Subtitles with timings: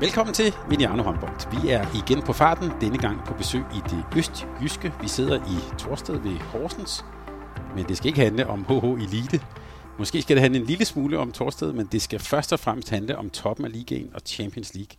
[0.00, 1.62] Velkommen til Mediano Håndbold.
[1.62, 4.92] Vi er igen på farten, denne gang på besøg i det østjyske.
[5.00, 7.04] Vi sidder i Torsted ved Horsens,
[7.76, 9.40] men det skal ikke handle om HH Elite.
[9.98, 12.90] Måske skal det handle en lille smule om Torsted, men det skal først og fremmest
[12.90, 14.96] handle om toppen af ligaen og Champions League.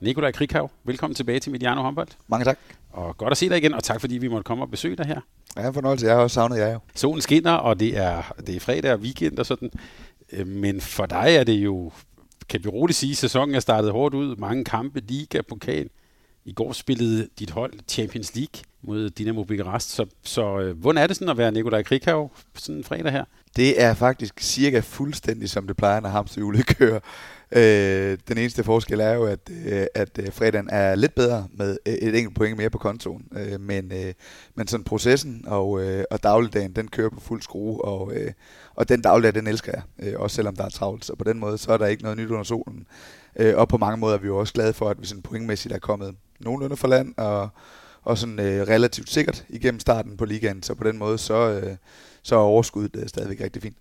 [0.00, 2.08] Nikolaj Krikhav, velkommen tilbage til Mediano Håndbold.
[2.28, 2.58] Mange tak.
[2.90, 5.06] Og godt at se dig igen, og tak fordi vi måtte komme og besøge dig
[5.06, 5.20] her.
[5.56, 6.06] Ja, fornøjelse.
[6.06, 6.78] Jeg har også savnet jer jo.
[6.94, 9.70] Solen skinner, og det er, det er fredag og weekend og sådan.
[10.32, 11.92] Øh, Men for dig er det jo
[12.48, 14.36] kan vi roligt sige, at sæsonen er startet hårdt ud.
[14.36, 15.88] Mange kampe, liga, pokal.
[16.44, 19.90] I går spillede dit hold Champions League mod Dynamo Bukarest.
[19.90, 23.24] Så, så øh, hvordan er det sådan at være Nikolaj Krikhav sådan en fredag her?
[23.56, 27.00] Det er faktisk cirka fuldstændig, som det plejer, når hamsterhjulet kører.
[27.52, 31.78] Øh, den eneste forskel er jo, at, øh, at øh, fredagen er lidt bedre med
[31.86, 33.24] øh, et enkelt point mere på kontoen.
[33.36, 34.12] Øh, men, øh,
[34.54, 38.32] men sådan processen og, øh, og dagligdagen, den kører på fuld skrue, og, øh,
[38.74, 41.04] og den dagligdag, den elsker jeg, øh, også selvom der er travlt.
[41.04, 42.86] Så på den måde, så er der ikke noget nyt under solen.
[43.36, 45.74] Øh, og på mange måder er vi jo også glade for, at vi sådan pointmæssigt
[45.74, 47.48] er kommet nogenlunde for land, og,
[48.02, 50.62] og sådan øh, relativt sikkert igennem starten på ligaen.
[50.62, 51.76] Så på den måde, så, øh,
[52.22, 53.76] så er overskuddet øh, stadigvæk rigtig fint.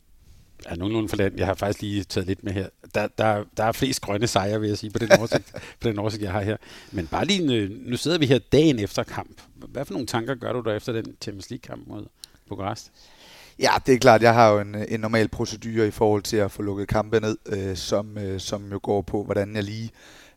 [0.69, 1.33] Ja, nogenlunde for land.
[1.38, 2.67] Jeg har faktisk lige taget lidt med her.
[2.95, 5.99] Der, der, der er flest grønne sejre, vil jeg sige, på den oversigt, på den
[5.99, 6.58] oversigt jeg har her.
[6.91, 9.41] Men bare lige, øh, nu sidder vi her dagen efter kamp.
[9.55, 12.05] Hvad for nogle tanker gør du der efter den Champions League-kamp mod
[12.49, 12.91] Bukarest?
[13.59, 14.21] Ja, det er klart.
[14.21, 17.38] Jeg har jo en, en normal procedure i forhold til at få lukket kampe ned,
[17.45, 19.91] øh, som, øh, som jo går på, hvordan jeg lige...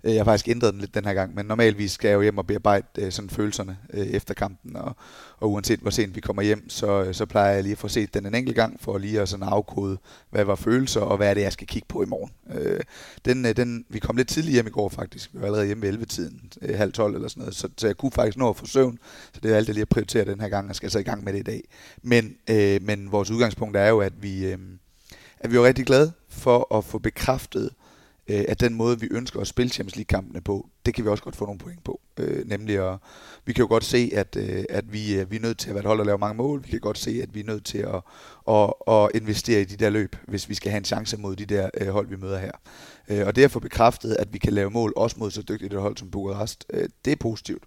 [0.04, 2.22] Øh, jeg har faktisk ændret den lidt den her gang, men normalvis skal jeg jo
[2.22, 4.96] hjem og bearbejde øh, sådan følelserne øh, efter kampen, og,
[5.38, 8.14] og uanset hvor sent vi kommer hjem, så, så plejer jeg lige at få set
[8.14, 9.98] den en enkelt gang, for lige at sådan afkode,
[10.30, 12.30] hvad var følelser, og hvad er det, jeg skal kigge på i morgen.
[13.24, 15.30] Den, den, vi kom lidt tidligt hjem i går faktisk.
[15.34, 18.12] Vi var allerede hjemme ved 11-tiden, halv 12 eller sådan noget, så, så jeg kunne
[18.12, 18.98] faktisk nå at få søvn,
[19.32, 21.02] så det er alt, jeg lige at prioritere den her gang, og skal så i
[21.02, 21.62] gang med det i dag.
[22.02, 22.34] Men,
[22.86, 24.44] men vores udgangspunkt er jo, at vi,
[25.40, 27.70] at vi er rigtig glade for at få bekræftet,
[28.28, 31.24] øh, at den måde, vi ønsker at spille Champions League-kampene på, det kan vi også
[31.24, 32.00] godt få nogle point på.
[32.18, 32.98] Øh, nemlig at,
[33.44, 35.74] vi kan jo godt se, at, øh, at vi, øh, vi er nødt til at
[35.74, 36.64] være et hold, der laver mange mål.
[36.64, 38.00] Vi kan godt se, at vi er nødt til at,
[38.48, 41.46] at, at investere i de der løb, hvis vi skal have en chance mod de
[41.46, 42.52] der øh, hold, vi møder her.
[43.08, 45.74] Øh, og det at få bekræftet, at vi kan lave mål også mod så dygtigt
[45.74, 47.62] et hold som Bukarest, øh, det er positivt.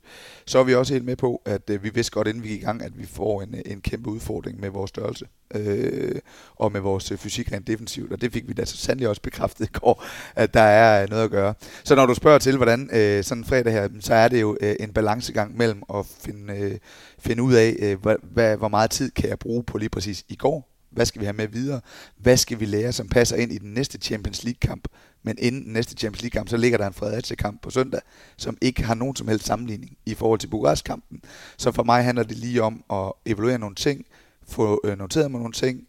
[0.46, 2.62] Så er vi også helt med på, at øh, vi vidste godt, inden vi gik
[2.62, 6.16] i gang, at vi får en, øh, en kæmpe udfordring med vores størrelse øh,
[6.56, 8.14] og med vores øh, fysik rent defensivt.
[8.14, 10.06] Og det fik vi da så sandelig også bekræftet i går,
[10.36, 11.54] at der er noget at gøre.
[11.84, 14.42] Så når du spørger til, hvordan øh, Øh, sådan en fredag her, så er det
[14.42, 16.78] jo øh, en balancegang mellem at finde, øh,
[17.20, 20.26] finde ud af, øh, hvad, hvad, hvor meget tid kan jeg bruge på lige præcis
[20.30, 21.82] i går, hvad skal vi have med videre?
[22.18, 24.88] Hvad skal vi lære, som passer ind i den næste Champions League-kamp?
[25.24, 28.02] Men inden den næste Champions League-kamp, så ligger der en Fredericia-kamp på søndag,
[28.38, 31.22] som ikke har nogen som helst sammenligning i forhold til Bukarest-kampen.
[31.58, 34.06] Så for mig handler det lige om at evaluere nogle ting,
[34.48, 35.88] få øh, noteret mig nogle ting,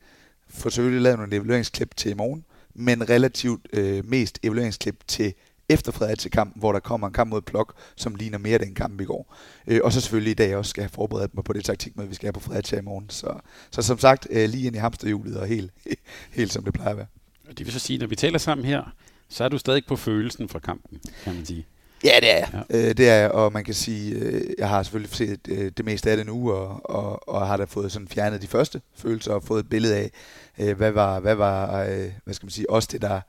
[0.49, 2.44] få selvfølgelig lavet nogle evalueringsklip til i morgen,
[2.75, 5.34] men relativt øh, mest evalueringsklip til
[5.69, 9.05] efter Fredericia-kampen, hvor der kommer en kamp mod Plok, som ligner mere den kamp i
[9.05, 9.37] går.
[9.67, 12.15] Øh, og så selvfølgelig i dag også skal have forberedt mig på det taktikmøde, vi
[12.15, 13.11] skal have på Fredericia i morgen.
[13.11, 13.34] Så,
[13.71, 15.73] så som sagt, øh, lige ind i hamsterhjulet og helt,
[16.39, 17.06] helt som det plejer at være.
[17.49, 18.95] Og det vil så sige, når vi taler sammen her,
[19.28, 21.67] så er du stadig på følelsen fra kampen, kan man sige.
[22.05, 22.65] Ja, det er jeg.
[22.71, 22.89] Ja.
[22.89, 25.84] Øh, det er jeg, og man kan sige, øh, jeg har selvfølgelig set øh, det
[25.84, 29.33] meste af det nu, og, og, og har da fået sådan fjernet de første følelser,
[29.33, 30.11] og fået et billede af,
[30.59, 33.21] øh, hvad var, hvad var øh, hvad skal man sige, også det, der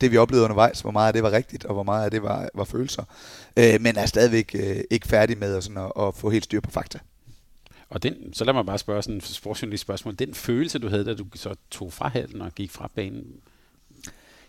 [0.00, 2.22] det vi oplevede undervejs, hvor meget af det var rigtigt, og hvor meget af det
[2.22, 3.04] var, var følelser.
[3.56, 6.60] Øh, men er stadigvæk øh, ikke færdig med at, sådan at, at få helt styr
[6.60, 6.98] på fakta.
[7.90, 10.14] Og den, så lad mig bare spørge sådan et sportsjournalist spørgsmål.
[10.14, 13.24] Den følelse, du havde, da du så tog fra halden og gik fra banen?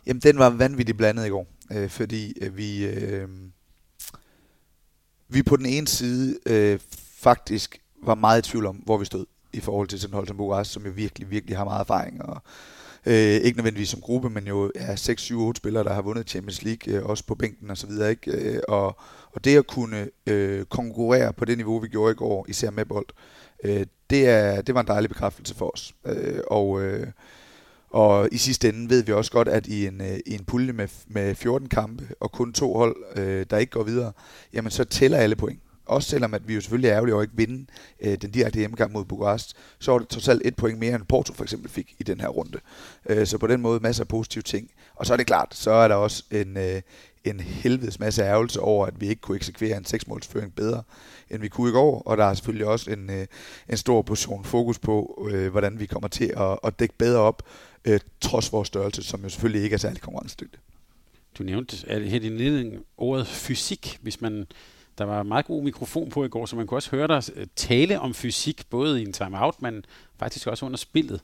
[0.05, 1.47] Jamen, den var vanvittigt blandet i går.
[1.71, 3.29] Øh, fordi øh, vi, øh,
[5.27, 6.79] vi på den ene side øh,
[7.19, 10.37] faktisk var meget i tvivl om, hvor vi stod i forhold til sådan hold som
[10.37, 12.21] Bukarest, som jo virkelig, virkelig har meget erfaring.
[12.21, 12.41] Og,
[13.05, 16.29] øh, ikke nødvendigvis som gruppe, men jo ja, 6, 7, 8 spillere, der har vundet
[16.29, 18.09] Champions League, øh, også på bænken og så videre.
[18.09, 18.31] Ikke?
[18.31, 18.97] Øh, og,
[19.31, 22.85] og det at kunne øh, konkurrere på det niveau, vi gjorde i går, især med
[22.85, 23.07] bold,
[23.63, 25.95] øh, det, er, det var en dejlig bekræftelse for os.
[26.05, 27.07] Øh, og, øh,
[27.89, 30.73] og i sidste ende ved vi også godt, at i en, øh, i en pulje
[30.73, 34.11] med, med 14 kampe og kun to hold, øh, der ikke går videre,
[34.53, 35.59] jamen så tæller alle point.
[35.89, 37.65] Også selvom at vi jo selvfølgelig er ærgerlige over at ikke vinde
[38.01, 41.33] øh, den direkte hjemmekamp mod Bukarest, så var det totalt et point mere, end Porto
[41.33, 42.59] for eksempel fik i den her runde.
[43.09, 44.71] Øh, så på den måde masser af positive ting.
[44.95, 46.81] Og så er det klart, så er der også en, øh,
[47.23, 50.83] en helvedes masse ærgelse over, at vi ikke kunne eksekvere en seksmålsføring bedre,
[51.29, 52.01] end vi kunne i går.
[52.01, 53.27] Og der er selvfølgelig også en, øh,
[53.69, 57.43] en stor portion fokus på, øh, hvordan vi kommer til at, at dække bedre op,
[57.85, 60.59] øh, trods vores størrelse, som jo selvfølgelig ikke er særlig konkurrencedygtig.
[61.37, 64.47] Du nævnte her i din ordet fysik, hvis man
[64.99, 67.47] der var meget god mikrofon på i går, så man kunne også høre dig øh,
[67.55, 69.85] tale om fysik, både i en timeout, men
[70.19, 71.21] faktisk også under spillet.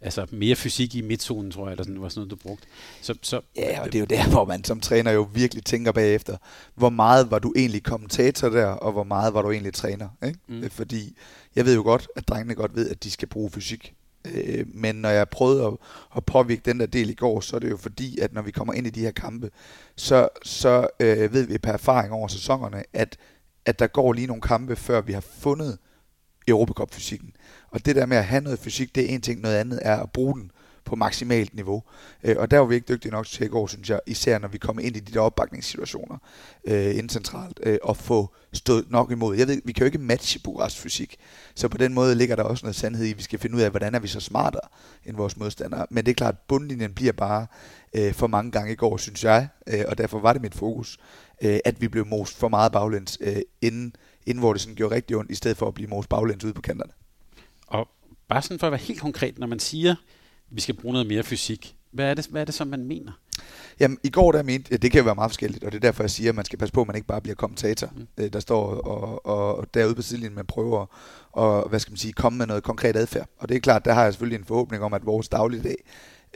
[0.00, 2.66] Altså mere fysik i midtzonen, tror jeg, eller sådan, var sådan noget, du brugte.
[3.02, 5.92] Så, så, ja, og det er jo der, hvor man som træner jo virkelig tænker
[5.92, 6.36] bagefter,
[6.74, 10.08] hvor meget var du egentlig kommentator der, og hvor meget var du egentlig træner.
[10.26, 10.38] Ikke?
[10.46, 10.70] Mm.
[10.70, 11.16] Fordi
[11.56, 13.94] jeg ved jo godt, at drengene godt ved, at de skal bruge fysik.
[14.24, 15.72] Øh, men når jeg prøvede at,
[16.16, 18.50] at påvirke den der del i går, så er det jo fordi, at når vi
[18.50, 19.50] kommer ind i de her kampe,
[19.96, 23.16] så, så øh, ved vi per erfaring over sæsonerne, at,
[23.66, 25.78] at der går lige nogle kampe, før vi har fundet
[26.48, 27.32] Europacup-fysikken.
[27.70, 29.96] Og det der med at have noget fysik, det er en ting, noget andet er
[29.96, 30.50] at bruge den
[30.84, 31.82] på maksimalt niveau.
[32.22, 34.48] Øh, og der var vi ikke dygtige nok til i går, synes jeg, især når
[34.48, 36.18] vi kom ind i de der opbakningssituationer
[36.64, 39.36] øh, indcentralt, øh, og få stået nok imod.
[39.36, 41.16] Jeg ved, vi kan jo ikke matche Bukarest fysik,
[41.54, 43.60] så på den måde ligger der også noget sandhed i, at vi skal finde ud
[43.60, 44.68] af, hvordan er vi så smartere
[45.06, 45.86] end vores modstandere.
[45.90, 47.46] Men det er klart, at bundlinjen bliver bare
[47.94, 50.98] øh, for mange gange i går, synes jeg, øh, og derfor var det mit fokus,
[51.42, 53.96] øh, at vi blev most for meget baglæns, øh, inden,
[54.26, 56.54] inden hvor det sådan gjorde rigtig ondt, i stedet for at blive most baglæns ude
[56.54, 56.92] på kanterne.
[57.66, 57.88] Og
[58.28, 59.94] bare sådan for at være helt konkret, når man siger,
[60.52, 61.76] vi skal bruge noget mere fysik.
[61.92, 63.12] Hvad er det, hvad er det som man mener?
[63.80, 66.10] Jamen, i går der mente, det kan være meget forskelligt, og det er derfor, jeg
[66.10, 68.06] siger, at man skal passe på, at man ikke bare bliver kommentator, mm.
[68.18, 70.86] Øh, der står og, og, og derude på sidelinjen, man prøver
[71.38, 73.28] at, hvad skal man sige, komme med noget konkret adfærd.
[73.38, 75.76] Og det er klart, der har jeg selvfølgelig en forhåbning om, at vores dagligdag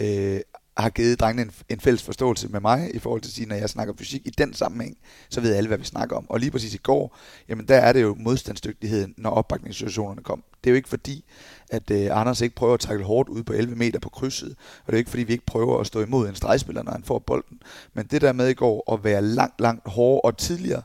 [0.00, 0.40] øh,
[0.76, 3.56] har givet drengene en, en fælles forståelse med mig i forhold til at sige, når
[3.56, 4.96] jeg snakker fysik i den sammenhæng,
[5.28, 6.30] så ved alle, hvad vi snakker om.
[6.30, 7.16] Og lige præcis i går,
[7.48, 10.44] jamen der er det jo modstandsdygtigheden, når opbakningssituationerne kom.
[10.66, 11.24] Det er jo ikke fordi,
[11.70, 14.86] at øh, Anders ikke prøver at takle hårdt ud på 11 meter på krydset, og
[14.86, 17.18] det er ikke fordi, vi ikke prøver at stå imod en stregspiller, når han får
[17.18, 17.62] bolden.
[17.94, 20.82] Men det der med i går at være langt, langt hårdere og tidligere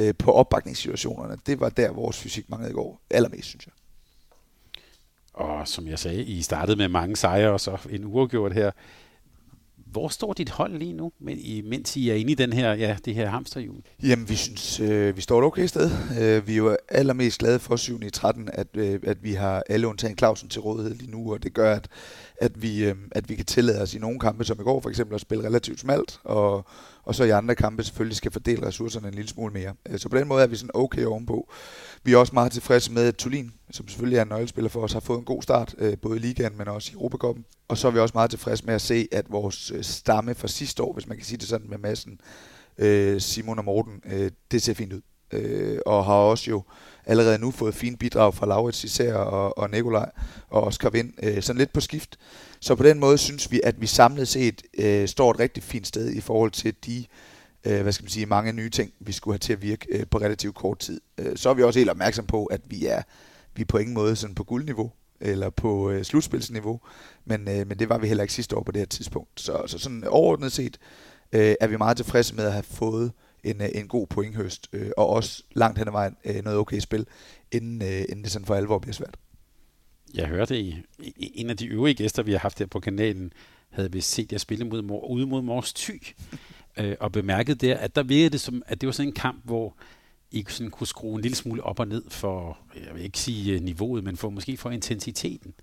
[0.00, 3.00] øh, på opbakningssituationerne, det var der, vores fysik manglede i går.
[3.10, 3.72] Allermest, synes jeg.
[5.32, 8.70] Og som jeg sagde, I startede med mange sejre, og så en uafgjort her.
[9.92, 11.12] Hvor står dit hold lige nu,
[11.64, 13.82] mens I er inde i den her, ja, det her hamsterhjul?
[14.02, 15.90] Jamen, vi synes, øh, vi står et okay sted.
[16.20, 18.02] Øh, vi er jo allermest glade for 7.
[18.02, 21.42] i 13, at, øh, at vi har alle undtagen Clausen til rådighed lige nu, og
[21.42, 21.88] det gør, at,
[22.36, 24.88] at, vi, øh, at vi kan tillade os i nogle kampe, som i går for
[24.88, 26.64] eksempel, at spille relativt smalt, og,
[27.04, 29.72] og så i andre kampe selvfølgelig skal fordele ressourcerne en lille smule mere.
[29.88, 31.52] Øh, så på den måde er vi sådan okay ovenpå.
[32.04, 34.92] Vi er også meget tilfredse med, at Tulin, som selvfølgelig er en nøglespiller for os,
[34.92, 37.44] har fået en god start, øh, både i ligaen, men også i Europacupen.
[37.68, 40.48] Og så er vi også meget tilfredse med at se, at vores øh, stamme fra
[40.48, 42.20] sidste år, hvis man kan sige det sådan med massen,
[42.78, 45.00] øh, Simon og Morten, øh, det ser fint ud.
[45.86, 46.62] Og har også jo
[47.06, 50.10] allerede nu fået fine bidrag fra Laurits især og, og Nikolaj
[50.48, 52.18] og Oscar Vind, sådan lidt på skift.
[52.60, 55.86] Så på den måde synes vi, at vi samlet set øh, står et rigtig fint
[55.86, 57.04] sted i forhold til de
[57.66, 60.06] øh, hvad skal man sige, mange nye ting, vi skulle have til at virke øh,
[60.10, 61.00] på relativt kort tid.
[61.18, 63.02] Øh, så er vi også helt opmærksom på, at vi er,
[63.54, 66.80] vi er på ingen måde sådan på guldniveau eller på øh, slutspilsniveau,
[67.24, 69.40] men, øh, men det var vi heller ikke sidste år på det her tidspunkt.
[69.40, 70.78] Så, så sådan overordnet set
[71.32, 73.12] øh, er vi meget tilfredse med at have fået
[73.44, 76.78] en, øh, en god pointhøst, øh, og også langt hen ad vejen øh, noget okay
[76.78, 77.06] spil,
[77.52, 79.16] inden, øh, inden det sådan for alvor bliver svært.
[80.14, 83.32] Jeg hørte i, i en af de øvrige gæster, vi har haft her på kanalen,
[83.70, 86.02] havde vi set jer spille mod, ude mod Mors Thy,
[86.78, 89.44] øh, og bemærket der, at der virkede det som, at det var sådan en kamp,
[89.44, 89.76] hvor
[90.30, 93.54] i sådan kunne skrue en lille smule op og ned for, jeg vil ikke sige
[93.54, 95.54] øh, niveauet, men for måske for intensiteten.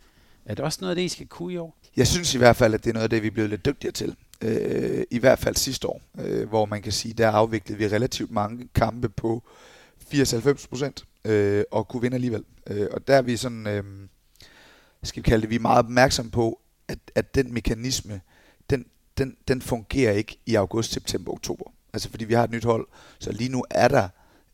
[0.46, 1.78] Er det også noget af det, I skal kunne i år?
[1.98, 3.66] Jeg synes i hvert fald, at det er noget af det, vi er blevet lidt
[3.66, 4.16] dygtigere til.
[4.42, 8.32] Øh, I hvert fald sidste år, øh, hvor man kan sige, der afviklede vi relativt
[8.32, 9.44] mange kampe på
[10.14, 12.44] 80-90 procent, øh, og kunne vinde alligevel.
[12.68, 13.84] Øh, og der er vi sådan, øh,
[15.04, 18.22] skal vi kalde det, vi er meget opmærksom på, at, at den mekanisme,
[18.70, 18.86] den,
[19.18, 21.72] den, den fungerer ikke i august, september, oktober.
[21.94, 22.88] Altså fordi vi har et nyt hold,
[23.20, 24.10] så lige nu er der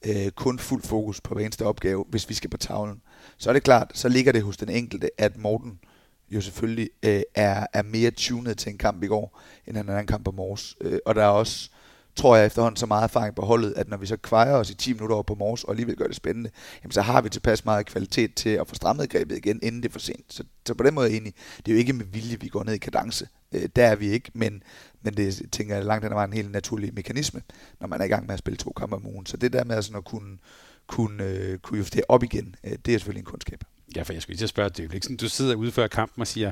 [0.05, 3.01] øh, kun fuld fokus på hver eneste opgave, hvis vi skal på tavlen.
[3.37, 5.79] Så er det klart, så ligger det hos den enkelte, at Morten
[6.31, 10.07] jo selvfølgelig øh, er, er mere tunet til en kamp i går, end en anden
[10.07, 10.75] kamp på Mors.
[10.81, 11.69] Øh, og der er også
[12.15, 14.73] tror jeg efterhånden så meget erfaring på holdet, at når vi så kvejer os i
[14.73, 16.49] 10 minutter over på Mors, og alligevel gør det spændende,
[16.83, 19.89] jamen så har vi tilpas meget kvalitet til at få strammet grebet igen, inden det
[19.89, 20.33] er for sent.
[20.33, 21.33] Så, så på den måde egentlig.
[21.57, 23.27] Det er jo ikke med vilje, vi går ned i kadence.
[23.51, 24.63] Øh, der er vi ikke, men,
[25.03, 27.41] men det tænker jeg langt hen ad vejen en helt naturlig mekanisme,
[27.79, 29.25] når man er i gang med at spille to kampe om ugen.
[29.25, 30.37] Så det der med sådan at kunne,
[30.87, 33.63] kunne, øh, kunne justere op igen, øh, det er selvfølgelig en kundskab.
[33.95, 35.87] Ja, for jeg skulle lige spørge, det er jo ikke sådan, du sidder ude før
[35.87, 36.51] kampen og siger,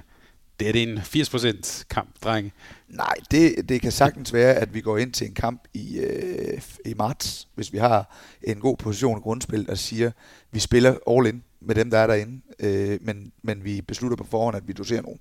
[0.59, 2.51] det er det en 80% kamp, drenge?
[2.87, 6.61] Nej, det, det kan sagtens være, at vi går ind til en kamp i, øh,
[6.85, 10.11] i marts, hvis vi har en god position i grundspil, og siger,
[10.51, 14.23] vi spiller all in med dem, der er derinde, øh, men, men vi beslutter på
[14.23, 15.19] forhånd, at vi doserer nogen.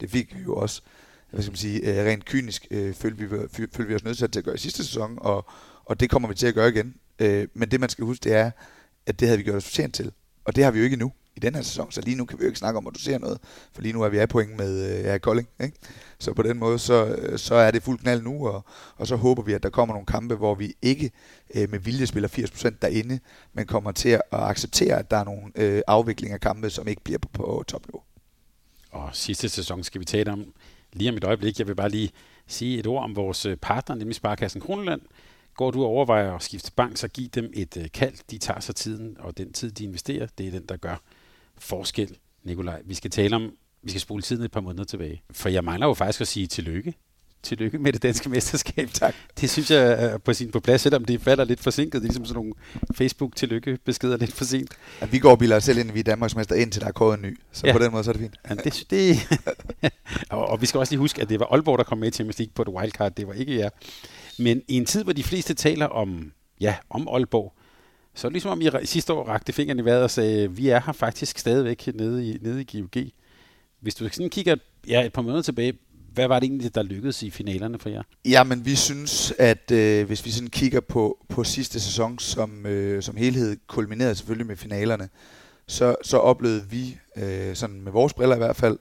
[0.00, 0.82] Det fik vi jo også
[1.30, 4.38] hvad skal man sige, øh, rent kynisk øh, følte, vi, følte vi os nødt til
[4.38, 5.46] at gøre i sidste sæson, og,
[5.84, 6.94] og det kommer vi til at gøre igen.
[7.18, 8.50] Øh, men det man skal huske, det er,
[9.06, 10.12] at det havde vi gjort os fortjent til.
[10.44, 12.38] Og det har vi jo ikke endnu i den her sæson, så lige nu kan
[12.38, 13.38] vi jo ikke snakke om at du ser noget,
[13.72, 15.48] for lige nu er vi af point med øh, ja, Kolding.
[15.60, 15.76] Ikke?
[16.18, 18.64] Så på den måde, så, øh, så er det fuld knald nu, og,
[18.96, 21.10] og så håber vi, at der kommer nogle kampe, hvor vi ikke
[21.54, 23.20] øh, med vilje spiller 80% derinde,
[23.52, 27.04] men kommer til at acceptere, at der er nogle øh, afviklinger af kampe, som ikke
[27.04, 28.02] bliver på, på topniveau.
[28.90, 30.54] Og sidste sæson skal vi tale om
[30.92, 31.58] lige om et øjeblik.
[31.58, 32.10] Jeg vil bare lige
[32.46, 35.00] sige et ord om vores øh, partner, nemlig Sparkassen Kroneland.
[35.54, 38.14] Går du og overvejer at skifte bank, så giv dem et øh, kald.
[38.30, 41.02] De tager sig tiden, og den tid, de investerer, det er den, der gør
[41.58, 42.82] forskel, Nikolaj.
[42.84, 45.22] Vi skal tale om, vi skal spole tiden et par måneder tilbage.
[45.30, 46.94] For jeg mangler jo faktisk at sige tillykke.
[47.42, 48.88] Tillykke med det danske mesterskab.
[49.00, 49.14] Tak.
[49.40, 51.92] Det synes jeg er på sin på plads, selvom det falder lidt forsinket.
[51.92, 52.52] Det er ligesom sådan nogle
[52.94, 54.70] Facebook-tillykke-beskeder lidt for sent.
[55.00, 57.16] Ja, vi går og bilder os selv ind, vi er Danmarksmester, indtil der er kåret
[57.16, 57.38] en ny.
[57.52, 57.72] Så ja.
[57.72, 58.36] på den måde, så er det fint.
[58.48, 59.16] Ja, det, det
[60.30, 62.10] og, og, vi skal også lige huske, at det var Aalborg, der kom med i
[62.10, 63.14] Champions League på et wildcard.
[63.14, 63.70] Det var ikke jer.
[64.38, 67.54] Men i en tid, hvor de fleste taler om, ja, om Aalborg,
[68.14, 70.68] så er det ligesom om I sidste år rakte fingeren i vejret og sagde, vi
[70.68, 73.04] er her faktisk stadigvæk nede i, nede i GOG.
[73.80, 74.56] Hvis du sådan kigger
[74.88, 75.72] ja, et par måneder tilbage,
[76.14, 78.02] hvad var det egentlig, der lykkedes i finalerne for jer?
[78.24, 82.66] Ja, men vi synes, at øh, hvis vi sådan kigger på, på sidste sæson som,
[82.66, 85.08] øh, som helhed, kulminerede selvfølgelig med finalerne,
[85.66, 88.78] så, så oplevede vi, øh, sådan med vores briller i hvert fald,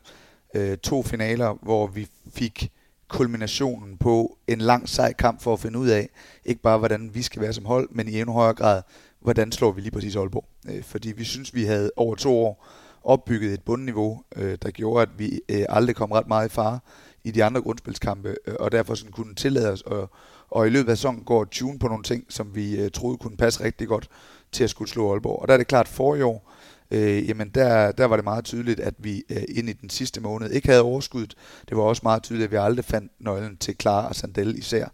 [0.55, 2.71] øh, to finaler, hvor vi fik
[3.07, 6.09] kulminationen på en lang sej kamp for at finde ud af,
[6.45, 8.81] ikke bare hvordan vi skal være som hold, men i endnu højere grad,
[9.19, 10.45] hvordan slår vi lige præcis Aalborg.
[10.69, 12.67] Øh, fordi vi synes, vi havde over to år
[13.03, 16.79] opbygget et bundniveau, øh, der gjorde, at vi øh, aldrig kom ret meget i fare
[17.23, 20.07] i de andre grundspilskampe, øh, og derfor sådan kunne tillade os at,
[20.49, 23.37] og i løbet af sæsonen går tune på nogle ting, som vi øh, troede kunne
[23.37, 24.09] passe rigtig godt
[24.51, 25.41] til at skulle slå Aalborg.
[25.41, 26.53] Og der er det klart, at for i år,
[26.91, 30.21] øh, jamen der, der var det meget tydeligt, at vi øh, ind i den sidste
[30.21, 31.35] måned ikke havde overskuddet.
[31.69, 34.87] Det var også meget tydeligt, at vi aldrig fandt nøglen til Klar og Sandel især.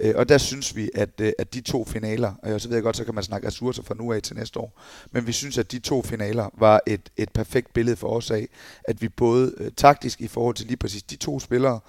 [0.00, 2.82] Øh, og der synes vi, at, øh, at de to finaler, og så ved jeg
[2.82, 4.80] godt, så kan man snakke ressourcer fra nu af til næste år,
[5.12, 8.48] men vi synes, at de to finaler var et, et perfekt billede for os af,
[8.84, 11.80] at vi både øh, taktisk i forhold til lige præcis de to spillere,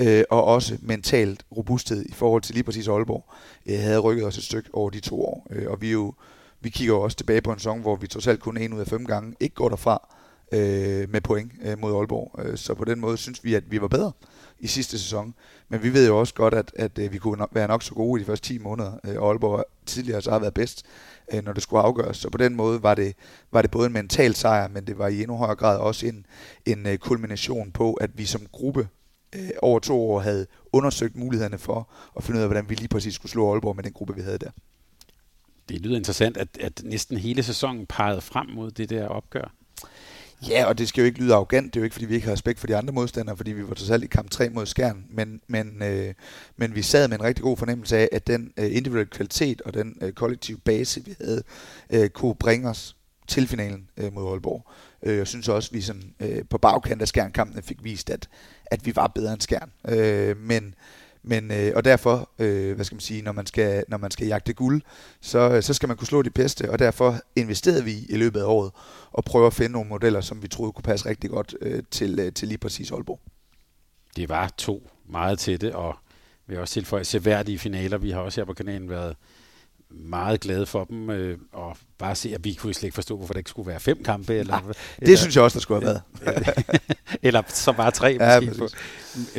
[0.00, 3.24] øh, og også mentalt robusthed i forhold til lige præcis Aalborg,
[3.66, 5.46] øh, havde rykket os et stykke over de to år.
[5.50, 6.14] Øh, og vi jo
[6.60, 8.86] vi kigger jo også tilbage på en sæson, hvor vi totalt kun en ud af
[8.86, 10.16] fem gange ikke går derfra
[10.52, 12.40] øh, med point øh, mod Aalborg.
[12.44, 14.12] Øh, så på den måde synes vi, at vi var bedre
[14.58, 15.34] i sidste sæson.
[15.68, 17.94] Men vi ved jo også godt, at, at, at vi kunne nok, være nok så
[17.94, 18.92] gode i de første 10 måneder.
[19.04, 20.86] Øh, og Aalborg tidligere så har været bedst,
[21.32, 22.16] øh, når det skulle afgøres.
[22.16, 23.14] Så på den måde var det,
[23.52, 26.26] var det både en mental sejr, men det var i endnu højere grad også en,
[26.66, 28.88] en øh, kulmination på, at vi som gruppe
[29.34, 32.88] øh, over to år havde undersøgt mulighederne for at finde ud af, hvordan vi lige
[32.88, 34.50] præcis skulle slå Aalborg med den gruppe, vi havde der.
[35.68, 39.52] Det lyder interessant, at, at næsten hele sæsonen pegede frem mod det der opgør.
[40.48, 41.74] Ja, og det skal jo ikke lyde arrogant.
[41.74, 43.68] Det er jo ikke, fordi vi ikke har respekt for de andre modstandere, fordi vi
[43.68, 45.04] var totalt i kamp 3 mod Skjern.
[45.10, 46.14] Men, men, øh,
[46.56, 49.74] men vi sad med en rigtig god fornemmelse af, at den øh, individuelle kvalitet og
[49.74, 51.42] den øh, kollektive base, vi havde,
[51.90, 52.96] øh, kunne bringe os
[53.28, 54.70] til finalen øh, mod Aalborg.
[55.02, 58.28] Øh, jeg synes også, at vi sådan, øh, på bagkant af Skjern-kampene fik vist, at,
[58.66, 59.70] at vi var bedre end Skjern.
[59.88, 60.74] Øh, men
[61.28, 64.26] men, øh, og derfor, øh, hvad skal man sige, når man skal, når man skal
[64.26, 64.82] jagte guld,
[65.20, 68.44] så, så skal man kunne slå de bedste, og derfor investerede vi i løbet af
[68.44, 68.70] året
[69.12, 72.18] og prøve at finde nogle modeller, som vi troede kunne passe rigtig godt øh, til,
[72.20, 73.20] øh, til lige præcis Aalborg.
[74.16, 75.96] Det var to meget tætte, og
[76.46, 77.98] vi har også tilføje seværdige finaler.
[77.98, 79.16] Vi har også her på kanalen været
[79.90, 83.34] meget glade for dem, øh, og bare se, at vi kunne slet ikke forstå, hvorfor
[83.34, 84.34] der ikke skulle være fem kampe.
[84.34, 86.66] Eller, Nej, det eller, synes jeg også, der skulle have været.
[87.22, 88.76] eller så bare tre ja, måske.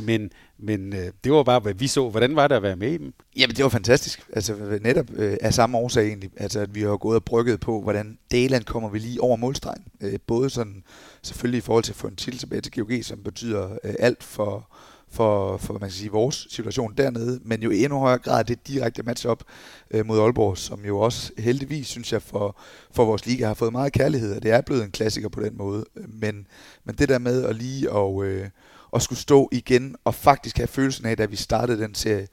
[0.01, 2.09] Men, men øh, det var bare, hvad vi så.
[2.09, 3.13] Hvordan var det at være med i dem?
[3.37, 4.21] Jamen, det var fantastisk.
[4.33, 6.31] Altså netop øh, af samme årsag egentlig.
[6.37, 9.83] Altså, at vi har gået og brygget på, hvordan Daland kommer vi lige over målstregen.
[10.01, 10.83] Øh, både sådan,
[11.21, 14.23] selvfølgelig i forhold til at få en titel tilbage til GOG, som betyder øh, alt
[14.23, 14.69] for,
[15.09, 18.67] for, for man kan sige, vores situation dernede, men jo i endnu højere grad det
[18.67, 19.43] direkte matchup
[19.91, 22.59] øh, mod Aalborg, som jo også heldigvis, synes jeg, for,
[22.91, 25.57] for vores liga har fået meget kærlighed, og det er blevet en klassiker på den
[25.57, 25.85] måde.
[25.95, 26.47] Øh, men,
[26.83, 28.49] men det der med at lige og, øh,
[28.95, 32.27] at skulle stå igen og faktisk have følelsen af, da vi startede den serie,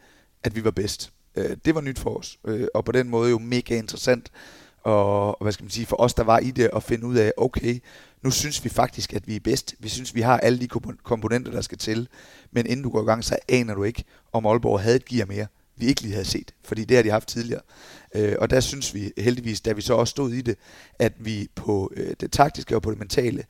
[0.45, 1.13] at vi var bedst.
[1.37, 4.31] Øh, det var nyt for os, øh, og på den måde jo mega interessant,
[4.83, 7.17] og, og hvad skal man sige, for os, der var i det, at finde ud
[7.17, 7.81] af, okay,
[8.23, 9.75] nu synes vi faktisk, at vi er bedst.
[9.79, 10.69] Vi synes, vi har alle de
[11.03, 12.09] komponenter, der skal til.
[12.53, 15.27] Men inden du går i gang, så aner du ikke, om Aalborg havde et gear
[15.27, 15.47] mere,
[15.77, 16.55] vi ikke lige havde set.
[16.65, 17.61] Fordi det har de haft tidligere.
[18.15, 20.57] Øh, og der synes vi heldigvis, da vi så også stod i det,
[20.99, 23.45] at vi på øh, det taktiske og på det mentale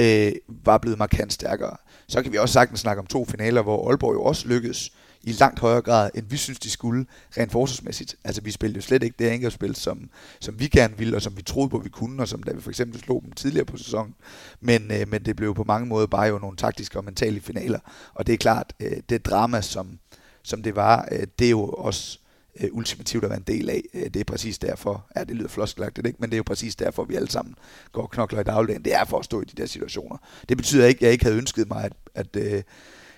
[0.00, 1.76] øh, var blevet markant stærkere.
[2.06, 4.92] Så kan vi også sagtens snakke om to finaler, hvor Aalborg jo også lykkedes
[5.22, 7.06] i langt højere grad, end vi synes, de skulle,
[7.38, 8.16] rent forsvarsmæssigt.
[8.24, 11.36] Altså, vi spillede jo slet ikke det angrebsspil, som, som vi gerne ville, og som
[11.36, 13.76] vi troede på, vi kunne, og som da vi for eksempel slog dem tidligere på
[13.76, 14.14] sæsonen.
[14.60, 17.78] Men, øh, men det blev på mange måder bare jo nogle taktiske og mentale finaler.
[18.14, 19.98] Og det er klart, øh, det drama, som,
[20.42, 22.18] som det var, øh, det er jo også
[22.60, 23.82] øh, ultimativt at være en del af.
[23.94, 26.16] Øh, det er præcis derfor, ja, det lyder floskelagtigt, ikke?
[26.20, 27.54] men det er jo præcis derfor, vi alle sammen
[27.92, 28.84] går og knokler i dagligdagen.
[28.84, 30.16] Det er for at stå i de der situationer.
[30.48, 32.62] Det betyder ikke, at jeg ikke havde ønsket mig, at, at øh,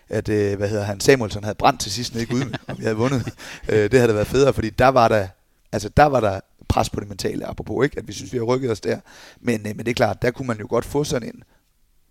[0.08, 2.96] at øh, hvad hedder han, Samuelsen havde brændt til sidst ikke ud, og vi havde
[2.96, 3.32] vundet.
[3.68, 5.28] Øh, det havde da været federe, fordi der var der,
[5.72, 8.44] altså der var der pres på det mentale, apropos ikke, at vi synes, vi har
[8.44, 9.00] rykket os der.
[9.40, 11.42] Men, øh, men det er klart, der kunne man jo godt få sådan en,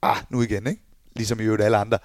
[0.02, 0.82] ah, nu igen, ikke?
[1.16, 1.98] Ligesom i øvrigt alle andre.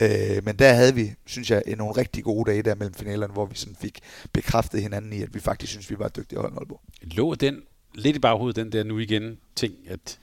[0.00, 3.46] Øh, men der havde vi, synes jeg, nogle rigtig gode dage der mellem finalerne, hvor
[3.46, 4.00] vi sådan fik
[4.32, 6.80] bekræftet hinanden i, at vi faktisk synes, vi var dygtige at holde Aalborg.
[7.02, 7.62] Lå den
[7.94, 10.18] lidt i baghovedet, den der nu igen ting, at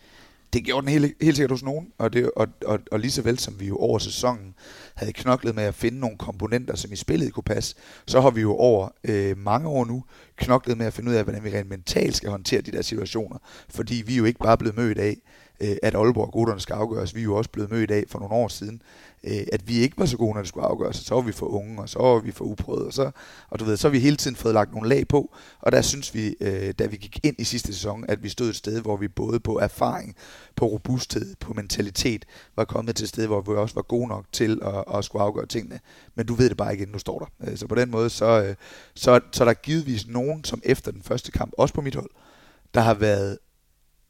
[0.54, 3.22] det gjorde den helt, helt sikkert hos nogen, og, det, og, og, og lige så
[3.22, 4.56] vel som vi jo over sæsonen
[4.96, 7.76] havde knoklet med at finde nogle komponenter, som i spillet kunne passe,
[8.08, 10.04] så har vi jo over øh, mange år nu
[10.36, 13.38] knoklet med at finde ud af, hvordan vi rent mentalt skal håndtere de der situationer,
[13.70, 15.18] fordi vi er jo ikke bare blevet mødt af,
[15.64, 17.16] øh, at Aalborg og Goderne skal afgøres.
[17.16, 18.82] Vi er jo også blevet mødt af for nogle år siden,
[19.24, 20.96] øh, at vi ikke var så gode, når det skulle afgøres.
[20.96, 22.88] Så var vi for unge, og så var vi for uprøvede.
[22.88, 23.12] Og så,
[23.50, 25.36] og du ved, så har vi hele tiden fået lagt nogle lag på.
[25.60, 28.50] Og der synes vi, øh, da vi gik ind i sidste sæson, at vi stod
[28.50, 30.16] et sted, hvor vi både på erfaring,
[30.56, 34.26] på robusthed, på mentalitet, var kommet til et sted, hvor vi også var gode nok
[34.32, 35.80] til at, at skulle afgøre tingene.
[36.16, 37.52] Men du ved det bare ikke, inden du står der.
[37.52, 38.56] Øh, så på den måde, så, øh,
[38.96, 42.10] så, så er der givetvis nogen, som efter den første kamp, også på mit hold,
[42.74, 43.38] der har været,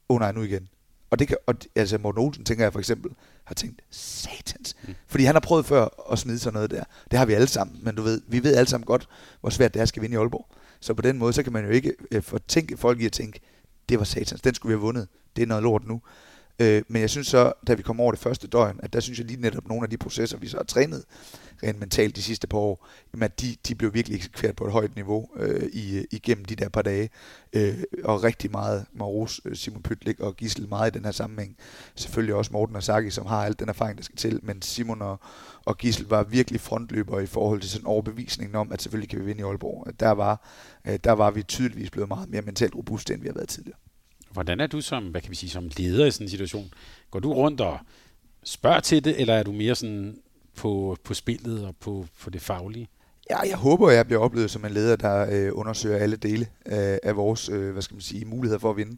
[0.08, 0.68] oh nej, nu igen,
[1.14, 3.10] og det kan, og, altså Morten Olsen, tænker jeg for eksempel,
[3.44, 4.76] har tænkt, satans.
[4.82, 4.94] Mm.
[5.06, 6.84] Fordi han har prøvet før at smide sådan noget der.
[7.10, 9.08] Det har vi alle sammen, men du ved, vi ved alle sammen godt,
[9.40, 10.48] hvor svært det er at skal vinde i Aalborg.
[10.80, 13.40] Så på den måde, så kan man jo ikke øh, fortænke folk i at tænke,
[13.88, 15.08] det var satans, den skulle vi have vundet.
[15.36, 16.00] Det er noget lort nu.
[16.58, 19.18] Øh, men jeg synes så, da vi kom over det første døgn, at der synes
[19.18, 21.04] jeg lige netop nogle af de processer, vi så har trænet
[21.62, 24.72] rent mentalt de sidste par år, jamen at de, de blev virkelig eksekveret på et
[24.72, 27.10] højt niveau øh, i, øh, igennem de der par dage.
[27.52, 31.56] Øh, og rigtig meget Maros, øh, Simon Pytlik og Gisel meget i den her sammenhæng.
[31.94, 35.02] Selvfølgelig også Morten og Saki, som har al den erfaring, der skal til, men Simon
[35.02, 35.20] og,
[35.64, 39.24] og Gisel var virkelig frontløber i forhold til sådan overbevisningen om, at selvfølgelig kan vi
[39.24, 40.00] vinde i Aalborg.
[40.00, 40.48] Der var,
[40.86, 43.78] øh, der var vi tydeligvis blevet meget mere mentalt robuste, end vi har været tidligere.
[44.34, 46.72] Hvordan er du som, hvad kan vi sige, som leder i sådan en situation?
[47.10, 47.78] Går du rundt og
[48.44, 50.18] spørger til det, eller er du mere sådan
[50.56, 52.88] på, på spillet og på, på det faglige?
[53.30, 56.46] Ja, jeg håber, at jeg bliver oplevet som en leder, der øh, undersøger alle dele
[56.66, 58.96] af, af vores øh, hvad skal man sige, muligheder for at vinde.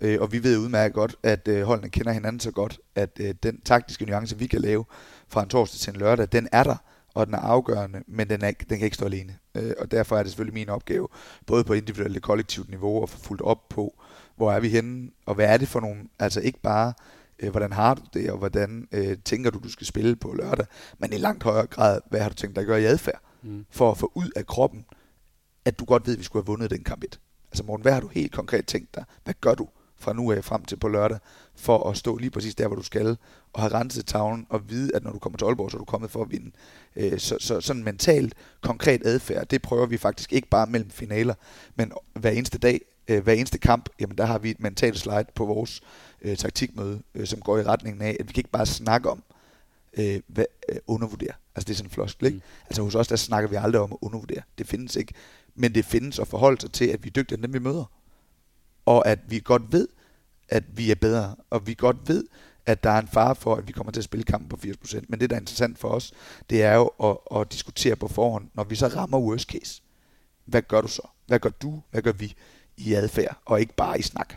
[0.00, 3.34] Øh, og vi ved udmærket godt, at øh, holdene kender hinanden så godt, at øh,
[3.42, 4.84] den taktiske nuance, vi kan lave
[5.28, 6.76] fra en torsdag til en lørdag, den er der,
[7.14, 9.36] og den er afgørende, men den, er, den kan ikke stå alene.
[9.54, 11.08] Øh, og derfor er det selvfølgelig min opgave,
[11.46, 14.02] både på individuelt og kollektivt niveau, at få fuldt op på,
[14.36, 16.92] hvor er vi henne, og hvad er det for nogle, altså ikke bare,
[17.38, 20.66] øh, hvordan har du det, og hvordan øh, tænker du, du skal spille på lørdag,
[20.98, 23.66] men i langt højere grad, hvad har du tænkt dig at gøre i adfærd, mm.
[23.70, 24.84] for at få ud af kroppen,
[25.64, 27.20] at du godt ved, at vi skulle have vundet den kamp 1.
[27.50, 29.04] Altså Morten, hvad har du helt konkret tænkt dig?
[29.24, 29.68] Hvad gør du
[29.98, 31.18] fra nu af frem til på lørdag,
[31.54, 33.16] for at stå lige præcis der, hvor du skal,
[33.52, 35.84] og have renset tavlen, og vide, at når du kommer til Aalborg, så er du
[35.84, 36.50] kommet for at vinde.
[36.96, 41.34] Øh, så, så sådan mentalt, konkret adfærd, det prøver vi faktisk ikke bare mellem finaler,
[41.76, 45.26] men hver eneste dag, øh, hver eneste kamp, jamen der har vi et mentalt slide
[45.34, 45.80] på vores
[46.22, 49.22] øh, taktikmøde, øh, som går i retningen af, at vi kan ikke bare snakke om,
[49.98, 51.32] øh, hvad, øh, undervurdere.
[51.54, 52.36] Altså det er sådan en floskel, ikke?
[52.36, 52.42] Mm.
[52.66, 54.42] Altså hos os, der snakker vi aldrig om at undervurdere.
[54.58, 55.14] Det findes ikke.
[55.54, 57.84] Men det findes at forholde sig til, at vi er dygtigere end dem, vi møder.
[58.86, 59.88] Og at vi godt ved,
[60.48, 61.36] at vi er bedre.
[61.50, 62.24] Og vi godt ved,
[62.66, 65.00] at der er en fare for, at vi kommer til at spille kampen på 80%.
[65.08, 66.12] Men det, der er interessant for os,
[66.50, 69.82] det er jo at, at diskutere på forhånd, når vi så rammer worst case.
[70.44, 71.02] Hvad gør du så?
[71.26, 71.82] Hvad gør du?
[71.90, 72.34] Hvad gør vi
[72.76, 73.38] i adfærd?
[73.44, 74.34] Og ikke bare i snak.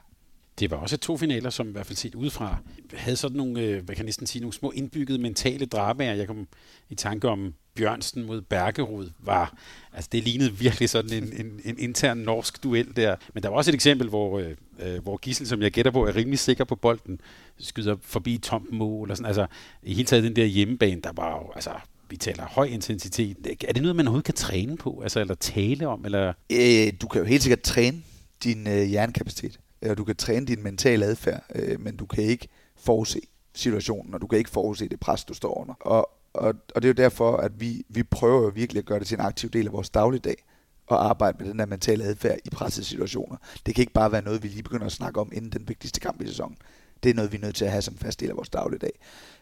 [0.59, 2.57] Det var også to finaler, som i hvert fald set udefra
[2.93, 6.13] havde sådan nogle, øh, hvad kan jeg næsten sige, nogle små indbyggede mentale dramaer.
[6.13, 6.47] Jeg kom
[6.89, 9.57] i tanke om Bjørnsen mod Bergerud var,
[9.93, 13.15] altså det lignede virkelig sådan en, en, en intern norsk duel der.
[13.33, 16.07] Men der var også et eksempel, hvor, øh, øh hvor Gissel, som jeg gætter på,
[16.07, 17.21] er rimelig sikker på bolden,
[17.57, 19.11] skyder forbi tomt mål.
[19.11, 19.27] Og sådan.
[19.27, 19.47] Altså
[19.83, 21.71] i hele taget den der hjemmebane, der var jo, altså
[22.09, 23.37] vi taler høj intensitet.
[23.67, 26.05] Er det noget, man overhovedet kan træne på, altså, eller tale om?
[26.05, 26.33] Eller?
[26.51, 28.01] Øh, du kan jo helt sikkert træne
[28.43, 32.47] din øh, hjernekapacitet og du kan træne din mentale adfærd, øh, men du kan ikke
[32.77, 33.21] forudse
[33.55, 35.73] situationen, og du kan ikke forudse det pres, du står under.
[35.73, 38.99] Og, og, og det er jo derfor, at vi, vi prøver jo virkelig at gøre
[38.99, 40.45] det til en aktiv del af vores dagligdag,
[40.87, 43.37] og arbejde med den der mentale adfærd i pressede situationer.
[43.65, 45.99] Det kan ikke bare være noget, vi lige begynder at snakke om inden den vigtigste
[45.99, 46.57] kamp i sæsonen.
[47.03, 48.99] Det er noget, vi er nødt til at have som fast del af vores dagligdag.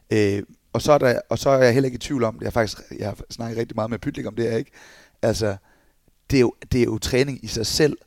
[0.09, 2.45] Øh, og, så er der, og så er jeg heller ikke i tvivl om, det
[2.45, 4.71] jeg faktisk, jeg har snakket rigtig meget med Pytlik om det her, ikke?
[5.21, 5.57] Altså,
[6.31, 7.97] det er, jo, det er jo træning i sig selv,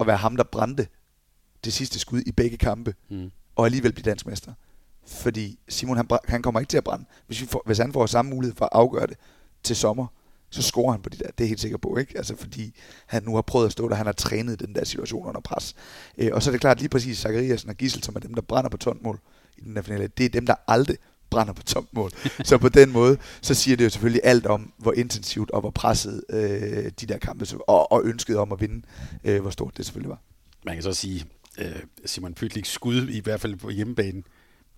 [0.00, 0.86] at være ham, der brændte
[1.64, 3.30] det sidste skud i begge kampe, mm.
[3.56, 4.52] og alligevel blive dansk mester.
[5.06, 7.04] Fordi Simon, han, han kommer ikke til at brænde.
[7.26, 9.16] Hvis, vi får, hvis han får samme mulighed for at afgøre det
[9.62, 10.06] til sommer,
[10.50, 11.26] så scorer han på de der.
[11.26, 12.16] Det er jeg helt sikker på, ikke?
[12.18, 12.74] Altså fordi
[13.06, 15.74] han nu har prøvet at stå der, han har trænet den der situation under pres.
[16.18, 18.42] Øh, og så er det klart lige præcis Zachariasen og Gissel, som er dem, der
[18.42, 19.20] brænder på tondmål
[19.56, 20.06] i den der finale.
[20.06, 20.96] Det er dem, der aldrig
[21.30, 22.10] brænder på tomt mål.
[22.44, 25.70] så på den måde, så siger det jo selvfølgelig alt om, hvor intensivt og hvor
[25.70, 28.82] presset øh, de der kampe, og, og ønsket om at vinde,
[29.24, 30.20] øh, hvor stort det selvfølgelig var.
[30.64, 31.24] Man kan så sige,
[31.58, 34.24] øh, Simon Pytlik skud, i hvert fald på hjemmebanen,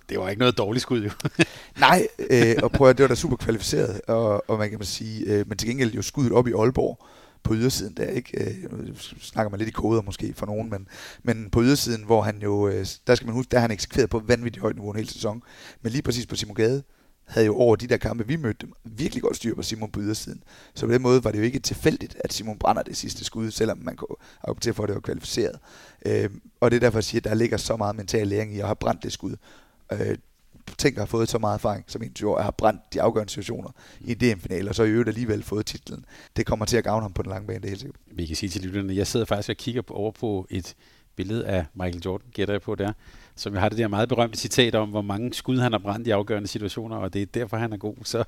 [0.09, 1.11] det var ikke noget dårligt skud, jo.
[1.81, 5.27] Nej, øh, og prøv at det var da super kvalificeret, og, og man kan sige,
[5.27, 7.07] øh, men til gengæld jo skuddet op i Aalborg
[7.47, 8.45] på ydersiden der, ikke?
[8.45, 10.89] Øh, snakker man lidt i koder måske for nogen, men,
[11.23, 14.11] men på ydersiden, hvor han jo, øh, der skal man huske, der har han eksekveret
[14.11, 15.43] på vanvittigt højt niveau en hel sæson,
[15.83, 16.83] men lige præcis på Simon Gade,
[17.27, 20.01] havde jo over de der kampe, vi mødte dem, virkelig godt styr på Simon på
[20.01, 20.43] ydersiden.
[20.75, 23.51] Så på den måde var det jo ikke tilfældigt, at Simon brænder det sidste skud,
[23.51, 25.59] selvom man kunne argumentere for, at det var kvalificeret.
[26.07, 26.31] Øh,
[26.61, 28.67] og det er derfor, jeg siger, at der ligger så meget mental læring i at
[28.67, 29.37] have brændt det skud.
[29.93, 30.19] Øh,
[30.79, 33.71] tænker har fået så meget erfaring som 21 år, og har brændt de afgørende situationer
[34.01, 36.05] i DM-finale, og så i øvrigt alligevel fået titlen.
[36.37, 38.01] Det kommer til at gavne ham på den lange bane, det er helt sikkert.
[38.13, 40.75] Vi kan sige til lytterne, jeg sidder faktisk og kigger over på et
[41.17, 42.93] billede af Michael Jordan, gætter jeg på der,
[43.37, 46.07] som jo har det der meget berømte citat om, hvor mange skud han har brændt
[46.07, 47.95] i afgørende situationer, og det er derfor, han er god.
[48.05, 48.25] Så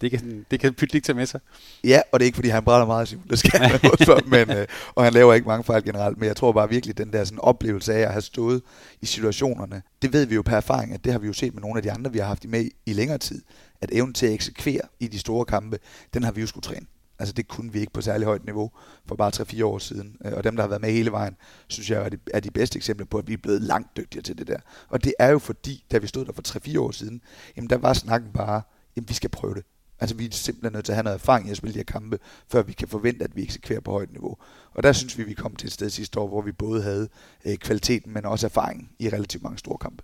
[0.00, 1.40] det kan, det kan Pytlik tage med sig.
[1.84, 3.28] Ja, og det er ikke, fordi han brænder meget, Simon.
[3.30, 6.36] Det skal han for, men, øh, og han laver ikke mange fejl generelt, men jeg
[6.36, 8.62] tror bare virkelig, den der sådan oplevelse af at have stået
[9.00, 11.62] i situationerne, det ved vi jo per erfaring, at det har vi jo set med
[11.62, 13.42] nogle af de andre, vi har haft med i længere tid,
[13.80, 15.78] at evnen til at eksekvere i de store kampe,
[16.14, 16.86] den har vi jo skulle træne.
[17.18, 18.70] Altså det kunne vi ikke på særlig højt niveau
[19.06, 20.16] for bare 3-4 år siden.
[20.24, 21.36] Øh, og dem, der har været med hele vejen,
[21.68, 24.22] synes jeg er de, er de bedste eksempler på, at vi er blevet langt dygtigere
[24.22, 24.58] til det der.
[24.88, 27.20] Og det er jo fordi, da vi stod der for 3-4 år siden,
[27.56, 28.62] jamen der var snakken bare,
[28.96, 29.64] jamen vi skal prøve det.
[30.00, 31.84] Altså vi er simpelthen nødt til at have noget erfaring i at spille de her
[31.84, 34.36] kampe, før vi kan forvente, at vi eksekverer på højt niveau.
[34.74, 37.08] Og der synes vi, vi kom til et sted sidste år, hvor vi både havde
[37.44, 40.02] øh, kvaliteten, men også erfaring i relativt mange store kampe.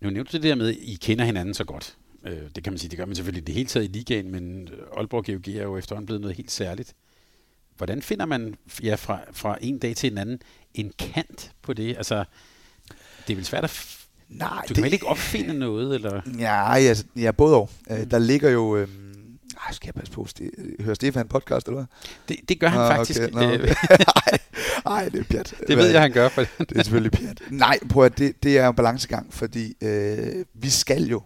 [0.00, 1.96] Nu nævnte du det der med, at I kender hinanden så godt.
[2.26, 4.68] Øh, det kan man sige, det gør man selvfølgelig det hele taget i ligaen, men
[4.96, 6.94] Aalborg GOG er jo efterhånden blevet noget helt særligt.
[7.76, 10.42] Hvordan finder man ja, fra, fra en dag til en anden
[10.74, 11.96] en kant på det?
[11.96, 12.24] Altså,
[13.26, 13.96] det er vel svært at
[14.30, 15.94] Nej, du kan vel ikke opfinde noget?
[15.94, 16.20] Eller?
[16.38, 17.70] Ja, altså, ja både og.
[17.90, 18.08] Mm.
[18.08, 18.76] Der ligger jo...
[18.76, 18.88] Øh,
[19.66, 20.26] ej, skal jeg passe på?
[20.80, 21.86] Hører Stefan podcast, eller hvad?
[22.28, 23.20] Det, det gør han ah, faktisk.
[23.20, 23.32] Okay.
[23.32, 23.40] No.
[24.84, 25.54] Nej, det er pjat.
[25.68, 26.28] Det ved jeg, han gør.
[26.28, 27.40] For det er selvfølgelig pjat.
[27.50, 31.22] Nej, prøv at det, det er en balancegang, fordi øh, vi skal jo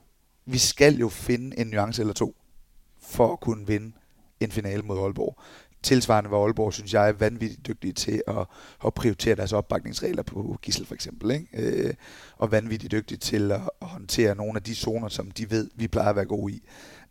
[0.47, 2.37] vi skal jo finde en nuance eller to,
[3.01, 3.93] for at kunne vinde
[4.41, 5.39] en finale mod Aalborg.
[5.83, 8.47] Tilsvarende var Aalborg, synes jeg, er vanvittigt dygtige til at,
[8.87, 11.31] at prioritere deres opbakningsregler på Gissel for eksempel.
[11.31, 11.47] Ikke?
[11.53, 11.95] Øh,
[12.37, 15.89] og vanvittigt dygtige til at, at håndtere nogle af de zoner, som de ved, vi
[15.89, 16.63] plejer at være gode i.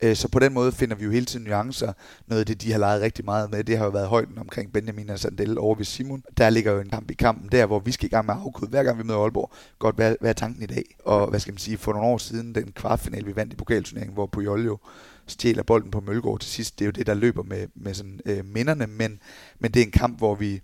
[0.02, 1.94] Øh, så på den måde finder vi jo hele tiden nuancer.
[2.28, 4.74] Noget af det, de har leget rigtig meget med, det har jo været højden omkring
[4.74, 6.24] Benjamin og Sandel over ved Simon.
[6.38, 8.70] Der ligger jo en kamp i kampen der, hvor vi skal i gang med afkode,
[8.70, 9.52] hver gang vi møder Aalborg.
[9.80, 10.84] Godt, hvad, hvad er tanken i dag?
[11.06, 14.14] Og hvad skal man sige, for nogle år siden, den kvartfinale, vi vandt i pokalturneringen,
[14.14, 14.78] hvor Puyol jo
[15.28, 16.80] stjæler bolden på Mølgaard til sidst.
[16.80, 19.20] Det er jo det, der løber med, med sådan, øh, minderne, men,
[19.60, 20.62] men det er en kamp, hvor vi,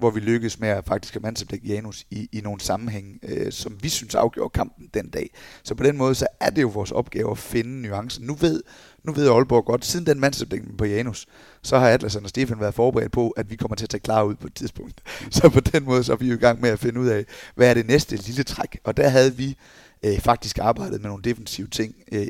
[0.00, 3.78] hvor vi lykkedes med at faktisk have mandsopdække Janus i, i nogle sammenhæng, øh, som
[3.82, 5.30] vi synes afgjorde kampen den dag.
[5.62, 8.26] Så på den måde, så er det jo vores opgave at finde nuancen.
[8.26, 8.62] Nu ved,
[9.02, 11.26] nu ved Aalborg godt, siden den mandsopdækning på Janus,
[11.62, 14.22] så har Atlas og Stefan været forberedt på, at vi kommer til at tage klar
[14.22, 15.02] ud på et tidspunkt.
[15.36, 17.24] Så på den måde, så er vi jo i gang med at finde ud af,
[17.54, 18.78] hvad er det næste lille træk.
[18.84, 19.56] Og der havde vi
[20.02, 22.26] øh, faktisk arbejdet med nogle defensive ting øh,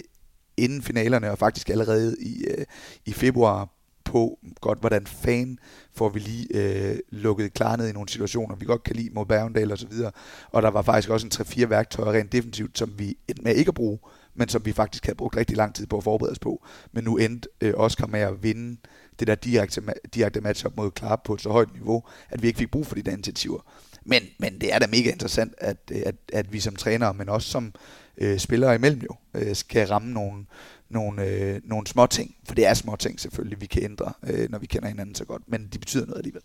[0.57, 2.65] inden finalerne, og faktisk allerede i, øh,
[3.07, 3.69] i februar
[4.11, 5.59] på godt, hvordan fan
[5.95, 9.27] får vi lige øh, lukket klar ned i nogle situationer, vi godt kan lide mod
[9.27, 10.11] Bergendal og så videre.
[10.51, 13.69] Og der var faktisk også en 3-4 værktøjer rent defensivt, som vi endte med ikke
[13.69, 13.99] at bruge,
[14.35, 16.67] men som vi faktisk havde brugt rigtig lang tid på at forberede os på.
[16.93, 18.77] Men nu endte øh, Oscar med at vinde
[19.19, 19.83] det der direkte,
[20.15, 22.95] direkte matchup mod Clark på et så højt niveau, at vi ikke fik brug for
[22.95, 23.61] de der initiativer.
[24.05, 27.51] Men, men det er da mega interessant, at, at, at vi som trænere, men også
[27.51, 27.73] som
[28.19, 30.45] øh, spillere imellem jo, øh, skal ramme nogle,
[30.91, 34.51] nogle, øh, nogle små ting, for det er små ting selvfølgelig, vi kan ændre, øh,
[34.51, 36.43] når vi kender hinanden så godt, men de betyder noget alligevel.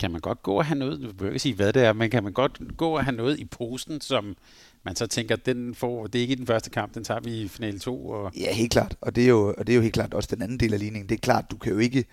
[0.00, 2.10] Kan man godt gå og have noget, du vil ikke sige, hvad det er, men
[2.10, 4.36] kan man godt gå og have noget i posen, som
[4.84, 7.40] man så tænker, den får, det er ikke i den første kamp, den tager vi
[7.40, 8.08] i finale 2?
[8.08, 8.32] Og...
[8.36, 10.42] Ja, helt klart, og det, er jo, og det er jo helt klart også den
[10.42, 11.08] anden del af ligningen.
[11.08, 12.04] Det er klart, du kan jo ikke,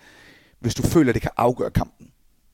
[0.58, 2.10] hvis du føler, at det kan afgøre kampen,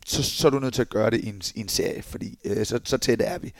[0.06, 2.38] så, så er du nødt til at gøre det i en, i en serie, fordi
[2.44, 3.52] øh, så, så tæt er vi.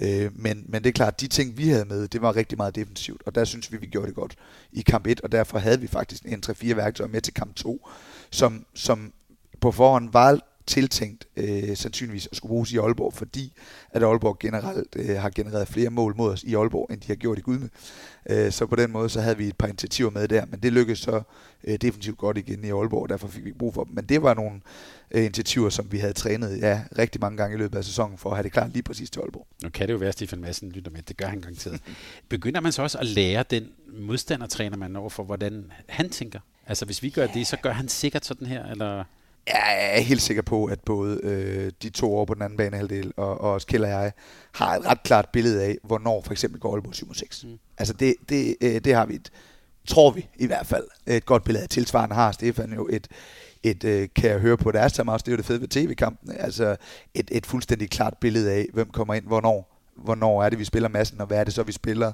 [0.00, 2.74] Øh, men, men det er klart, de ting, vi havde med, det var rigtig meget
[2.74, 4.36] defensivt, og der synes vi, vi gjorde det godt
[4.72, 7.88] i kamp 1, og derfor havde vi faktisk en 3-4 værktøjer med til kamp 2,
[8.30, 9.12] som, som
[9.60, 13.52] på forhånd var tiltænkt øh, sandsynligvis at skulle bruges i Aalborg, fordi
[13.90, 17.14] at Aalborg generelt øh, har genereret flere mål mod os i Aalborg, end de har
[17.14, 17.70] gjort i Gudme.
[18.30, 20.72] Øh, så på den måde, så havde vi et par initiativer med der, men det
[20.72, 21.22] lykkedes så
[21.64, 23.94] øh, definitivt godt igen i Aalborg, og derfor fik vi brug for dem.
[23.94, 24.60] Men det var nogle
[25.10, 28.30] øh, initiativer, som vi havde trænet ja, rigtig mange gange i løbet af sæsonen, for
[28.30, 29.46] at have det klart lige præcis til Aalborg.
[29.62, 31.80] Nu kan det jo være, at Stefan Madsen lytter med, det gør han garanteret.
[32.28, 36.40] Begynder man så også at lære den modstandertræner, man over for, hvordan han tænker?
[36.66, 39.04] Altså hvis vi gør det, så gør han sikkert sådan her, eller...
[39.52, 43.12] Jeg er helt sikker på, at både øh, de to over på den anden banehalvdel
[43.16, 44.12] og, og også Kjell og jeg
[44.54, 47.46] har et ret klart billede af, hvornår for eksempel går Aalborg 7-6.
[47.46, 47.58] Mm.
[47.78, 49.30] Altså det, det, øh, det har vi et,
[49.88, 51.68] tror vi i hvert fald, et godt billede af.
[51.68, 53.08] Tilsvarende har Stefan jo et,
[53.62, 56.32] et øh, kan jeg høre på deres time det er jo det fede ved tv-kampen,
[56.38, 56.76] altså
[57.14, 60.88] et, et fuldstændig klart billede af, hvem kommer ind, hvornår, hvornår er det, vi spiller
[60.88, 62.12] massen, og hvad er det så, vi spiller,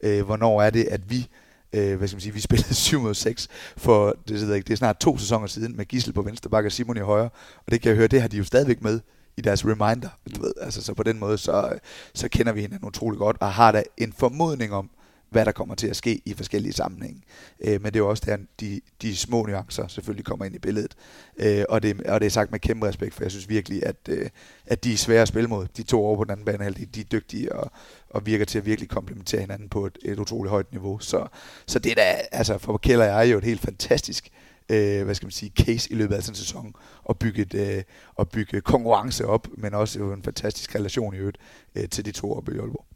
[0.00, 1.28] øh, hvornår er det, at vi
[1.76, 4.66] øh, hvad skal man sige, vi spillede 7 mod 6 for, det, ved jeg ikke,
[4.66, 7.28] det er snart to sæsoner siden med Gissel på venstre bakke og Simon i højre,
[7.66, 9.00] og det kan jeg høre, det har de jo stadigvæk med
[9.36, 11.78] i deres reminder, du ved, altså så på den måde, så,
[12.14, 14.90] så kender vi hinanden utrolig godt, og har da en formodning om,
[15.36, 17.22] hvad der kommer til at ske i forskellige sammenhænge.
[17.60, 20.58] Øh, men det er jo også der, de, de små nuancer selvfølgelig kommer ind i
[20.58, 20.94] billedet.
[21.38, 23.96] Øh, og, det, og det er sagt med kæmpe respekt, for jeg synes virkelig, at,
[24.08, 24.30] øh,
[24.66, 25.66] at de er svære at spille mod.
[25.76, 27.70] De to over på den anden bane, de, de er dygtige og,
[28.10, 30.98] og virker til at virkelig komplementere hinanden på et, et utroligt højt niveau.
[30.98, 31.26] Så,
[31.66, 34.28] så det er da, altså for Kjell og jeg er jo et helt fantastisk
[34.68, 37.54] øh, hvad skal man sige, case i løbet af sådan en sæson, og bygge, et,
[37.54, 37.82] øh,
[38.14, 41.38] og bygge konkurrence op, men også jo en fantastisk relation i øvrigt
[41.74, 42.95] øh, til de to oppe i Aalborg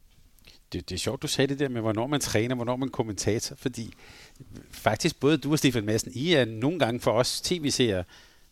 [0.72, 3.56] det, det er sjovt, du sagde det der med, hvornår man træner, hvornår man kommentator,
[3.56, 3.94] fordi
[4.70, 8.04] faktisk både du og Stefan Madsen, I er nogle gange for os tv-seere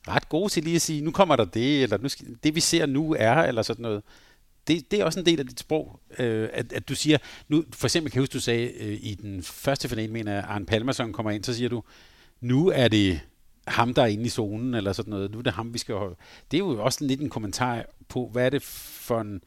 [0.09, 2.09] ret gode til lige at sige, nu kommer der det, eller nu
[2.42, 4.02] det vi ser nu er, eller sådan noget.
[4.68, 7.64] Det, det er også en del af dit sprog, øh, at, at du siger, nu
[7.72, 10.66] for eksempel kan jeg huske, du sagde øh, i den første finale, mener jeg, Arne
[10.66, 11.83] Palmerson kommer ind, så siger du,
[12.40, 13.20] nu er det
[13.66, 15.31] ham, der er inde i zonen, eller sådan noget.
[15.31, 16.16] Nu er det ham, vi skal holde.
[16.50, 19.40] Det er jo også lidt en kommentar på, hvad er det for en,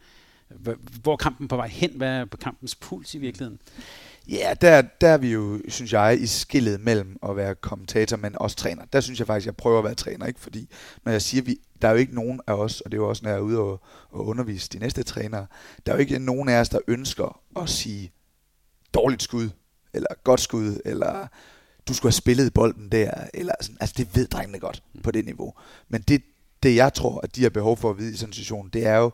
[1.01, 1.91] hvor er kampen på vej hen?
[1.95, 3.59] Hvad er kampens puls i virkeligheden?
[4.29, 8.35] Ja, der, der er vi jo, synes jeg, i skillet mellem at være kommentator, men
[8.37, 8.85] også træner.
[8.93, 10.39] Der synes jeg faktisk, at jeg prøver at være træner, ikke?
[10.39, 10.69] Fordi
[11.05, 13.09] når jeg siger, vi, der er jo ikke nogen af os, og det er jo
[13.09, 15.47] også, når jeg er ude og, og undervise de næste trænere,
[15.85, 18.11] der er jo ikke nogen af os, der ønsker at sige
[18.93, 19.49] dårligt skud,
[19.93, 21.27] eller godt skud, eller
[21.87, 23.77] du skulle have spillet bolden der, eller sådan.
[23.79, 25.53] Altså, det ved drengene godt på det niveau.
[25.89, 26.23] Men det,
[26.63, 28.85] det jeg tror, at de har behov for at vide i sådan en situation, det
[28.85, 29.11] er jo,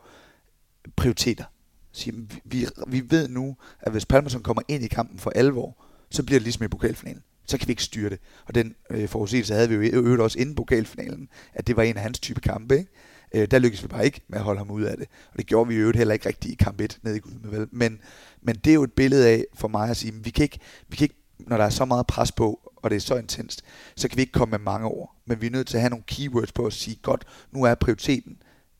[0.96, 1.44] prioriteter.
[1.92, 6.22] Sige, vi, vi ved nu, at hvis Palmerson kommer ind i kampen for alvor, så
[6.22, 7.22] bliver det ligesom i pokalfinalen.
[7.46, 8.18] Så kan vi ikke styre det.
[8.46, 11.96] Og den øh, forudsigelse havde vi jo øvrigt også inden pokalfinalen, at det var en
[11.96, 12.78] af hans type kampe.
[12.78, 12.90] Ikke?
[13.34, 15.06] Øh, der lykkedes vi bare ikke med at holde ham ud af det.
[15.32, 17.66] Og det gjorde vi jo heller ikke rigtigt i kamp 1 nede i Gudme.
[17.72, 18.00] Men,
[18.42, 20.58] men det er jo et billede af for mig at sige, at vi kan ikke,
[20.88, 23.62] vi kan ikke når der er så meget pres på, og det er så intenst,
[23.96, 25.16] så kan vi ikke komme med mange ord.
[25.26, 27.74] Men vi er nødt til at have nogle keywords på at sige, godt, nu er
[27.74, 28.38] prioriteten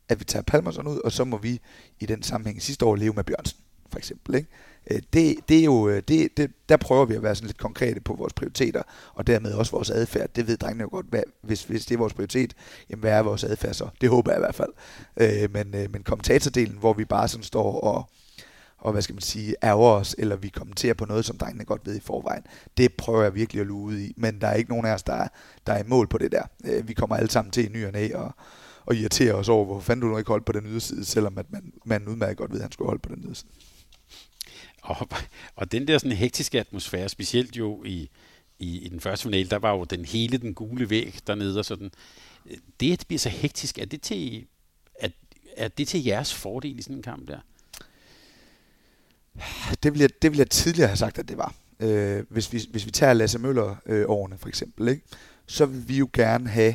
[0.09, 1.61] at vi tager Palmerson ud, og så må vi
[2.01, 3.59] i den sammenhæng sidste år leve med Bjørnsen,
[3.91, 4.35] for eksempel.
[4.35, 4.49] Ikke?
[4.91, 7.59] Øh, det, det er jo, øh, det, det, der prøver vi at være sådan lidt
[7.59, 8.83] konkrete på vores prioriteter,
[9.15, 10.31] og dermed også vores adfærd.
[10.37, 12.55] Det ved drengene jo godt, hvad, hvis, hvis det er vores prioritet,
[12.91, 13.89] jamen hvad er vores adfærd så?
[14.01, 14.73] Det håber jeg i hvert fald.
[15.17, 18.11] Øh, men, øh, men kommentatordelen, hvor vi bare sådan står og,
[18.79, 21.87] og hvad skal man sige, ærger os, eller vi kommenterer på noget, som drengene godt
[21.87, 22.43] ved i forvejen.
[22.77, 25.03] Det prøver jeg virkelig at luge ud i, men der er ikke nogen af os,
[25.03, 25.29] der er,
[25.67, 26.43] der er i mål på det der.
[26.65, 28.35] Øh, vi kommer alle sammen til i ny og næ, og,
[28.89, 31.53] og irritere os over, hvorfor fanden du nu ikke holdt på den yderside, selvom at
[31.53, 33.51] man, man udmærket godt ved, at han skulle holde på den yderside.
[34.83, 35.09] Og,
[35.57, 38.11] og den der sådan hektiske atmosfære, specielt jo i,
[38.59, 41.65] i, i den første finale, der var jo den hele den gule væg dernede og
[41.65, 41.91] sådan.
[42.81, 44.47] Det, at det bliver så hektisk, er det til,
[44.95, 45.09] er,
[45.57, 47.39] er det til jeres fordel i sådan en kamp der?
[49.83, 51.55] Det vil jeg, det vil jeg tidligere have sagt, at det var.
[51.81, 55.03] Øh, hvis, vi, hvis vi tager Lasse Møller-årene øh, for eksempel, ikke?
[55.47, 56.75] så vil vi jo gerne have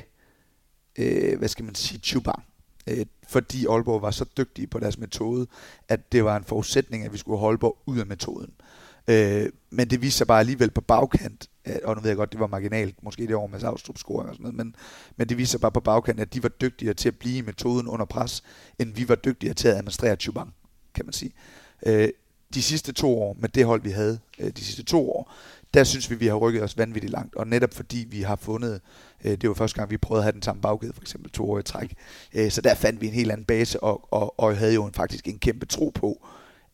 [0.97, 2.43] øh, hvad skal man sige, Chubang.
[2.88, 5.47] Øh, fordi Aalborg var så dygtige på deres metode,
[5.88, 8.53] at det var en forudsætning, at vi skulle holde Aalborg ud af metoden.
[9.08, 12.32] Øh, men det viste sig bare alligevel på bagkant, at, og nu ved jeg godt,
[12.32, 14.75] det var marginalt, måske det år med Savstrup scoring og sådan noget, men,
[15.17, 17.41] men det viste sig bare på bagkant, at de var dygtigere til at blive i
[17.41, 18.43] metoden under pres,
[18.79, 20.53] end vi var dygtigere til at administrere Chubang,
[20.93, 21.32] kan man sige.
[21.86, 22.10] Øh,
[22.53, 25.34] de sidste to år, med det hold, vi havde øh, de sidste to år,
[25.73, 27.36] der synes vi, vi har rykket os vanvittigt langt.
[27.36, 28.81] Og netop fordi vi har fundet,
[29.23, 31.51] øh, det var første gang, vi prøvede at have den samme bagkæde, for eksempel to
[31.51, 31.93] år i træk.
[32.33, 34.93] Øh, så der fandt vi en helt anden base, og, og, og havde jo en,
[34.93, 36.27] faktisk en kæmpe tro på,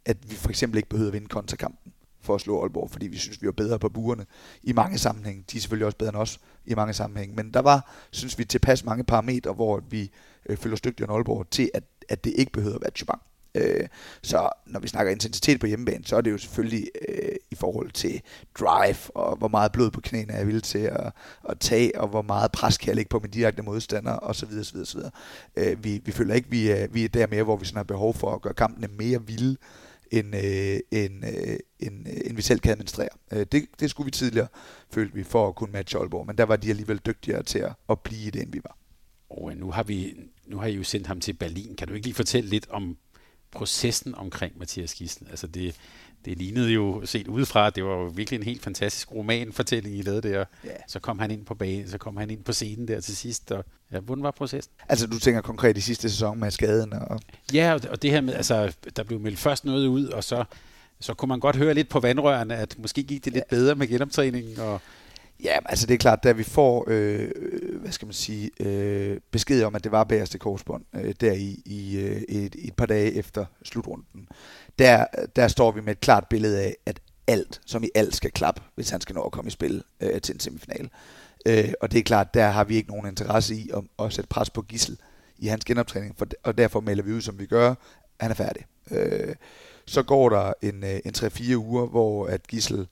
[0.05, 3.17] at vi for eksempel ikke behøvede at vinde kontrakampen for at slå Aalborg, fordi vi
[3.17, 4.25] synes, vi var bedre på buerne
[4.63, 5.43] i mange sammenhænge.
[5.51, 8.45] De er selvfølgelig også bedre end os i mange sammenhænge, men der var, synes vi,
[8.45, 10.11] tilpas mange parametre, hvor vi
[10.49, 13.21] øh, følger os dygtigere end Aalborg til, at, at det ikke behøver at være Chubank.
[13.55, 13.87] Øh,
[14.21, 17.91] så når vi snakker intensitet på hjemmebane, så er det jo selvfølgelig øh, i forhold
[17.91, 18.21] til
[18.59, 21.13] drive, og hvor meget blod på knæene er jeg villig til at,
[21.49, 24.47] at tage, og hvor meget pres kan jeg lægge på min direkte modstander, osv.
[24.59, 24.99] osv., osv.
[25.55, 27.83] Øh, vi, vi føler ikke, vi er, vi er der mere, hvor vi sådan har
[27.83, 29.57] behov for at gøre kampene mere vilde,
[30.11, 33.09] end, øh, end, øh, end, øh, end vi selv kan administrere.
[33.33, 34.47] Øh, det, det skulle vi tidligere,
[34.91, 37.73] følte vi, for at kunne matche Aalborg, men der var de alligevel dygtigere til at,
[37.89, 38.77] at blive det, end vi var.
[39.29, 40.15] Og nu har, vi,
[40.47, 41.75] nu har I jo sendt ham til Berlin.
[41.75, 42.97] Kan du ikke lige fortælle lidt om
[43.51, 45.27] processen omkring Mathias Gissel.
[45.29, 45.75] Altså det,
[46.25, 50.21] det lignede jo set udefra, det var jo virkelig en helt fantastisk romanfortælling, I lavede
[50.29, 50.45] der.
[50.65, 50.69] Ja.
[50.87, 53.51] Så kom han ind på banen, så kom han ind på scenen der til sidst,
[53.51, 54.73] og ja, hvordan var processen?
[54.89, 57.19] Altså, du tænker konkret i sidste sæson med skaden og...
[57.53, 60.43] Ja, og- og det her med, altså, der blev meldt først noget ud, og så,
[60.99, 63.87] så kunne man godt høre lidt på vandrørene, at måske gik det lidt bedre med
[63.87, 64.81] genoptræningen, og
[65.43, 69.19] Ja, altså det er klart, da vi får, øh, øh, hvad skal man sige, øh,
[69.31, 72.85] besked om, at det var bagerste korsbånd, øh, der i, i øh, et, et par
[72.85, 74.27] dage efter slutrunden,
[74.79, 78.31] der, der står vi med et klart billede af, at alt, som i alt skal
[78.31, 80.89] klappe, hvis han skal nå at komme i spil øh, til en semifinal.
[81.45, 84.27] Øh, og det er klart, der har vi ikke nogen interesse i at, at sætte
[84.27, 84.97] pres på Gissel
[85.37, 87.75] i hans genoptræning, for, og derfor melder vi ud, som vi gør,
[88.19, 88.65] han er færdig.
[88.91, 89.35] Øh,
[89.85, 92.87] så går der en, øh, en 3-4 uger, hvor at Gissel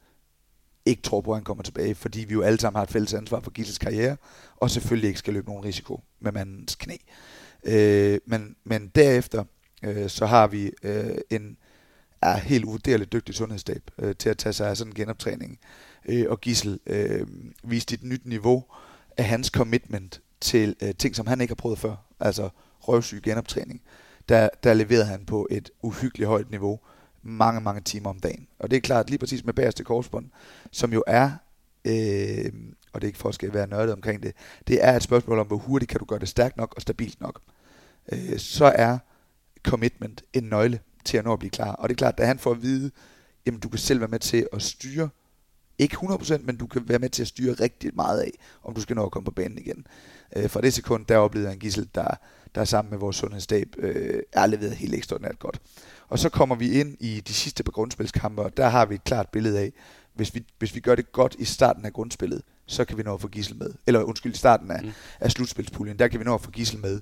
[0.88, 3.14] ikke tror på, at han kommer tilbage, fordi vi jo alle sammen har et fælles
[3.14, 4.18] ansvar for Gissels karriere,
[4.56, 6.96] og selvfølgelig ikke skal løbe nogen risiko med mandens knæ.
[7.64, 9.44] Øh, men, men derefter,
[9.84, 11.58] øh, så har vi øh, en
[12.22, 15.60] er helt uvurderligt dygtig sundhedsstab øh, til at tage sig af sådan en genoptræning.
[16.06, 17.28] Øh, og Gissel øh,
[17.64, 18.64] viste et nyt niveau
[19.18, 23.82] af hans commitment til øh, ting, som han ikke har prøvet før, altså røvsyg genoptræning.
[24.30, 26.80] Der, der leverede han på et uhyggeligt højt niveau
[27.28, 28.48] mange, mange timer om dagen.
[28.60, 30.30] Og det er klart lige præcis med bagerste korsbånd,
[30.72, 31.32] som jo er,
[31.86, 32.52] øh,
[32.94, 34.34] og det er ikke for at skal være nørdet omkring det,
[34.68, 37.22] det er et spørgsmål om, hvor hurtigt kan du gøre det stærkt nok og stabilt
[37.22, 37.42] nok.
[38.12, 38.98] Øh, så er
[39.64, 41.72] commitment en nøgle til at nå at blive klar.
[41.72, 42.92] Og det er klart, da han får at vide,
[43.46, 45.10] jamen du kan selv være med til at styre,
[45.80, 48.32] ikke 100%, men du kan være med til at styre rigtig meget af,
[48.64, 49.88] om du skal nå at komme på banen igen.
[50.36, 52.16] Øh, fra det sekund, der oplevede en gissel, der,
[52.56, 55.62] der sammen med vores sundhedsstab øh, er leveret helt ekstraordinært godt.
[56.10, 59.04] Og så kommer vi ind i de sidste par grundspilskampe, og der har vi et
[59.04, 59.74] klart billede af,
[60.14, 63.14] hvis vi, hvis vi gør det godt i starten af grundspillet, så kan vi nå
[63.14, 63.74] at få Gissel med.
[63.88, 64.92] Eller undskyld, i starten af, mm.
[65.20, 67.02] af slutspilspuljen, der kan vi nå at få Gissel med.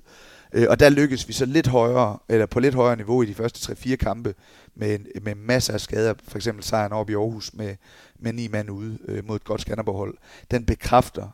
[0.52, 3.34] Øh, og der lykkes vi så lidt højere, eller på lidt højere niveau i de
[3.34, 4.34] første 3-4 kampe,
[4.74, 6.14] med, med masser af skader.
[6.28, 7.76] For eksempel sejren op i Aarhus med,
[8.18, 10.14] med ni mand ude øh, mod et godt Skanderborg-hold.
[10.50, 11.28] Den bekræfter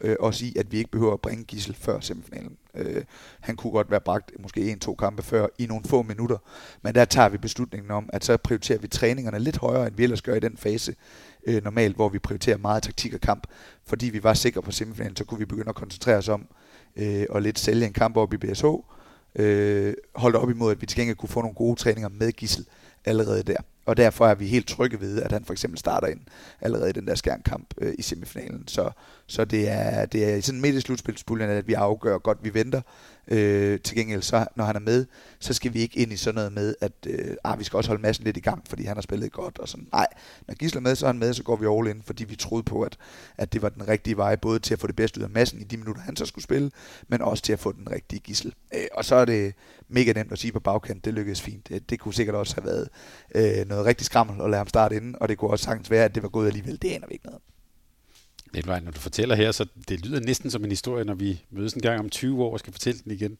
[0.00, 2.56] øh, os i, at vi ikke behøver at bringe Gissel før semifinalen.
[2.74, 3.04] Øh,
[3.40, 6.38] han kunne godt være bragt måske en-to kampe før i nogle få minutter,
[6.82, 10.02] men der tager vi beslutningen om, at så prioriterer vi træningerne lidt højere, end vi
[10.02, 10.94] ellers gør i den fase
[11.46, 13.46] øh, normalt, hvor vi prioriterer meget taktik og kamp.
[13.86, 16.46] Fordi vi var sikre på semifinalen, så kunne vi begynde at koncentrere os om
[16.96, 18.66] øh, og lidt sælge en kamp op i BSH,
[19.34, 22.66] øh, holdt op imod, at vi til gengæld kunne få nogle gode træninger med Gissel
[23.04, 23.56] allerede der.
[23.86, 26.20] Og derfor er vi helt trygge ved, at han for eksempel starter ind
[26.60, 28.68] allerede i den der skærmkamp øh, i semifinalen.
[28.68, 28.90] Så,
[29.26, 32.80] så det er, det er sådan midt i slutspilspuljen, at vi afgør godt, vi venter.
[33.30, 35.06] Øh, til gengæld, så, når han er med,
[35.38, 37.90] så skal vi ikke ind i sådan noget med, at øh, ah, vi skal også
[37.90, 39.58] holde massen lidt i gang, fordi han har spillet godt.
[39.58, 39.86] Og sådan.
[39.92, 40.06] Nej,
[40.48, 42.36] når Gisle er med, så er han med, så går vi all in, fordi vi
[42.36, 42.98] troede på, at,
[43.38, 45.60] at det var den rigtige vej, både til at få det bedste ud af massen
[45.60, 46.70] i de minutter, han så skulle spille,
[47.08, 48.54] men også til at få den rigtige gissel.
[48.74, 49.54] Øh, og så er det
[49.88, 51.68] mega nemt at sige på bagkant, det lykkedes fint.
[51.68, 52.88] Det, det kunne sikkert også have været
[53.34, 56.04] øh, noget rigtig skrammel at lade ham starte inden, og det kunne også sagtens være,
[56.04, 56.82] at det var gået alligevel.
[56.82, 57.40] Det aner vi ikke noget
[58.56, 58.82] om.
[58.82, 61.82] Når du fortæller her, så det lyder næsten som en historie, når vi mødes en
[61.82, 63.38] gang om 20 år og skal fortælle den igen.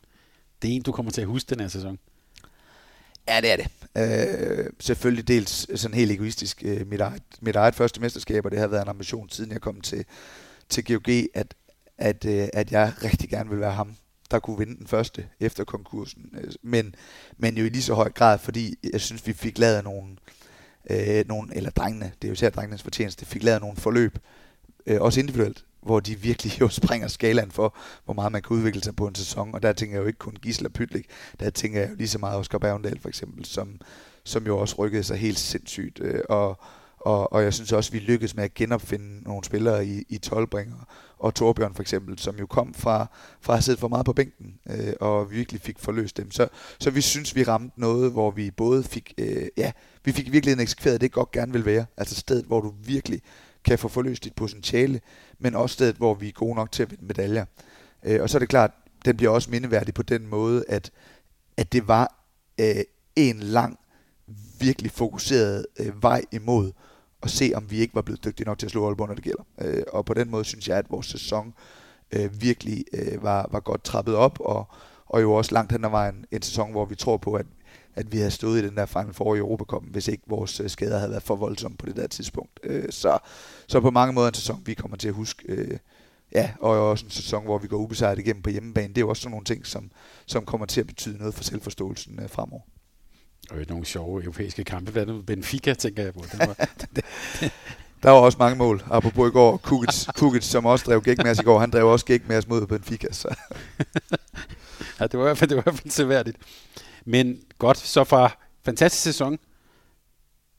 [0.62, 1.98] Det er en, du kommer til at huske den her sæson.
[3.28, 3.68] Ja, det er det.
[3.96, 6.62] Øh, selvfølgelig dels sådan helt egoistisk.
[6.64, 9.60] Øh, mit, eget, mit eget første mesterskab, og det har været en ambition, siden jeg
[9.60, 10.04] kom til,
[10.68, 11.54] til GOG, at,
[11.98, 13.96] at, øh, at jeg rigtig gerne vil være ham,
[14.30, 16.34] der kunne vinde den første efter konkursen.
[16.40, 16.94] Øh, men,
[17.36, 20.16] men jo i lige så høj grad, fordi jeg synes, vi fik lavet nogle,
[20.90, 24.20] øh, nogle eller drengene, det er jo især drengenes fortjeneste, fik lavet nogle forløb, øh,
[24.86, 28.82] Øh, også individuelt, hvor de virkelig jo springer skalaen for, hvor meget man kan udvikle
[28.82, 29.54] sig på en sæson.
[29.54, 31.06] Og der tænker jeg jo ikke kun Gisela Pytlik,
[31.40, 33.80] der tænker jeg jo lige så meget Oscar Bergendal for eksempel, som,
[34.24, 36.00] som jo også rykkede sig helt sindssygt.
[36.00, 36.60] Øh, og,
[37.00, 40.18] og, og jeg synes også, at vi lykkedes med at genopfinde nogle spillere i, i
[40.18, 40.86] Tolbringer
[41.18, 43.06] og Torbjørn for eksempel, som jo kom fra,
[43.40, 46.30] fra at sidde for meget på bænken, øh, og virkelig fik forløst dem.
[46.30, 46.48] Så,
[46.80, 49.72] så vi synes, vi ramte noget, hvor vi både fik, øh, ja,
[50.04, 51.86] vi fik virkelig en eksekveret, det godt gerne vil være.
[51.96, 53.22] Altså stedet, hvor du virkelig
[53.64, 55.00] kan få forløst dit potentiale,
[55.38, 57.44] men også stedet, hvor vi er gode nok til at vinde medaljer.
[58.02, 58.70] Øh, og så er det klart,
[59.04, 60.90] den bliver også mindeværdig på den måde, at,
[61.56, 62.24] at det var
[62.60, 62.84] øh,
[63.16, 63.78] en lang,
[64.60, 66.72] virkelig fokuseret øh, vej imod
[67.22, 69.24] at se, om vi ikke var blevet dygtige nok til at slå Aalborg, når det
[69.24, 69.44] gælder.
[69.60, 71.54] Øh, og på den måde synes jeg, at vores sæson
[72.12, 74.68] øh, virkelig øh, var, var godt trappet op, og,
[75.06, 77.46] og jo også langt hen ad vejen en sæson, hvor vi tror på, at,
[77.94, 80.70] at vi havde stået i den der Final Four i Europacupen, hvis ikke vores øh,
[80.70, 82.60] skader havde været for voldsomme på det der tidspunkt.
[82.62, 83.18] Øh, så,
[83.66, 85.44] så på mange måder en sæson, vi kommer til at huske.
[85.48, 85.78] Øh,
[86.34, 88.88] ja, og også en sæson, hvor vi går ubesejret igennem på hjemmebane.
[88.88, 89.90] Det er jo også sådan nogle ting, som,
[90.26, 92.62] som kommer til at betyde noget for selvforståelsen fremover.
[93.50, 94.92] Og nogle sjove europæiske kampe.
[94.92, 96.24] Blandt andet Benfica, tænker jeg på.
[96.32, 96.68] Den var,
[98.02, 98.82] Der var også mange mål.
[98.90, 101.86] Apropos i går, Kukic, Kukic som også drev gæk med os i går, han drev
[101.86, 103.06] også gæk med os mod Benfica.
[103.12, 103.28] Så.
[105.00, 106.36] ja, det var i hvert fald, det var i hvert fald seværdigt.
[107.04, 109.38] Men godt, så fra fantastisk sæson,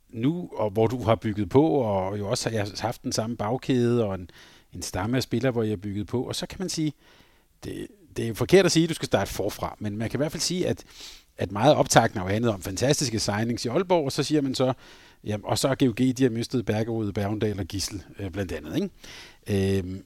[0.09, 4.05] nu, og hvor du har bygget på, og jo også har haft den samme bagkæde,
[4.05, 4.29] og en,
[4.73, 6.93] en stamme af spillere, hvor jeg har bygget på, og så kan man sige,
[7.63, 7.87] det,
[8.17, 10.31] det er forkert at sige, at du skal starte forfra, men man kan i hvert
[10.31, 10.83] fald sige, at,
[11.37, 14.55] at meget optagten har jo handlet om fantastiske signings i Aalborg, og så siger man
[14.55, 14.73] så,
[15.23, 18.75] ja, og så er GOG, de har mistet Bergerud, Bergendal og Gissel øh, blandt andet.
[18.75, 19.79] Ikke?
[19.79, 20.01] Øh,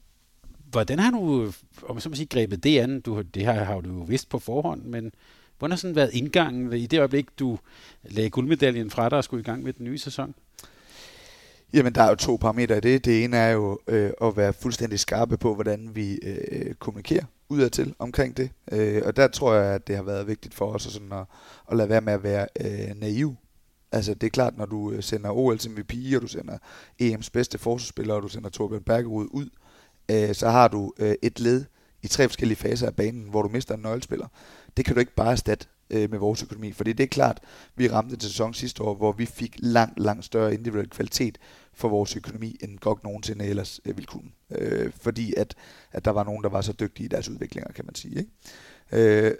[0.70, 3.00] hvordan har du, om så må sige, grebet det an?
[3.00, 5.12] Du, det her har du jo vidst på forhånd, men
[5.58, 7.58] hvordan har sådan været indgangen i det øjeblik, du
[8.02, 10.34] lagde guldmedaljen fra dig og skulle i gang med den nye sæson?
[11.72, 13.04] Jamen, der er jo to parametre i det.
[13.04, 17.94] Det ene er jo øh, at være fuldstændig skarpe på, hvordan vi øh, kommunikerer udadtil
[17.98, 18.50] omkring det.
[18.72, 21.24] Øh, og der tror jeg, at det har været vigtigt for os at, sådan at,
[21.70, 23.36] at lade være med at være øh, naiv.
[23.92, 26.58] Altså, det er klart, når du øh, sender OL til MVP, og du sender
[27.02, 29.48] EM's bedste forsvarsspiller, og du sender Torbjørn Bergerud ud,
[30.10, 31.64] øh, så har du øh, et led
[32.02, 34.26] i tre forskellige faser af banen, hvor du mister en nøglespiller.
[34.76, 36.72] Det kan du ikke bare erstatte øh, med vores økonomi.
[36.72, 37.40] Fordi det er klart,
[37.76, 41.38] vi ramte til sæson sidste år, hvor vi fik langt, langt større individuel kvalitet
[41.74, 44.30] for vores økonomi, end godt nogensinde ellers øh, ville kunne.
[44.50, 45.54] Øh, fordi at,
[45.92, 48.18] at der var nogen, der var så dygtige i deres udviklinger, kan man sige.
[48.18, 48.30] Ikke?
[49.26, 49.34] Øh,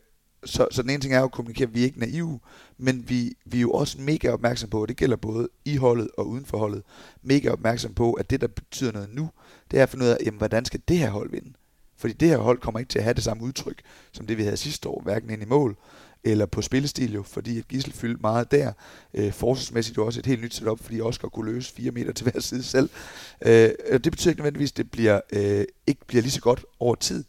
[0.44, 2.40] så, så den ene ting er jo at kommunikere, at vi er ikke naive,
[2.78, 6.08] men vi, vi er jo også mega opmærksom på, og det gælder både i holdet
[6.18, 6.82] og uden for holdet,
[7.22, 9.30] mega opmærksom på, at det, der betyder noget nu,
[9.70, 11.52] det er at finde ud af, jamen, hvordan skal det her hold vinde?
[11.98, 13.82] Fordi det her hold kommer ikke til at have det samme udtryk,
[14.12, 15.76] som det vi havde sidste år, hverken ind i mål,
[16.24, 18.72] eller på spillestil jo, fordi at Gissel fyldte meget der.
[19.14, 22.30] Øh, forsvarsmæssigt jo også et helt nyt setup, fordi Oscar kunne løse fire meter til
[22.30, 22.90] hver side selv.
[23.46, 26.94] Øh, det betyder ikke nødvendigvis, at det bliver, øh, ikke bliver lige så godt over
[26.94, 27.24] tid.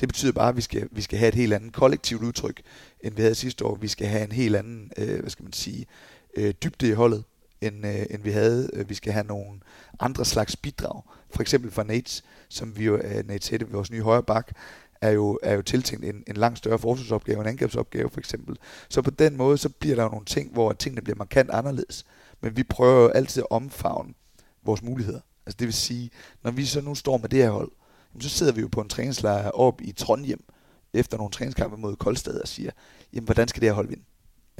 [0.00, 2.62] Det betyder bare, at vi skal, vi skal have et helt andet kollektivt udtryk,
[3.00, 3.74] end vi havde sidste år.
[3.74, 5.86] Vi skal have en helt anden, øh, hvad skal man sige,
[6.36, 7.24] øh, dybde i holdet,
[7.60, 8.70] end, øh, end vi havde.
[8.72, 9.60] Øh, vi skal have nogle
[10.00, 11.02] andre slags bidrag.
[11.30, 14.52] For eksempel fra Nates, som vi jo, øh, Nates Hette, vores nye højre bak,
[15.00, 18.56] er jo, er jo tiltænkt en, en langt større forsvarsopgave, en angrebsopgave for eksempel.
[18.88, 22.04] Så på den måde, så bliver der jo nogle ting, hvor tingene bliver markant anderledes.
[22.40, 24.14] Men vi prøver jo altid at omfavne
[24.64, 25.20] vores muligheder.
[25.46, 26.10] Altså det vil sige,
[26.42, 27.70] når vi så nu står med det her hold,
[28.20, 30.44] så sidder vi jo på en træningslejr op i Trondheim,
[30.94, 32.70] efter nogle træningskampe mod Koldstad, og siger,
[33.12, 34.04] jamen hvordan skal det her hold vinde?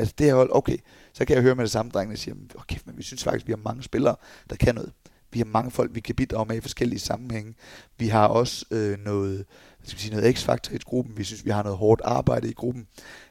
[0.00, 0.76] Altså det her hold, okay,
[1.12, 3.52] så kan jeg høre med det samme, drengene siger, okay, men vi synes faktisk, vi
[3.52, 4.16] har mange spillere,
[4.50, 4.92] der kan noget.
[5.32, 7.54] Vi har mange folk, vi kan bidrage med i forskellige sammenhænge.
[7.98, 9.44] Vi har også øh, noget,
[9.82, 11.18] skal vi sige, noget x-faktor i gruppen.
[11.18, 12.86] Vi synes, vi har noget hårdt arbejde i gruppen.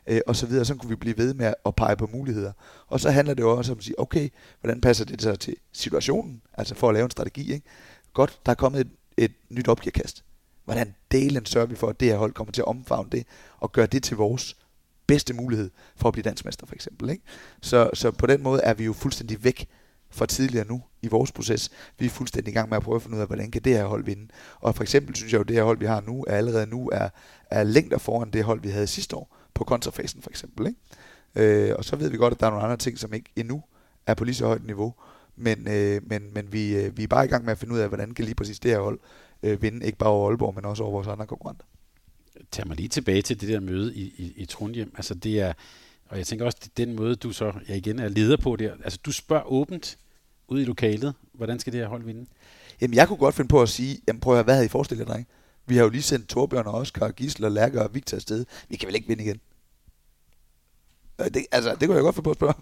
[0.08, 0.66] Øh, og så videre.
[0.66, 2.52] Så kunne vi blive ved med at pege på muligheder.
[2.88, 4.30] Og så handler det jo også om at sige, okay,
[4.62, 6.42] hvordan passer det så til situationen?
[6.54, 7.54] Altså for at lave en strategi.
[7.54, 7.66] Ikke?
[8.14, 10.24] Godt, der er kommet et, et nyt opgivekast.
[10.66, 13.24] Hvordan delen sørger vi for, at det her hold kommer til at omfavne det,
[13.58, 14.56] og gøre det til vores
[15.10, 17.10] bedste mulighed for at blive dansmester for eksempel.
[17.10, 17.24] Ikke?
[17.62, 19.68] Så, så på den måde er vi jo fuldstændig væk
[20.12, 21.70] fra tidligere nu i vores proces.
[22.00, 23.74] Vi er fuldstændig i gang med at prøve at finde ud af, hvordan kan det
[23.74, 24.28] her hold vinde.
[24.60, 26.68] Og for eksempel synes jeg jo, at det her hold, vi har nu, er allerede
[26.68, 27.10] nu er,
[27.52, 30.68] er længder foran det hold, vi havde sidste år på kontrafasen for eksempel.
[30.68, 31.70] Ikke?
[31.70, 33.64] Øh, og så ved vi godt, at der er nogle andre ting, som ikke endnu
[34.08, 34.94] er på lige så højt niveau.
[35.36, 37.80] Men, øh, men, men vi, øh, vi er bare i gang med at finde ud
[37.80, 39.00] af, hvordan kan lige præcis det her hold
[39.44, 41.66] øh, vinde, ikke bare over Aalborg, men også over vores andre konkurrenter
[42.52, 44.92] tager mig lige tilbage til det der møde i, i, i Trondheim.
[44.96, 45.54] Altså det er,
[46.06, 48.74] og jeg tænker også, det den måde, du så jeg igen er leder på der.
[48.84, 49.98] Altså du spørger åbent,
[50.50, 51.14] ud i lokalet.
[51.34, 52.26] Hvordan skal det her hold vinde?
[52.82, 54.70] Jamen, jeg kunne godt finde på at sige, jamen prøv at høre, hvad havde I
[54.70, 55.24] forestillet jer.
[55.66, 58.46] Vi har jo lige sendt Torbjørn og Oscar, Gisler, Lærker og Victor afsted.
[58.70, 59.40] Vi kan vel ikke vinde igen?
[61.20, 62.54] Øh, det, altså, det kunne jeg godt finde på at spørge.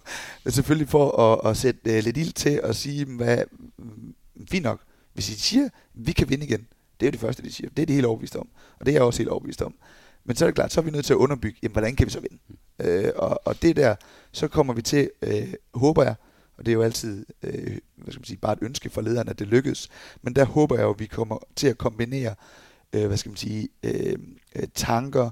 [0.44, 3.44] Men selvfølgelig for at, at sætte uh, lidt ild til og sige, hvad,
[3.78, 4.16] mm,
[4.52, 4.82] fint nok,
[5.14, 6.68] hvis I siger, vi kan vinde igen,
[7.00, 7.70] det er jo det første, de siger.
[7.70, 8.50] Det er de helt overbevist om.
[8.80, 9.76] Og det er jeg også helt overbevist om.
[10.26, 12.06] Men så er det klart, så er vi nødt til at underbygge, jamen, hvordan kan
[12.06, 12.38] vi så vinde?
[12.80, 13.96] Øh, og, og det der,
[14.32, 16.16] så kommer vi til, øh, håber jeg,
[16.58, 19.30] og det er jo altid øh, hvad skal man sige, bare et ønske for lederen,
[19.30, 19.90] at det lykkes.
[20.22, 22.36] Men der håber jeg jo, at vi kommer til at kombinere
[22.94, 24.18] øh, hvad skal man sige, øh,
[24.56, 25.30] øh, tanker,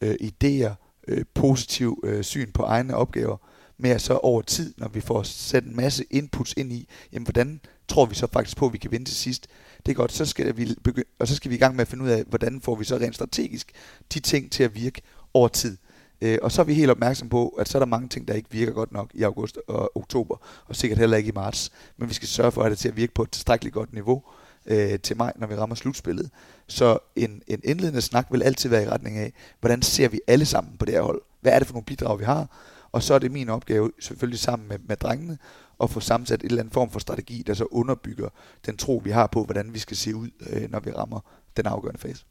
[0.00, 0.72] øh, idéer,
[1.08, 3.36] øh, positiv øh, syn på egne opgaver,
[3.78, 7.26] med at så over tid, når vi får sat en masse inputs ind i, jamen
[7.26, 9.46] hvordan tror vi så faktisk på, at vi kan vinde til sidst.
[9.86, 11.88] Det er godt, så skal vi begynde, og så skal vi i gang med at
[11.88, 13.72] finde ud af, hvordan får vi så rent strategisk
[14.14, 15.02] de ting til at virke
[15.34, 15.76] over tid.
[16.20, 18.34] Øh, og så er vi helt opmærksom på, at så er der mange ting, der
[18.34, 20.36] ikke virker godt nok i august og oktober,
[20.66, 21.72] og sikkert heller ikke i marts.
[21.96, 24.22] Men vi skal sørge for, at det til at virke på et tilstrækkeligt godt niveau
[24.66, 26.30] øh, til maj, når vi rammer slutspillet.
[26.66, 30.46] Så en, en indledende snak vil altid være i retning af, hvordan ser vi alle
[30.46, 31.22] sammen på det her hold?
[31.40, 32.46] Hvad er det for nogle bidrag, vi har?
[32.92, 35.38] Og så er det min opgave, selvfølgelig sammen med, med drengene,
[35.82, 38.28] at få sammensat et eller andet form for strategi, der så underbygger
[38.66, 41.20] den tro, vi har på, hvordan vi skal se ud, øh, når vi rammer
[41.56, 42.24] den afgørende fase.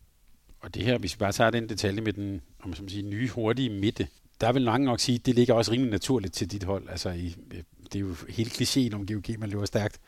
[0.60, 3.30] Og det her, hvis vi bare tager den detalje med den om man sige, nye,
[3.30, 4.08] hurtige midte,
[4.42, 6.90] der vil mange nok sige, at det ligger også rimelig naturligt til dit hold.
[6.90, 10.00] Altså, i, øh, det er jo helt klichéen om GOG, man løber stærkt.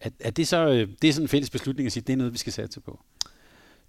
[0.00, 2.12] Er, er det så øh, det er sådan en fælles beslutning at sige, at det
[2.12, 3.00] er noget, vi skal satse på?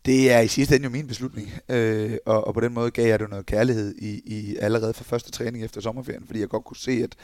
[0.05, 3.07] Det er i sidste ende jo min beslutning, øh, og, og på den måde gav
[3.07, 6.65] jeg det noget kærlighed i, i allerede fra første træning efter sommerferien, fordi jeg godt
[6.65, 7.15] kunne se, at,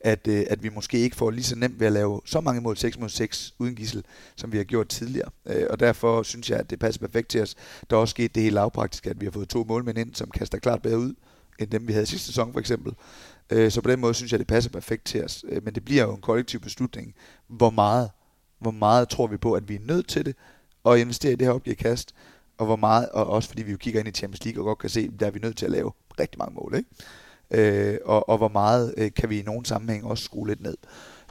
[0.00, 2.60] at, øh, at vi måske ikke får lige så nemt ved at lave så mange
[2.60, 4.04] mål 6 mod 6 uden gissel,
[4.36, 5.30] som vi har gjort tidligere.
[5.46, 7.54] Øh, og derfor synes jeg, at det passer perfekt til os.
[7.90, 10.30] Der er også sket det helt lavpraktiske, at vi har fået to målmænd ind, som
[10.30, 11.14] kaster klart bedre ud,
[11.58, 12.92] end dem vi havde sidste sæson for eksempel.
[13.50, 15.44] Øh, så på den måde synes jeg, det passer perfekt til os.
[15.48, 17.14] Øh, men det bliver jo en kollektiv beslutning,
[17.48, 18.10] hvor meget,
[18.58, 20.36] hvor meget tror vi på, at vi er nødt til det,
[20.88, 22.14] og investere i det her opgivekast,
[22.58, 24.78] og hvor meget, og også fordi vi jo kigger ind i Champions League og godt
[24.78, 26.90] kan se, der er vi nødt til at lave rigtig mange mål, ikke?
[27.50, 30.76] Øh, og, og hvor meget øh, kan vi i nogen sammenhæng også skrue lidt ned.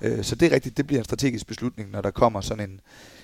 [0.02, 2.82] Øh, så det er rigtigt, det bliver en strategisk beslutning, når der kommer sådan en,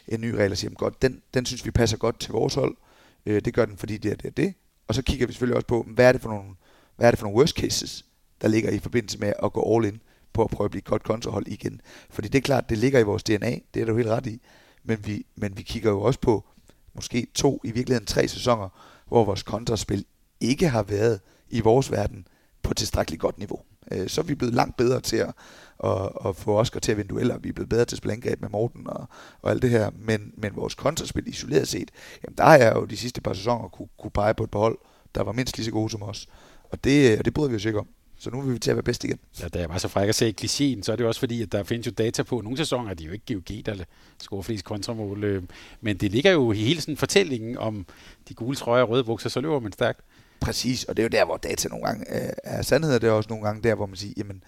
[0.07, 2.77] en ny regel, og siger, godt, den, den synes vi passer godt til vores hold.
[3.25, 4.53] Øh, det gør den, fordi det er det, er det.
[4.87, 6.49] Og så kigger vi selvfølgelig også på, hvad er det for nogle,
[6.95, 8.05] hvad er det for nogle worst cases,
[8.41, 10.01] der ligger i forbindelse med at gå all in
[10.33, 11.81] på at prøve at blive et godt kontohold igen.
[12.09, 14.41] Fordi det er klart, det ligger i vores DNA, det er du helt ret i.
[14.83, 16.45] Men vi, men vi kigger jo også på
[16.93, 18.69] måske to, i virkeligheden tre sæsoner,
[19.07, 20.05] hvor vores kontraspil
[20.39, 21.19] ikke har været
[21.49, 22.27] i vores verden
[22.63, 23.59] på tilstrækkeligt godt niveau.
[23.91, 25.33] Øh, så er vi blevet langt bedre til at,
[25.83, 27.37] at, at få Oscar til at vinde dueller.
[27.37, 29.07] Vi er blevet bedre til at med Morten og,
[29.41, 29.91] og alt det her.
[29.99, 31.91] Men, men vores kontraspil isoleret set,
[32.23, 34.59] jamen der har jeg jo de sidste par sæsoner kunne, kunne pege på et par
[34.59, 34.77] hold,
[35.15, 36.27] der var mindst lige så gode som os.
[36.63, 37.87] Og det, og det bryder vi os ikke om.
[38.23, 39.19] Så nu vil vi til at være bedst igen.
[39.41, 41.51] Ja, da jeg var så fræk at se klichéen, så er det også fordi, at
[41.51, 43.83] der findes jo data på, nogle sæsoner er det jo ikke GOG, der
[44.21, 45.43] scorer flest kontramål, øh,
[45.81, 47.85] men det ligger jo i hele sådan fortællingen om
[48.29, 50.01] de gule trøjer og røde bukser, så løber man stærkt.
[50.39, 52.05] Præcis, og det er jo der, hvor data nogle gange
[52.43, 54.43] er sandhed, og det er også nogle gange der, hvor man siger, jamen,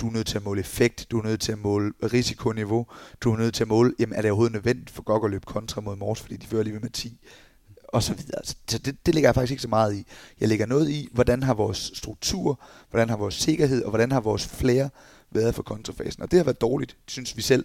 [0.00, 2.86] du er nødt til at måle effekt, du er nødt til at måle risikoniveau,
[3.20, 5.46] du er nødt til at måle, jamen er det overhovedet nødvendigt for GOG at løbe
[5.46, 7.20] kontra mod Mors, fordi de fører lige med 10
[7.88, 8.44] og så videre.
[8.44, 10.06] Så det, det ligger jeg faktisk ikke så meget i.
[10.40, 12.60] Jeg lægger noget i, hvordan har vores struktur,
[12.90, 14.90] hvordan har vores sikkerhed, og hvordan har vores flere
[15.30, 16.22] været for kontrafasen.
[16.22, 17.64] Og det har været dårligt, synes vi selv,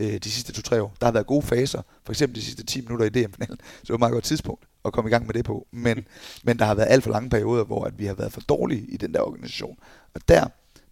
[0.00, 0.94] øh, de sidste to-tre år.
[1.00, 3.88] Der har været gode faser, for eksempel de sidste 10 minutter i DM-finalen, så det
[3.88, 5.66] var et meget godt tidspunkt at komme i gang med det på.
[5.70, 6.06] Men,
[6.44, 8.86] men der har været alt for lange perioder, hvor at vi har været for dårlige
[8.88, 9.78] i den der organisation.
[10.14, 10.44] Og der,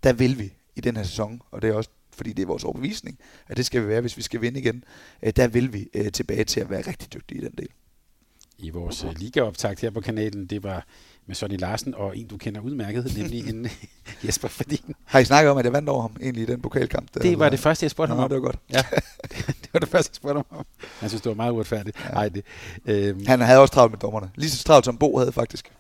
[0.03, 2.65] der vil vi i den her sæson, og det er også fordi det er vores
[2.65, 3.19] overbevisning,
[3.49, 4.85] at det skal vi være, hvis vi skal vinde igen,
[5.23, 7.69] øh, der vil vi øh, tilbage til at være rigtig dygtige i den del
[8.59, 10.47] i vores uh, ligaoptakt her på kanalen.
[10.47, 10.87] Det var
[11.27, 13.67] med Sonny Larsen og en, du kender udmærket, nemlig en
[14.27, 14.95] Jesper Fordin.
[15.05, 17.15] Har I snakket om, at jeg vandt over ham egentlig i den pokalkamp?
[17.15, 18.29] Der det var det første, jeg spurgte ham om.
[18.29, 18.59] det var godt.
[18.73, 18.85] Ja,
[19.63, 20.67] det var det første, jeg spurgte ham om.
[21.01, 21.97] Han synes, det var meget uretfærdigt.
[22.05, 22.11] Ja.
[22.11, 22.45] Ej, det,
[22.87, 23.27] øhm.
[23.27, 24.31] Han havde også travlt med dommerne.
[24.35, 25.71] Lige så travlt som Bo havde faktisk.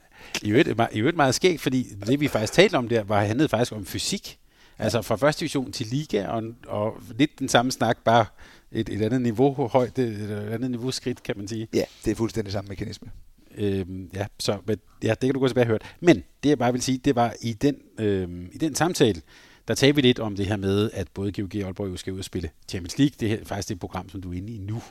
[0.43, 3.49] I øvrigt, I øvrigt meget skægt, fordi det vi faktisk talte om der, var handlede
[3.49, 4.39] faktisk om fysik.
[4.79, 8.27] Altså fra første division til liga, og, og lidt den samme snak, bare
[8.73, 11.69] et, et andet niveau højt, et andet niveau skridt, kan man sige.
[11.75, 13.11] Ja, det er fuldstændig samme mekanisme.
[13.59, 15.79] Øhm, ja, så men, ja, det kan du gå tilbage og høre.
[16.01, 19.23] Men det jeg bare vil sige, det var i den, øhm, i den samtale,
[19.69, 22.13] der talte vi lidt om det her med, at både GOG og Aalborg jo skal
[22.13, 23.15] ud og spille Champions League.
[23.21, 24.83] Det er faktisk det program, som du er inde i nu.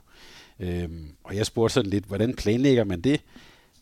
[0.59, 3.21] Øhm, og jeg spurgte sådan lidt, hvordan planlægger man det?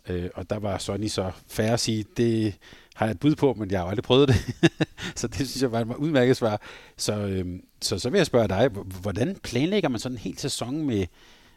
[0.09, 2.55] Øh, og der var Sonny så færre at sige, det
[2.95, 4.55] har jeg et bud på, men jeg har aldrig prøvet det.
[5.19, 6.61] så det synes jeg var et udmærket svar.
[6.97, 8.67] Så, øhm, så, så vil jeg spørge dig,
[9.01, 11.05] hvordan planlægger man sådan en hel sæson med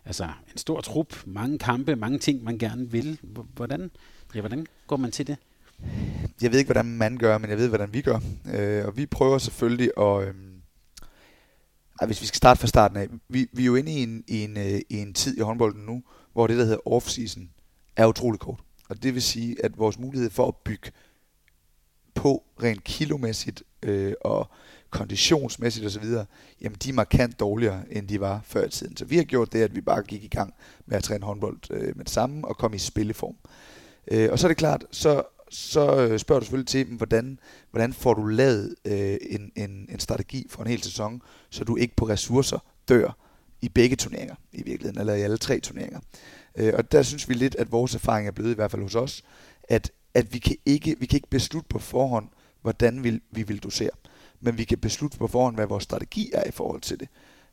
[0.04, 3.20] altså, en stor trup, mange kampe, mange ting, man gerne vil?
[3.54, 3.90] Hvordan,
[4.34, 5.36] ja, hvordan går man til det?
[6.42, 8.20] Jeg ved ikke, hvordan man gør, men jeg ved, hvordan vi gør.
[8.54, 10.28] Øh, og vi prøver selvfølgelig at...
[10.28, 10.34] Øh,
[12.06, 13.08] hvis vi skal starte fra starten af.
[13.28, 15.86] Vi, vi er jo inde i en, i, en, øh, i en tid i håndbolden
[15.86, 16.02] nu,
[16.32, 17.40] hvor det, der hedder off-season,
[17.96, 18.60] er utrolig kort.
[18.88, 20.90] Og det vil sige, at vores mulighed for at bygge
[22.14, 24.50] på rent kilomæssigt øh, og
[24.90, 26.04] konditionsmæssigt osv.,
[26.60, 28.96] jamen de er markant dårligere, end de var før i tiden.
[28.96, 30.54] Så vi har gjort det, at vi bare gik i gang
[30.86, 33.36] med at træne håndbold øh, med det samme og komme i spilleform.
[34.10, 37.38] Øh, og så er det klart, så, så øh, spørger du selvfølgelig til, hvordan,
[37.70, 41.76] hvordan får du lavet øh, en, en, en strategi for en hel sæson, så du
[41.76, 42.58] ikke på ressourcer
[42.88, 43.16] dør
[43.60, 46.00] i begge turneringer i virkeligheden, eller i alle tre turneringer.
[46.56, 48.94] Øh, og der synes vi lidt, at vores erfaring er blevet, i hvert fald hos
[48.94, 49.22] os,
[49.68, 52.28] at at vi kan ikke, vi kan ikke beslutte på forhånd,
[52.62, 53.90] hvordan vi, vi vil dosere.
[54.40, 57.08] Men vi kan beslutte på forhånd, hvad vores strategi er i forhold til det.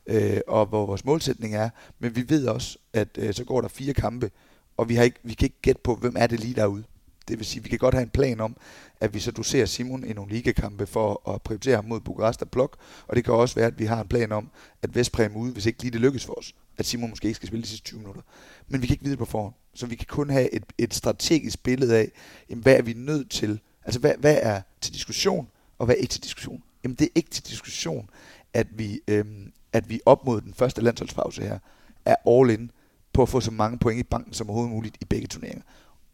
[0.07, 1.69] Øh, og hvor vores målsætning er.
[1.99, 4.31] Men vi ved også, at øh, så går der fire kampe,
[4.77, 6.83] og vi, har ikke, vi kan ikke gætte på, hvem er det lige derude.
[7.27, 8.57] Det vil sige, vi kan godt have en plan om,
[8.99, 12.49] at vi så doserer Simon i nogle ligakampe for at prioritere ham mod Bukarest og
[12.49, 12.77] Blok.
[13.07, 14.49] Og det kan også være, at vi har en plan om,
[14.81, 17.47] at Vestpræm ude, hvis ikke lige det lykkes for os, at Simon måske ikke skal
[17.47, 18.21] spille de sidste 20 minutter.
[18.67, 19.53] Men vi kan ikke vide det på forhånd.
[19.73, 22.11] Så vi kan kun have et, et strategisk billede af,
[22.49, 23.59] jamen, hvad er vi nødt til?
[23.83, 25.47] Altså, hvad, hvad er til diskussion,
[25.79, 26.63] og hvad er ikke til diskussion?
[26.85, 28.09] Jamen, det er ikke til diskussion,
[28.53, 31.59] at vi, øhm, at vi op mod den første landsholdspause her,
[32.05, 32.71] er all in
[33.13, 35.63] på at få så mange point i banken som overhovedet muligt i begge turneringer.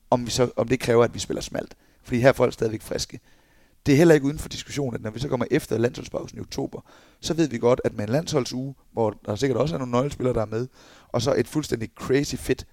[0.09, 1.76] Om, vi så, om det kræver, at vi spiller smalt.
[2.03, 3.19] Fordi her er folk stadigvæk friske.
[3.86, 6.41] Det er heller ikke uden for diskussion, at når vi så kommer efter landsholdspausen i
[6.41, 6.82] oktober,
[7.19, 10.34] så ved vi godt, at med en landsholdsuge, hvor der sikkert også er nogle nøglespillere,
[10.34, 10.67] der er med,
[11.07, 12.65] og så et fuldstændig crazy fit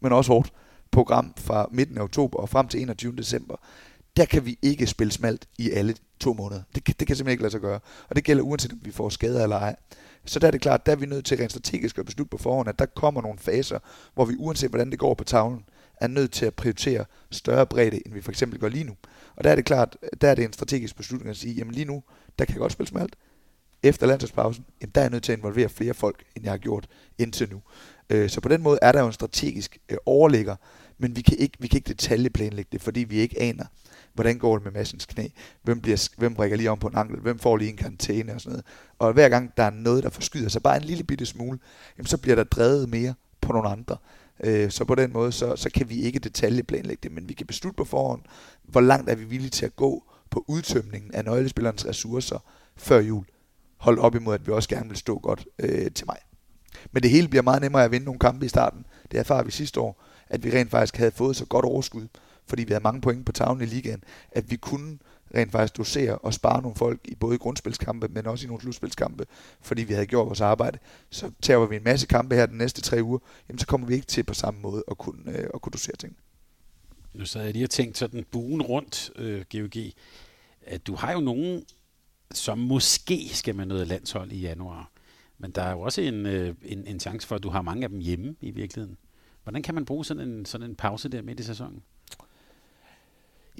[0.00, 0.52] men også hårdt
[0.90, 3.16] program fra midten af oktober og frem til 21.
[3.16, 3.56] december,
[4.16, 6.62] der kan vi ikke spille smalt i alle to måneder.
[6.74, 7.80] Det, kan, det kan simpelthen ikke lade sig gøre.
[8.08, 9.76] Og det gælder uanset om vi får skader eller ej.
[10.24, 12.38] Så der er det klart, der er vi nødt til rent strategisk at beslutte på
[12.38, 13.78] forhånd, at der kommer nogle faser,
[14.14, 15.64] hvor vi uanset hvordan det går på tavlen,
[16.00, 18.96] er nødt til at prioritere større bredde, end vi for eksempel gør lige nu.
[19.36, 21.84] Og der er det klart, der er det en strategisk beslutning at sige, jamen lige
[21.84, 22.02] nu,
[22.38, 23.16] der kan jeg godt spille smalt.
[23.82, 26.58] Efter landsholdspausen, jamen der er jeg nødt til at involvere flere folk, end jeg har
[26.58, 26.86] gjort
[27.18, 27.62] indtil nu.
[28.10, 30.56] Øh, så på den måde er der jo en strategisk øh, overligger,
[30.98, 33.64] men vi kan ikke, vi kan ikke detaljeplanlægge det, fordi vi ikke aner,
[34.16, 35.28] hvordan går det med massens knæ,
[35.62, 38.40] hvem, bliver, hvem brækker lige om på en ankel, hvem får lige en karantæne og
[38.40, 38.64] sådan noget.
[38.98, 41.58] Og hver gang der er noget, der forskyder sig bare en lille bitte smule,
[41.98, 43.96] jamen så bliver der drevet mere på nogle andre.
[44.44, 47.46] Øh, så på den måde, så, så kan vi ikke detaljeplanlægge det, men vi kan
[47.46, 48.22] beslutte på forhånd,
[48.62, 52.38] hvor langt er vi villige til at gå på udtømningen af nøglespillernes ressourcer
[52.76, 53.24] før jul.
[53.76, 56.16] Hold op imod, at vi også gerne vil stå godt øh, til mig.
[56.92, 58.86] Men det hele bliver meget nemmere at vinde nogle kampe i starten.
[59.10, 62.06] Det erfarer vi sidste år, at vi rent faktisk havde fået så godt overskud,
[62.46, 64.98] fordi vi havde mange point på tavlen i ligaen, at vi kunne
[65.34, 69.26] rent faktisk dosere og spare nogle folk i både grundspilskampe, men også i nogle slutspilskampe,
[69.60, 70.78] fordi vi havde gjort vores arbejde.
[71.10, 73.18] Så tager vi en masse kampe her de næste tre uger,
[73.48, 75.96] jamen så kommer vi ikke til på samme måde at kunne, øh, at kunne dosere
[75.96, 76.16] ting.
[77.14, 79.82] Nu sad jeg lige og tænkte sådan buen rundt, øh, GOG,
[80.66, 81.64] at du har jo nogen,
[82.32, 84.90] som måske skal med noget landshold i januar.
[85.38, 87.84] Men der er jo også en, øh, en, en chance for, at du har mange
[87.84, 88.96] af dem hjemme i virkeligheden.
[89.42, 91.82] Hvordan kan man bruge sådan en, sådan en pause der midt i sæsonen?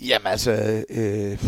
[0.03, 1.45] Jamen altså, øh,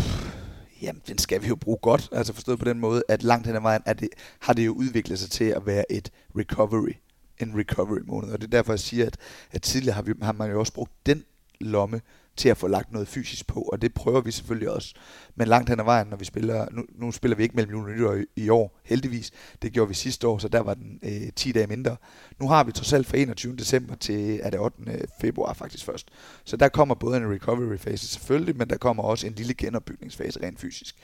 [0.81, 2.09] jamen, den skal vi jo bruge godt.
[2.11, 4.73] Altså forstået på den måde, at langt hen ad vejen er det, har det jo
[4.73, 6.93] udviklet sig til at være et recovery.
[7.39, 8.29] En recovery måned.
[8.29, 9.17] Og det er derfor, jeg siger, at,
[9.51, 11.23] at tidligere har, vi, har man jo også brugt den
[11.59, 12.01] lomme
[12.39, 14.93] til at få lagt noget fysisk på, og det prøver vi selvfølgelig også.
[15.35, 17.89] Men langt hen ad vejen, når vi spiller, nu, nu spiller vi ikke mellem jul
[17.89, 19.31] og nytår i, i år, heldigvis.
[19.61, 21.97] Det gjorde vi sidste år, så der var den øh, 10 dage mindre.
[22.39, 23.55] Nu har vi trods alt fra 21.
[23.55, 25.07] december til, er det 8.
[25.21, 26.07] februar faktisk først.
[26.43, 30.39] Så der kommer både en recovery fase selvfølgelig, men der kommer også en lille genopbygningsfase
[30.43, 30.95] rent fysisk.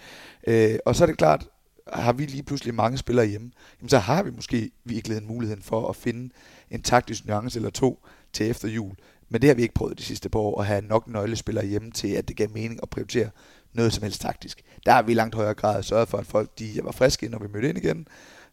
[0.48, 1.48] Øh, og så er det klart,
[1.94, 5.58] har vi lige pludselig mange spillere hjemme, jamen så har vi måske virkelig en mulighed
[5.62, 6.34] for at finde
[6.70, 8.96] en taktisk nuance eller to til efter jul,
[9.30, 11.92] men det har vi ikke prøvet de sidste par år, at have nok nøglespillere hjemme
[11.92, 13.30] til, at det gav mening at prioritere
[13.74, 14.62] noget som helst taktisk.
[14.86, 17.40] Der har vi i langt højere grad sørget for, at folk de var friske, når
[17.40, 18.08] vi mødte ind igen,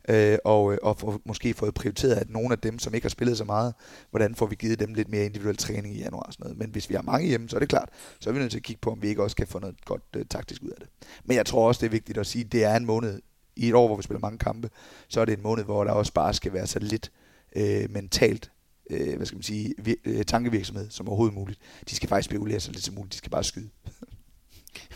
[0.09, 3.11] øh, og, øh, og for, måske fået prioriteret, at nogle af dem, som ikke har
[3.11, 3.75] spillet så meget,
[4.11, 6.59] hvordan får vi givet dem lidt mere individuel træning i januar og sådan noget.
[6.59, 7.89] Men hvis vi har mange hjemme, så er det klart,
[8.21, 9.85] så er vi nødt til at kigge på, om vi ikke også kan få noget
[9.85, 10.89] godt øh, taktisk ud af det.
[11.25, 13.21] Men jeg tror også, det er vigtigt at sige, at det er en måned,
[13.57, 14.71] i et år, hvor vi spiller mange kampe,
[15.09, 17.13] så er det en måned, hvor der også bare skal være så lidt
[17.57, 18.52] øh, mentalt
[18.91, 21.61] øh, hvad skal man sige, vir- øh, tankevirksomhed som overhovedet muligt.
[21.91, 23.69] De skal faktisk spekulere så lidt som muligt, de skal bare skyde.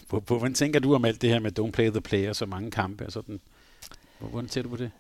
[0.27, 3.07] Hvordan tænker du om alt det her med don't play the player, så mange kampe
[3.07, 3.41] og sådan?
[4.19, 4.91] Hvordan ser du på det?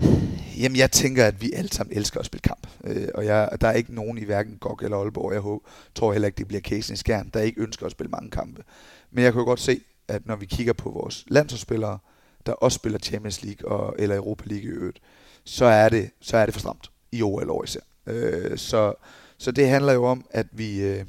[0.60, 2.66] Jamen, jeg tænker, at vi alle sammen elsker at spille kamp.
[2.84, 6.12] Øh, og jeg, der er ikke nogen i hverken GOG eller Aalborg, jeg håber, tror
[6.12, 8.62] heller ikke, det bliver casen i skærn, der ikke ønsker at spille mange kampe.
[9.10, 11.98] Men jeg kan jo godt se, at når vi kigger på vores landsholdsspillere,
[12.46, 15.00] der også spiller Champions League og, eller Europa League i øvrigt,
[15.44, 17.80] så er det, så er det for stramt i OL især.
[18.06, 18.94] Øh, så,
[19.38, 20.80] så det handler jo om, at vi...
[20.80, 21.04] Øh,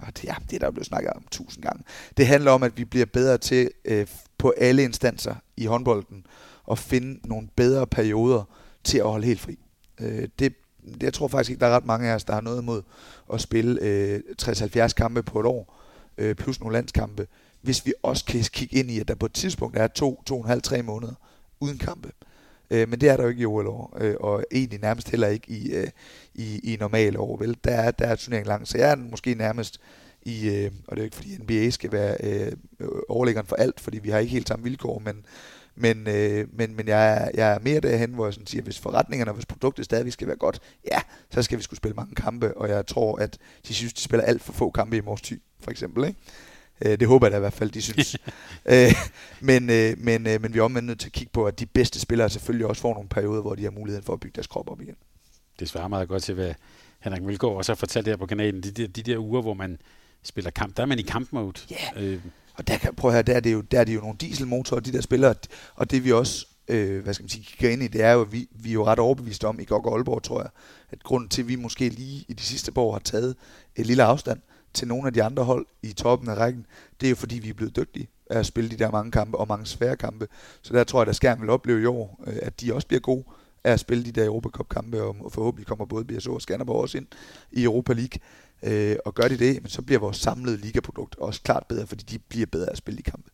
[0.00, 1.84] ah, det, ja, det er der blevet snakket om tusind gange.
[2.16, 4.06] Det handler om, at vi bliver bedre til øh,
[4.38, 6.26] på alle instanser i håndbolden
[6.70, 8.44] at finde nogle bedre perioder
[8.84, 9.58] til at holde helt fri.
[10.00, 12.40] Øh, det, det, jeg tror faktisk ikke, der er ret mange af os, der har
[12.40, 12.82] noget imod
[13.32, 15.80] at spille øh, 60-70 kampe på et år,
[16.18, 17.26] øh, plus nogle landskampe,
[17.60, 20.34] hvis vi også kan kigge ind i, at der på et tidspunkt er to, to
[20.34, 21.14] og en halv, tre måneder
[21.60, 22.08] uden kampe.
[22.08, 22.33] Øh,
[22.70, 25.50] Øh, men det er der jo ikke i OL-år, øh, og egentlig nærmest heller ikke
[25.50, 25.86] i, øh,
[26.34, 27.36] i, i normale år.
[27.36, 27.56] Vel?
[27.64, 29.80] Der, er, der er turneringen lang, så jeg er måske nærmest
[30.22, 32.52] i, øh, og det er jo ikke fordi NBA skal være øh,
[33.08, 35.26] overlæggeren for alt, fordi vi har ikke helt samme vilkår, men,
[35.76, 38.78] men, øh, men, men jeg, er, jeg er mere derhen, hvor jeg sådan siger, hvis
[38.78, 40.60] forretningerne og hvis produktet stadig skal være godt,
[40.92, 40.98] ja,
[41.30, 43.38] så skal vi skulle spille mange kampe, og jeg tror, at
[43.68, 46.04] de synes, de spiller alt for få kampe i Mors Thy, for eksempel.
[46.04, 46.20] Ikke?
[46.80, 48.16] Øh, det håber jeg da i hvert fald, de synes.
[48.72, 48.92] øh,
[49.40, 52.00] men, øh, men, men vi er omvendt nødt til at kigge på, at de bedste
[52.00, 54.70] spillere selvfølgelig også får nogle perioder, hvor de har muligheden for at bygge deres krop
[54.70, 54.96] op igen.
[55.58, 56.54] Det svarer meget godt til, hvad
[57.00, 58.62] Henrik Vilgaard også har fortalt her på kanalen.
[58.62, 59.78] De, de, de der uger, hvor man
[60.22, 61.60] spiller kamp, der er man i kampmode.
[61.96, 62.12] Yeah.
[62.12, 62.20] øh.
[62.54, 64.16] og der kan, prøv at høre, der er det jo, der er det jo nogle
[64.20, 65.34] dieselmotorer, de der spillere,
[65.74, 68.20] og det vi også øh, hvad skal man sige, kigger ind i, det er jo,
[68.20, 70.50] at vi, vi er jo ret overbeviste om i Gok og Aalborg, tror jeg,
[70.90, 73.36] at grunden til, at vi måske lige i de sidste par år har taget
[73.76, 74.40] et lille afstand,
[74.74, 76.66] til nogle af de andre hold i toppen af rækken,
[77.00, 79.38] det er jo fordi, vi er blevet dygtige af at spille de der mange kampe
[79.38, 80.28] og mange svære kampe.
[80.62, 83.00] Så der tror jeg, at Skærm vil opleve i år, øh, at de også bliver
[83.00, 83.24] gode
[83.64, 87.06] af at spille de der Europacup-kampe, og forhåbentlig kommer både BSO og Skanderborg også ind
[87.52, 88.20] i Europa League.
[88.62, 92.18] Øh, og gør de det, så bliver vores samlede ligaprodukt også klart bedre, fordi de
[92.18, 93.30] bliver bedre at spille de kampe.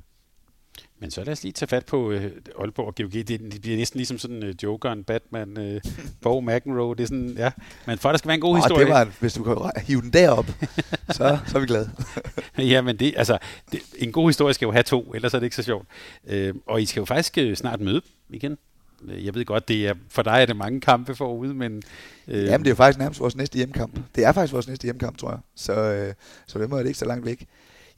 [1.01, 2.31] Men så lad os lige tage fat på øh,
[2.61, 3.13] Aalborg og GOG.
[3.13, 5.81] Det, det bliver næsten ligesom sådan øh, Jokeren, Batman, øh,
[6.23, 6.95] Bo McEnroe.
[6.97, 7.51] Det er sådan, ja.
[7.87, 8.85] Men for at der skal være en god Åh, historie.
[8.85, 10.47] det var, en- hvis du kan hive den derop,
[11.11, 11.91] så, så er vi glade.
[12.73, 13.39] ja, men det, altså,
[13.73, 15.87] det, en god historie skal jo have to, ellers er det ikke så sjovt.
[16.29, 18.59] Øh, og I skal jo faktisk øh, snart møde igen.
[19.09, 21.83] Øh, Jeg ved godt, det er, for dig er det mange kampe forude, men...
[22.29, 23.99] Øh, Jamen, det er jo faktisk nærmest vores næste hjemmekamp.
[24.15, 25.39] Det er faktisk vores næste hjemmekamp, tror jeg.
[25.57, 26.15] Så, øh,
[26.47, 27.47] så det må det ikke så langt væk.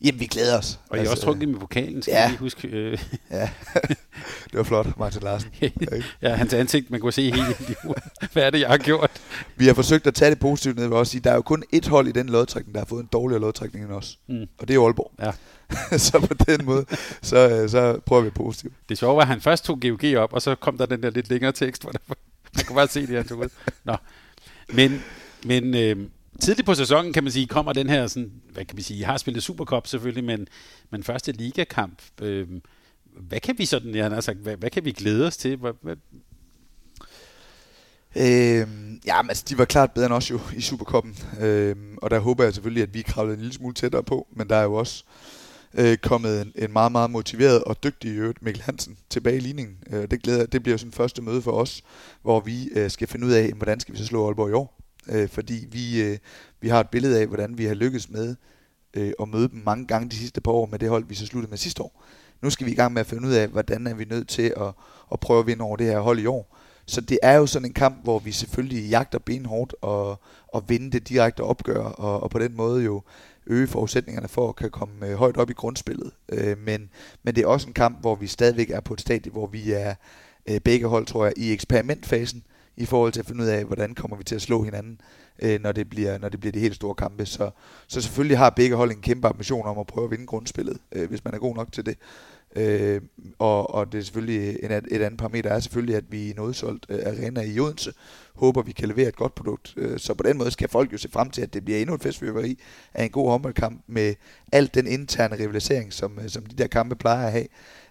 [0.04, 0.78] Jamen, vi glæder os.
[0.88, 2.28] og I har også trukket med pokalen, skal ja.
[2.28, 2.68] lige huske.
[2.68, 2.98] Øh,
[3.30, 3.50] Ja,
[4.50, 5.50] det var flot, Martin Larsen.
[6.22, 7.78] Ja, hans ansigt, man kunne se helt.
[8.32, 9.10] Hvad er det, jeg har gjort?
[9.56, 11.16] Vi har forsøgt at tage det positivt ned ved os.
[11.24, 13.84] Der er jo kun ét hold i den lodtrækning, der har fået en dårligere lodtrækning
[13.84, 14.18] end os.
[14.28, 14.46] Mm.
[14.58, 15.12] Og det er Aalborg.
[15.20, 15.32] Ja.
[15.98, 16.84] så på den måde,
[17.22, 18.72] så, øh, så prøver vi positivt.
[18.88, 21.10] Det sjove var, at han først tog GOG op, og så kom der den der
[21.10, 21.98] lidt længere tekst, hvor der,
[22.56, 23.48] man kunne bare se det, han tog ud.
[23.84, 23.96] Nå.
[24.68, 25.02] Men,
[25.44, 25.96] men øh,
[26.42, 29.02] tidligt på sæsonen, kan man sige, kommer den her, sådan, hvad kan vi sige, I
[29.02, 30.48] har spillet Supercup selvfølgelig, men,
[30.90, 32.48] men første ligakamp, øh,
[33.16, 35.56] hvad kan vi sådan, jeg har sagt, hvad, hvad kan vi glæde os til?
[35.56, 35.96] Hvad, hvad,
[38.16, 38.68] Øh,
[39.06, 41.18] ja, men altså, de var klart bedre end os jo i Superkoppen.
[41.40, 44.26] øh, og der håber jeg selvfølgelig, at vi kravlede en lille smule tættere på.
[44.36, 45.04] Men der er jo også
[45.74, 49.40] øh, kommet en, en meget, meget motiveret og dygtig i øvrigt, Mikkel Hansen tilbage i
[49.40, 49.76] ligningen.
[49.90, 51.82] Øh, det, glæder, det bliver jo sådan første møde for os,
[52.22, 54.81] hvor vi øh, skal finde ud af, hvordan skal vi så slå Aalborg i år.
[55.08, 56.18] Øh, fordi vi, øh,
[56.60, 58.36] vi har et billede af, hvordan vi har lykkes med
[58.94, 61.26] øh, at møde dem mange gange de sidste par år med det hold, vi så
[61.26, 62.04] sluttede med sidste år.
[62.42, 64.54] Nu skal vi i gang med at finde ud af, hvordan er vi nødt til
[64.56, 64.72] at,
[65.12, 66.58] at prøve at vinde over det her hold i år.
[66.86, 70.90] Så det er jo sådan en kamp, hvor vi selvfølgelig jagter benhårdt og, og vinde
[70.90, 73.02] det direkte opgør, og, og på den måde jo
[73.46, 76.10] øge forudsætningerne for at kan komme øh, højt op i grundspillet.
[76.28, 76.90] Øh, men,
[77.22, 79.72] men det er også en kamp, hvor vi stadigvæk er på et stadie, hvor vi
[79.72, 79.94] er
[80.48, 82.44] øh, begge hold, tror jeg, i eksperimentfasen
[82.76, 85.00] i forhold til at finde ud af, hvordan kommer vi til at slå hinanden,
[85.42, 87.26] øh, når, det bliver, når det bliver de helt store kampe.
[87.26, 87.50] Så,
[87.86, 91.08] så selvfølgelig har begge hold en kæmpe ambition om at prøve at vinde grundspillet, øh,
[91.08, 91.98] hvis man er god nok til det.
[92.56, 93.00] Øh,
[93.38, 96.40] og, og det er selvfølgelig en, et andet parameter er selvfølgelig, at vi i en
[96.40, 97.92] udsolgt øh, arena i Odense
[98.34, 99.74] håber, vi kan levere et godt produkt.
[99.76, 101.94] Øh, så på den måde skal folk jo se frem til, at det bliver endnu
[101.94, 102.58] et festfyrværkeri
[102.94, 104.14] af en god håndboldkamp med
[104.52, 107.46] alt den interne rivalisering, som, øh, som de der kampe plejer at have.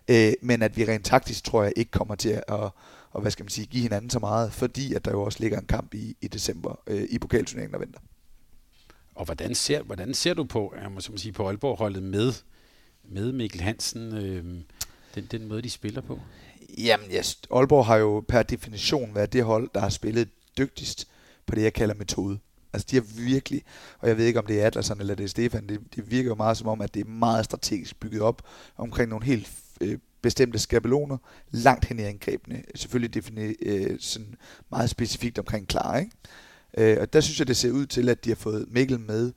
[0.07, 2.69] Øh, men at vi rent taktisk, tror jeg, ikke kommer til at,
[3.11, 5.59] og, hvad skal man sige, give hinanden så meget, fordi at der jo også ligger
[5.59, 7.99] en kamp i, i december øh, i pokalturneringen, der venter.
[9.15, 12.33] og hvordan ser, hvordan ser du på, jeg må så må sige, på Aalborg-holdet med,
[13.03, 14.45] med Mikkel Hansen, øh,
[15.15, 16.19] den, den måde, de spiller på?
[16.77, 17.41] Jamen, yes.
[17.53, 21.07] Aalborg har jo per definition været det hold, der har spillet dygtigst
[21.45, 22.39] på det, jeg kalder metode.
[22.73, 23.63] Altså, de har virkelig,
[23.99, 26.29] og jeg ved ikke, om det er Atlasen eller det er Stefan, det, det virker
[26.29, 28.41] jo meget som om, at det er meget strategisk bygget op
[28.77, 29.51] omkring nogle helt
[29.81, 31.17] øh, bestemte skabeloner,
[31.51, 32.63] langt hen i angrebene.
[32.75, 34.35] Selvfølgelig defini- øh, sådan
[34.71, 36.11] meget specifikt omkring klar, ikke?
[36.77, 39.31] Øh, og der synes jeg, det ser ud til, at de har fået Mikkel med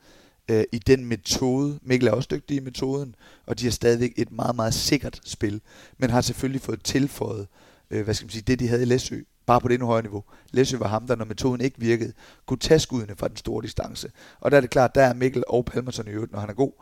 [0.51, 1.79] øh, i den metode.
[1.83, 3.15] Mikkel er også dygtig i metoden,
[3.47, 5.61] og de har stadigvæk et meget, meget sikkert spil,
[5.99, 7.47] men har selvfølgelig fået tilføjet,
[7.91, 10.03] øh, hvad skal man sige, det de havde i Læsø, bare på det endnu højere
[10.03, 10.25] niveau.
[10.51, 12.13] Læsø var ham, der når metoden ikke virkede,
[12.47, 14.11] kunne tage skuddene fra den store distance.
[14.41, 16.55] Og der er det klart, der er Mikkel og Palmerson i øvrigt, når han er
[16.55, 16.73] god,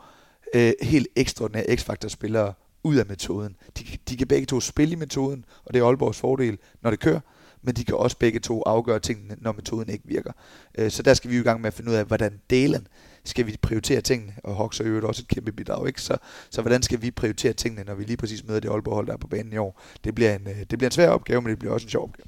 [0.55, 3.55] øh, helt ekstraordinære x-faktor-spillere, ud af metoden.
[3.77, 6.99] De, de kan begge to spille i metoden, og det er Aalborgs fordel, når det
[6.99, 7.19] kører,
[7.61, 10.31] men de kan også begge to afgøre tingene, når metoden ikke virker.
[10.77, 12.87] Øh, så der skal vi jo i gang med at finde ud af, hvordan delen
[13.23, 16.01] skal vi prioritere tingene, og Hawks er jo også et kæmpe bidrag, ikke?
[16.01, 16.17] Så,
[16.49, 19.17] så hvordan skal vi prioritere tingene, når vi lige præcis møder det Aalborg-hold, der er
[19.17, 19.81] på banen i år?
[20.03, 22.03] Det bliver, en, øh, det bliver en svær opgave, men det bliver også en sjov
[22.03, 22.25] opgave.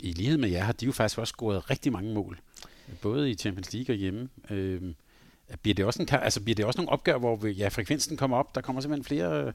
[0.00, 2.40] I lighed med jer har de jo faktisk også scoret rigtig mange mål,
[3.02, 4.28] både i Champions League og hjemme.
[4.50, 4.82] Øh,
[5.62, 8.36] bliver, det også en, altså, bliver det også nogle opgør, hvor vi, ja, frekvensen kommer
[8.36, 9.52] op, der kommer simpelthen flere,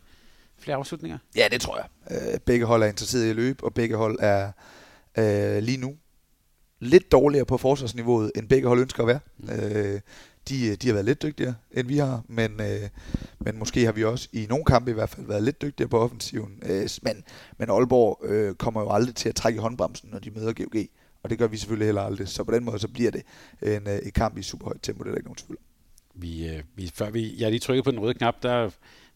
[0.61, 1.17] flere afslutninger?
[1.35, 1.85] Ja, det tror jeg.
[2.11, 4.51] Øh, begge hold er interesseret i at løbe, og begge hold er
[5.17, 5.95] øh, lige nu
[6.79, 9.19] lidt dårligere på forsvarsniveauet, end begge hold ønsker at være.
[9.37, 9.49] Mm.
[9.49, 10.01] Øh,
[10.49, 12.89] de, de har været lidt dygtigere, end vi har, men, øh,
[13.39, 15.99] men måske har vi også i nogle kampe i hvert fald været lidt dygtigere på
[15.99, 16.63] offensiven.
[16.65, 17.23] Øh, men,
[17.57, 20.81] men Aalborg øh, kommer jo aldrig til at trække i håndbremsen, når de møder GOG,
[21.23, 22.27] og det gør vi selvfølgelig heller aldrig.
[22.27, 23.23] Så på den måde så bliver det
[23.61, 25.65] en, øh, en kamp i super højt tempo, det er der ikke nogen tvivl om.
[26.21, 28.69] Vi, øh, vi, før vi, jeg lige trykkede på den røde knap, der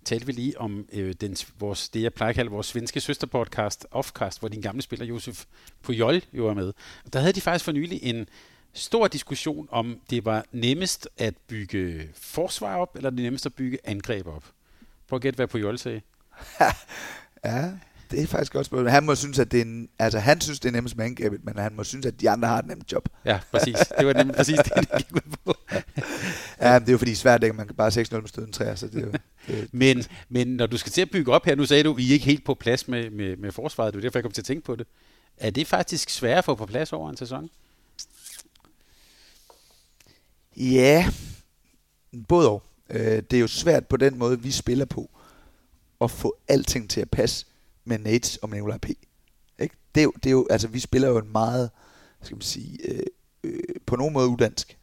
[0.06, 3.86] talte vi lige om øh, den, vores, det, jeg plejer at kalde vores svenske søsterpodcast,
[3.92, 5.46] Offcast, hvor din gamle spiller Josef
[5.82, 6.74] Pujol jo er med.
[7.06, 8.28] Og der havde de faktisk for nylig en
[8.74, 13.78] stor diskussion om, det var nemmest at bygge forsvar op, eller det nemmest at bygge
[13.84, 14.44] angreb op.
[15.08, 16.02] Prøv at gætte, hvad Pujol sagde.
[17.46, 17.72] ja,
[18.12, 18.90] det er faktisk godt spørgsmål.
[18.90, 21.46] Han må synes, at det er en, altså han synes, det er nemmest med angrebet,
[21.46, 23.10] men han må synes, at de andre har et nemt job.
[23.26, 23.76] Ja, præcis.
[23.98, 25.56] Det var nemlig præcis det, det gik ud på.
[26.62, 28.88] ja, det er jo fordi svært, at man kan bare 6-0 med støden træer, så
[28.88, 29.14] det er jo...
[29.72, 32.10] Men, men når du skal til at bygge op her, nu sagde du, at I
[32.10, 34.42] er ikke helt på plads med, med, med forsvaret, det er derfor, jeg kom til
[34.42, 34.88] at tænke på det.
[35.38, 37.50] Er det faktisk svært at få på plads over en sæson?
[40.58, 41.10] Ja,
[42.28, 42.64] både og.
[42.90, 45.10] Øh, det er jo svært på den måde, vi spiller på,
[46.02, 47.46] at få alting til at passe
[47.86, 48.90] med Nates og Nicolai P.
[49.60, 49.76] Ikke?
[49.96, 51.70] Det, er jo, det er jo, altså vi spiller jo en meget,
[52.22, 53.06] skal man sige, øh,
[53.44, 54.78] øh, på nogen måde udansk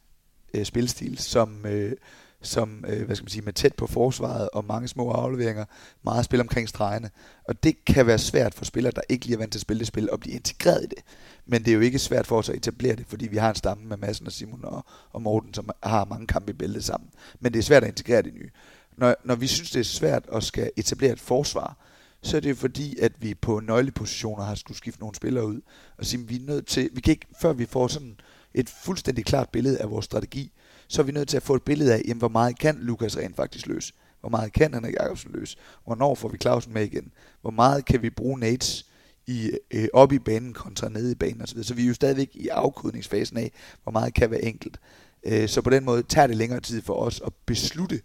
[0.53, 1.93] øh, spilstil, som, øh,
[2.41, 5.65] som øh, hvad skal man sige, med tæt på forsvaret og mange små afleveringer,
[6.03, 7.09] meget spil omkring stregene.
[7.43, 9.79] Og det kan være svært for spillere, der ikke lige er vant til at spille
[9.79, 10.99] det spil, at blive integreret i det.
[11.45, 13.55] Men det er jo ikke svært for os at etablere det, fordi vi har en
[13.55, 17.09] stamme med Madsen og Simon og, og Morten, som har mange kampe i bæltet sammen.
[17.39, 18.49] Men det er svært at integrere det nye.
[18.97, 21.77] Når, når vi synes, det er svært at skal etablere et forsvar,
[22.21, 25.61] så er det fordi, at vi på nøglepositioner har skulle skifte nogle spillere ud,
[25.97, 28.19] og sige, vi er nødt til, vi kan ikke, før vi får sådan
[28.53, 30.51] et fuldstændig klart billede af vores strategi,
[30.91, 33.17] så er vi nødt til at få et billede af, jamen, hvor meget kan Lukas
[33.17, 33.93] rent faktisk løse?
[34.19, 35.57] Hvor meget kan Henrik Jacobsen løse?
[35.85, 37.11] Hvornår får vi Clausen med igen?
[37.41, 38.85] Hvor meget kan vi bruge Nates
[39.27, 41.63] i, øh, op i banen kontra nede i banen osv.
[41.63, 43.51] Så vi er jo stadigvæk i afkodningsfasen af,
[43.83, 44.79] hvor meget kan være enkelt.
[45.23, 48.01] Øh, så på den måde tager det længere tid for os at beslutte,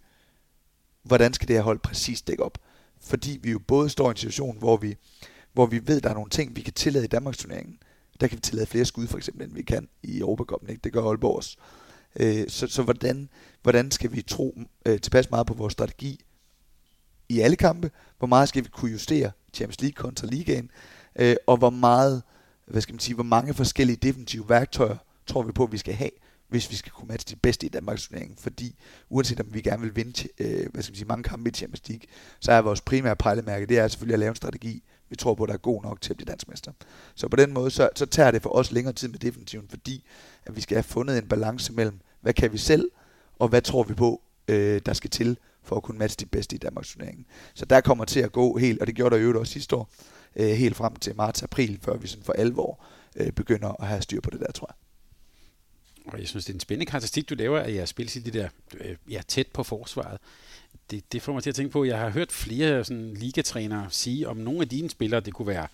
[1.03, 2.57] hvordan skal det her hold præcis dække op.
[3.01, 4.95] Fordi vi jo både står i en situation, hvor vi,
[5.53, 7.77] hvor vi ved, der er nogle ting, vi kan tillade i Danmarks turneringen.
[8.19, 10.69] Der kan vi tillade flere skud, for eksempel, end vi kan i Europacupen.
[10.69, 10.81] Ikke?
[10.83, 11.57] Det gør Aalborg også.
[12.19, 13.29] Øh, så så hvordan,
[13.63, 16.25] hvordan skal vi tro øh, tilpas meget på vores strategi
[17.29, 17.91] i alle kampe?
[18.17, 20.71] Hvor meget skal vi kunne justere Champions League kontra ligaen?
[21.15, 22.23] Øh, og hvor meget,
[22.67, 24.97] hvad skal man sige, hvor mange forskellige defensive værktøjer
[25.27, 26.09] tror vi på, at vi skal have,
[26.49, 28.35] hvis vi skal kunne matche de bedste i Danmarks turnering.
[28.39, 28.75] Fordi
[29.09, 31.89] uanset om vi gerne vil vinde øh, hvad skal man sige, mange kampe i Champions
[31.89, 32.07] League,
[32.39, 35.45] så er vores primære pejlemærke, det er selvfølgelig at lave en strategi, vi tror på,
[35.45, 36.71] der er god nok til at blive dansk mester.
[37.15, 40.03] Så på den måde, så, så tager det for os længere tid med defensiven, fordi
[40.45, 42.91] at vi skal have fundet en balance mellem, hvad kan vi selv,
[43.39, 46.55] og hvad tror vi på, øh, der skal til for at kunne matche de bedste
[46.55, 47.25] i Danmarks turneringen.
[47.53, 49.89] Så der kommer til at gå helt, og det gjorde der jo også sidste år,
[50.35, 52.79] øh, helt frem til marts-april, før vi sådan for alvor
[53.15, 54.75] øh, begynder at have styr på det der, tror jeg.
[56.13, 58.49] Og jeg synes, det er en spændende karakteristik, du laver jeg spiller sig de der
[58.73, 60.19] øh, ja, tæt på forsvaret.
[60.91, 63.87] Det, det får mig til at tænke på, at jeg har hørt flere sådan, ligatrænere
[63.89, 65.67] sige om nogle af dine spillere, det kunne være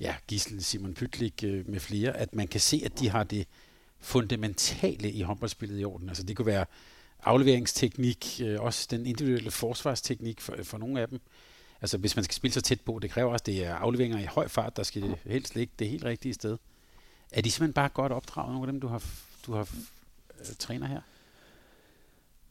[0.00, 3.46] ja, Gissel, Simon Pytlik øh, med flere, at man kan se, at de har det
[4.00, 6.08] fundamentale i håndboldspillet i orden.
[6.08, 6.64] Altså det kunne være
[7.22, 11.20] afleveringsteknik, øh, også den individuelle forsvarsteknik for, for nogle af dem.
[11.80, 14.24] Altså hvis man skal spille så tæt på, det kræver også, det er afleveringer i
[14.24, 16.58] høj fart, der skal helst ligge det helt rigtige sted.
[17.32, 19.04] Er de simpelthen bare godt opdraget, nogle af dem, du har,
[19.46, 19.68] du har
[20.40, 21.00] øh, træner her?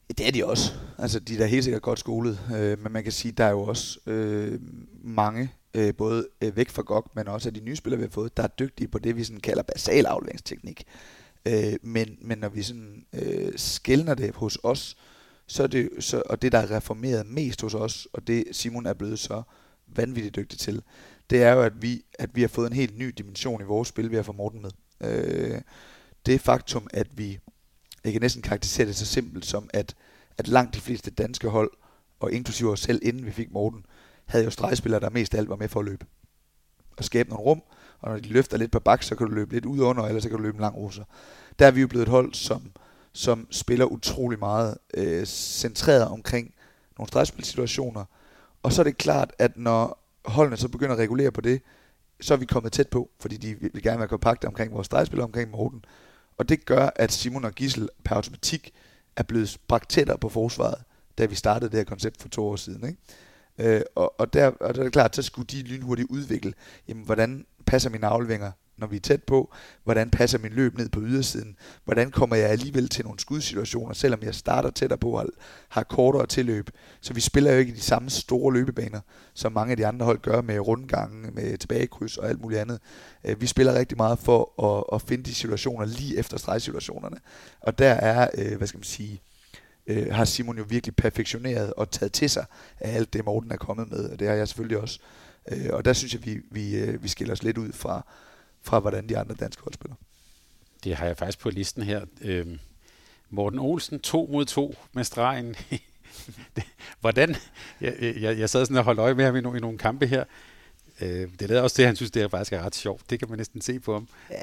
[0.08, 0.72] Det er de også.
[0.98, 2.38] Altså, de er da helt sikkert godt skolet.
[2.56, 4.60] Øh, men man kan sige, der er jo også øh,
[5.02, 8.10] mange, øh, både øh, væk fra GOG, men også af de nye spillere, vi har
[8.10, 10.84] fået, der er dygtige på det, vi sådan kalder basal afleveringsteknik.
[11.46, 14.96] Øh, men, men når vi sådan øh, skældner det hos os,
[15.46, 18.86] så er det, så, og det, der er reformeret mest hos os, og det Simon
[18.86, 19.42] er blevet så
[19.86, 20.82] vanvittigt dygtig til,
[21.30, 23.88] det er jo, at vi, at vi har fået en helt ny dimension i vores
[23.88, 24.70] spil, vi har fået Morten med.
[25.00, 25.60] Øh,
[26.26, 27.38] det faktum, at vi,
[28.04, 29.94] jeg kan næsten karakterisere det så simpelt som, at,
[30.38, 31.70] at langt de fleste danske hold,
[32.20, 33.86] og inklusive os selv, inden vi fik Morten,
[34.26, 36.06] havde jo stregspillere, der mest af alt var med for at løbe.
[36.96, 37.62] Og skabe nogle rum,
[38.00, 40.20] og når de løfter lidt på bak, så kan du løbe lidt ud under, eller
[40.20, 41.04] så kan du løbe en lang russer.
[41.58, 42.62] Der er vi jo blevet et hold, som,
[43.12, 46.54] som spiller utrolig meget øh, centreret omkring
[46.98, 48.04] nogle stregspilsituationer.
[48.62, 51.62] Og så er det klart, at når holdene så begynder at regulere på det,
[52.20, 55.20] så er vi kommet tæt på, fordi de vil gerne være kompakte omkring vores stregspil,
[55.20, 55.84] omkring Morten.
[56.38, 58.72] Og det gør, at Simon og Gissel per automatik
[59.16, 60.82] er blevet bragt tættere på forsvaret,
[61.18, 62.86] da vi startede det her koncept for to år siden.
[62.88, 62.98] Ikke?
[63.58, 66.54] Øh, og, og, der, og der er det klart, så skulle de lynhurtigt udvikle,
[66.88, 69.52] jamen, hvordan passer mine afleveringer når vi er tæt på,
[69.84, 74.22] hvordan passer min løb ned på ydersiden, hvordan kommer jeg alligevel til nogle skudsituationer, selvom
[74.22, 75.26] jeg starter tættere på og
[75.68, 76.70] har kortere tilløb.
[77.00, 79.00] Så vi spiller jo ikke i de samme store løbebaner,
[79.34, 82.80] som mange af de andre hold gør med rundgange, med tilbagekryds og alt muligt andet.
[83.24, 87.16] Øh, vi spiller rigtig meget for at, at finde de situationer lige efter stregsituationerne.
[87.60, 89.22] Og der er, øh, hvad skal man sige,
[89.86, 92.44] øh, har Simon jo virkelig perfektioneret og taget til sig
[92.80, 95.00] af alt det, Morten er kommet med, og det har jeg selvfølgelig også.
[95.70, 98.06] Og der synes jeg, vi, vi, vi skiller os lidt ud fra,
[98.62, 99.96] fra hvordan de andre danske hold spiller.
[100.84, 102.04] Det har jeg faktisk på listen her.
[102.20, 102.58] Øhm,
[103.30, 105.54] Morten Olsen, to mod to med stregen.
[107.00, 107.36] hvordan?
[107.80, 110.06] Jeg, jeg, jeg sad sådan og holdt øje med ham i nogle, i nogle kampe
[110.06, 110.24] her.
[111.00, 113.10] Øh, det er også det, han synes, det er faktisk er ret sjovt.
[113.10, 114.08] Det kan man næsten se på ham.
[114.30, 114.40] Ja.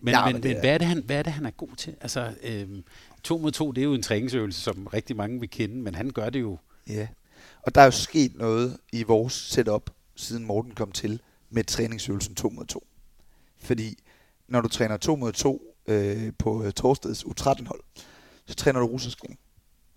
[0.00, 1.76] Men, ja, men, men, men hvad, er det, han, hvad er det, han er god
[1.76, 1.94] til?
[2.00, 2.84] Altså, øhm,
[3.22, 6.10] to mod to, det er jo en træningsøvelse, som rigtig mange vil kende, men han
[6.10, 6.58] gør det jo.
[6.88, 7.06] Ja,
[7.62, 12.34] og der er jo sket noget i vores setup, siden Morten kom til, med træningsøvelsen
[12.34, 12.86] 2 mod 2.
[13.58, 13.98] Fordi
[14.48, 17.80] når du træner 2 mod 2 øh, på øh, Torsteds U13-hold,
[18.46, 19.18] så træner du russisk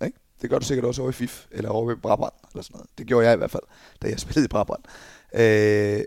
[0.05, 0.19] Ikke?
[0.41, 2.89] Det gør du sikkert også over i FIF, eller over i Brabrand, eller sådan noget.
[2.97, 3.63] Det gjorde jeg i hvert fald,
[4.01, 4.83] da jeg spillede i Brabrand.
[5.33, 6.03] Øh,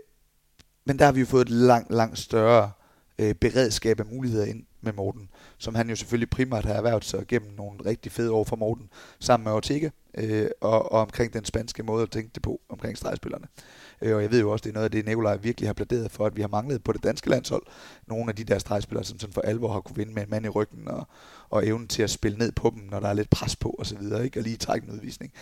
[0.85, 2.71] men der har vi jo fået et langt, langt større
[3.19, 7.27] øh, beredskab af muligheder ind med Morten, som han jo selvfølgelig primært har erhvervet sig
[7.27, 8.89] gennem nogle rigtig fede år for Morten,
[9.19, 12.97] sammen med Ortega, øh, og, og omkring den spanske måde at tænke det på, omkring
[12.97, 13.47] stregspillerne.
[13.57, 15.73] Øh, Øh, og jeg ved jo også, det er noget af det, Nikolaj virkelig har
[15.73, 17.63] pladeret for, at vi har manglet på det danske landshold.
[18.07, 20.45] Nogle af de der stregspillere, som sådan for alvor har kunne vinde med en mand
[20.45, 21.07] i ryggen, og,
[21.49, 24.01] og evnen til at spille ned på dem, når der er lidt pres på osv.,
[24.23, 24.39] ikke?
[24.39, 25.33] og lige trække en udvisning.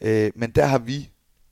[0.00, 1.10] Øh, men der har vi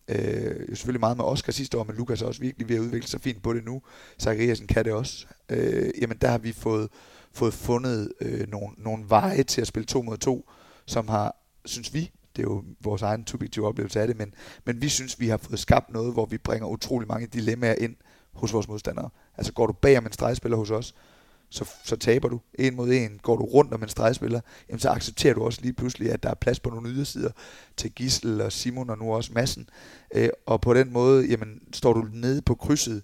[0.09, 2.81] Øh, jo selvfølgelig meget med Oscar sidste år, men Lukas er også virkelig ved at
[2.81, 3.83] udvikle sig fint på det nu.
[4.21, 5.27] Zachariasen kan det også.
[5.49, 6.89] Øh, jamen der har vi fået,
[7.33, 10.51] fået fundet øh, nogle, nogle veje til at spille to mod to,
[10.87, 14.83] som har, synes vi, det er jo vores egen subjektive oplevelse af det, men, men
[14.83, 17.97] vi synes, vi har fået skabt noget, hvor vi bringer utrolig mange dilemmaer ind
[18.33, 19.09] hos vores modstandere.
[19.37, 20.95] Altså går du bag om en stregspiller hos os,
[21.49, 23.19] så, så taber du en mod en.
[23.23, 26.31] Går du rundt om en stregspiller, jamen så accepterer du også lige pludselig, at der
[26.31, 27.31] er plads på nogle ydersider
[27.77, 29.69] til Gissel og Simon og nu også Massen.
[30.15, 33.03] Øh, og på den måde, jamen, står du nede på krydset,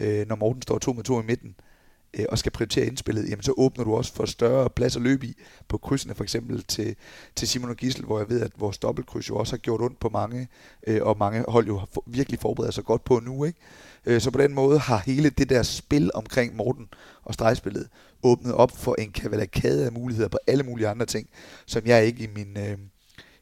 [0.00, 1.69] øh, når Morten står to med to i midten, øh,
[2.14, 5.26] Øh, og skal prioritere indspillet, jamen så åbner du også for større plads at løbe
[5.26, 5.34] i
[5.68, 6.96] på krydsene, for eksempel til,
[7.36, 10.00] til Simon og Gissel, hvor jeg ved, at vores dobbeltkryds jo også har gjort ondt
[10.00, 10.48] på mange,
[10.86, 13.58] øh, og mange hold jo for, virkelig forberedt sig godt på nu, ikke?
[14.06, 16.88] Øh, så på den måde har hele det der spil omkring Morten
[17.24, 17.88] og stregspillet
[18.22, 21.28] åbnet op for en kavalakade af muligheder på alle mulige andre ting,
[21.66, 22.78] som jeg ikke i min, øh,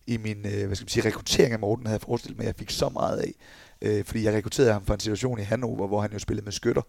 [0.06, 2.58] i min øh, hvad skal man sige, rekruttering af Morten havde forestillet mig, at jeg
[2.58, 3.32] fik så meget af.
[3.82, 6.52] Øh, fordi jeg rekrutterede ham for en situation i Hannover, hvor han jo spillede med
[6.52, 6.82] skytter,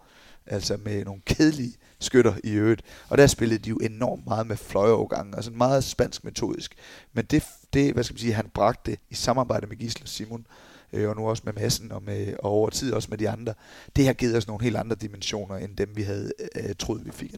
[0.46, 2.82] altså med nogle kedelige skytter i øvrigt.
[3.10, 6.76] Og der spillede de jo enormt meget med fløjeovergangen, altså meget spansk metodisk.
[7.14, 10.48] Men det, det, hvad skal man sige, han bragte i samarbejde med Gisle og Simon,
[10.94, 13.54] øh, og nu også med massen og, med, og over tid også med de andre,
[13.96, 17.12] det har givet os nogle helt andre dimensioner, end dem vi havde øh, troet, vi
[17.12, 17.36] fik.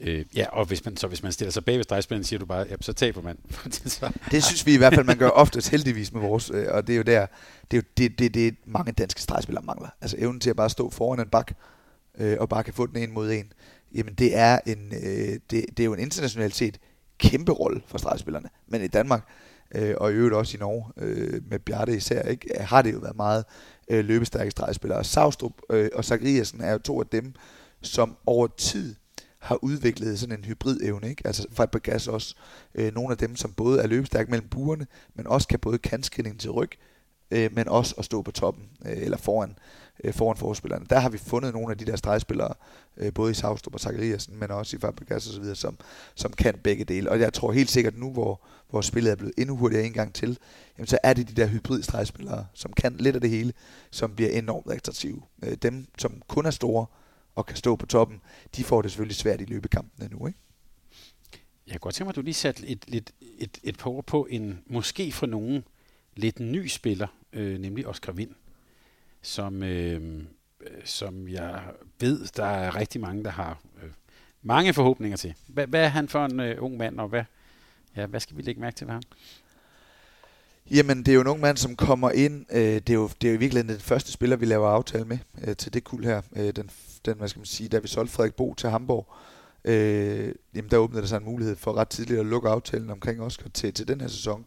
[0.00, 2.46] Øh, ja, og hvis man, så hvis man stiller sig bag ved stregspilleren, siger du
[2.46, 3.38] bare, ja, så taber man.
[4.30, 6.92] det synes vi i hvert fald, man gør oftest heldigvis med vores, øh, og det
[6.92, 7.26] er jo der,
[7.70, 9.88] det er jo det, det, det mange danske stregspillere mangler.
[10.00, 11.52] Altså evnen til at bare stå foran en bak,
[12.18, 13.52] øh, og bare kan få den en mod en.
[13.94, 16.78] Jamen det er, en, øh, det, det er jo en internationalitet
[17.18, 18.48] kæmpe rolle for stregspillerne.
[18.66, 19.28] Men i Danmark,
[19.74, 22.92] øh, og i øvrigt også i Norge, øh, med Bjarte især, ikke, øh, har det
[22.92, 23.44] jo været meget
[23.90, 25.04] øh, løbestærke stregspillere.
[25.04, 27.34] Savstrup øh, og Zachariasen er jo to af dem,
[27.82, 28.94] som over tid
[29.38, 31.08] har udviklet sådan en hybrid-evne.
[31.08, 31.26] Ikke?
[31.26, 32.34] Altså Fabregas også
[32.74, 36.40] øh, nogle af dem, som både er løbestærke mellem buerne, men også kan både kantskridning
[36.40, 36.70] til ryg,
[37.30, 39.58] øh, men også at stå på toppen, øh, eller foran,
[40.04, 40.86] øh, foran forspillerne.
[40.90, 42.54] Der har vi fundet nogle af de der stregspillere,
[42.96, 45.78] øh, både i Savstrup og Zachariasen, men også i Fabregas og så videre, som,
[46.14, 47.10] som kan begge dele.
[47.10, 50.14] Og jeg tror helt sikkert nu, hvor, hvor spillet er blevet endnu hurtigere en gang
[50.14, 50.38] til,
[50.78, 53.52] jamen så er det de der hybrid-stregspillere, som kan lidt af det hele,
[53.90, 55.22] som bliver enormt attraktive.
[55.44, 56.86] Øh, dem, som kun er store,
[57.36, 58.20] og kan stå på toppen,
[58.56, 60.38] de får det selvfølgelig svært i løbekampene nu, ikke?
[61.66, 64.04] Jeg kan godt tænke mig, at du lige satte et, et, et, et par ord
[64.04, 65.64] på en, måske for nogen,
[66.16, 68.30] lidt ny spiller, øh, nemlig Oscar Vind,
[69.22, 70.22] som, øh,
[70.84, 71.62] som jeg
[72.00, 73.90] ved, der er rigtig mange, der har øh,
[74.42, 75.34] mange forhåbninger til.
[75.46, 77.24] Hvad, hvad er han for en øh, ung mand, og hvad,
[77.96, 79.02] ja, hvad skal vi lægge mærke til ved ham?
[80.70, 82.44] Jamen, det er jo en ung mand, som kommer ind.
[82.52, 85.18] Øh, det, er jo, det er jo virkelig den første spiller, vi laver aftale med
[85.44, 86.22] øh, til det kul her.
[86.36, 86.70] Øh, den,
[87.04, 89.12] den, hvad skal man sige, da vi solgte Frederik Bo til Hamburg,
[89.64, 93.20] øh, jamen der åbnede der sig en mulighed for ret tidligt at lukke aftalen omkring
[93.20, 94.44] Oscar til, til den her sæson.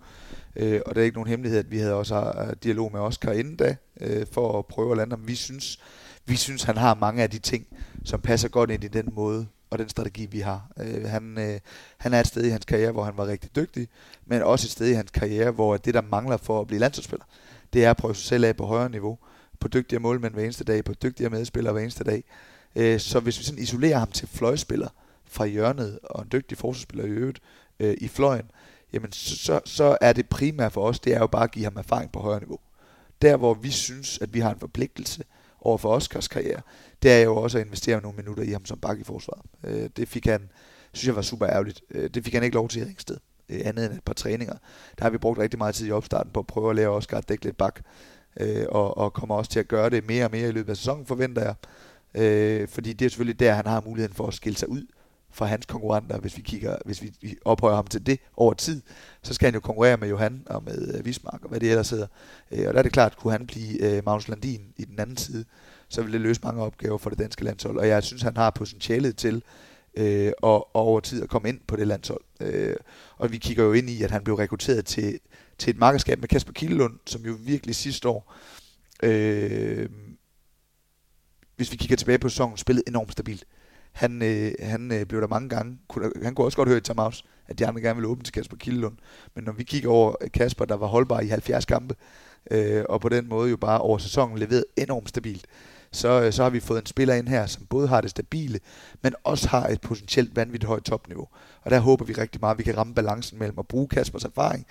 [0.55, 3.31] Øh, og det er ikke nogen hemmelighed, at vi havde også øh, dialog med Oscar
[3.31, 5.27] inden da, øh, for at prøve at lande ham.
[5.27, 5.79] Vi synes,
[6.25, 7.65] vi synes, han har mange af de ting,
[8.05, 10.71] som passer godt ind i den måde og den strategi, vi har.
[10.79, 11.59] Øh, han, øh,
[11.97, 13.87] han er et sted i hans karriere, hvor han var rigtig dygtig,
[14.25, 17.25] men også et sted i hans karriere, hvor det, der mangler for at blive landsholdsspiller,
[17.73, 19.17] det er at prøve sig selv af på højere niveau,
[19.59, 22.23] på dygtigere målmænd hver eneste dag, på dygtigere medspillere hver eneste dag.
[22.75, 24.89] Øh, så hvis vi sådan isolerer ham til fløjspiller
[25.25, 27.39] fra hjørnet, og en dygtig forsvarsspiller i øvrigt
[27.79, 28.51] øh, i fløjen,
[28.93, 31.77] jamen så, så er det primært for os, det er jo bare at give ham
[31.77, 32.59] erfaring på højere niveau.
[33.21, 35.23] Der hvor vi synes, at vi har en forpligtelse
[35.61, 36.61] over for Oscars karriere,
[37.03, 39.41] det er jo også at investere nogle minutter i ham som bak i forsvaret.
[39.63, 40.49] Øh, det fik han,
[40.93, 41.81] synes jeg var super ærgerligt.
[41.91, 43.17] Øh, det fik han ikke lov til i Ringsted,
[43.49, 44.55] øh, andet end et par træninger.
[44.97, 47.17] Der har vi brugt rigtig meget tid i opstarten på at prøve at lære Oscar
[47.17, 47.81] at dække lidt bak,
[48.39, 50.77] øh, og, og kommer også til at gøre det mere og mere i løbet af
[50.77, 51.55] sæsonen, forventer jeg.
[52.15, 54.85] Øh, fordi det er selvfølgelig der, han har muligheden for at skille sig ud
[55.31, 58.81] fra hans konkurrenter, hvis vi kigger, hvis vi ophøjer ham til det over tid,
[59.23, 61.69] så skal han jo konkurrere med Johan og med øh, uh, Vismark og hvad det
[61.69, 62.07] ellers hedder.
[62.51, 65.17] Uh, og der er det klart, kunne han blive øh, Magnus Landin i den anden
[65.17, 65.45] side,
[65.89, 67.77] så vil det løse mange opgaver for det danske landshold.
[67.77, 69.43] Og jeg synes, han har potentialet til
[69.97, 72.21] øh, og, og over tid at komme ind på det landshold.
[72.39, 72.75] Øh,
[73.17, 75.19] og vi kigger jo ind i, at han blev rekrutteret til,
[75.57, 78.33] til et markedskab med Kasper Kildlund, som jo virkelig sidste år
[79.03, 79.89] øh,
[81.59, 83.45] hvis vi kigger tilbage på sæsonen, spillede enormt stabilt.
[83.91, 86.81] Han, øh, han øh, blev der mange gange, kunne, han kunne også godt høre i
[86.81, 88.97] timeouts, at de andre gerne ville åbne til Kasper Kildelund.
[89.35, 91.95] Men når vi kigger over øh, Kasper, der var holdbar i 70 kampe,
[92.51, 95.45] øh, og på den måde jo bare over sæsonen leveret enormt stabilt,
[95.91, 98.59] så, øh, så har vi fået en spiller ind her, som både har det stabile,
[99.01, 101.27] men også har et potentielt vanvittigt højt topniveau.
[101.61, 104.23] Og der håber vi rigtig meget, at vi kan ramme balancen mellem at bruge Kaspers
[104.23, 104.65] erfaring,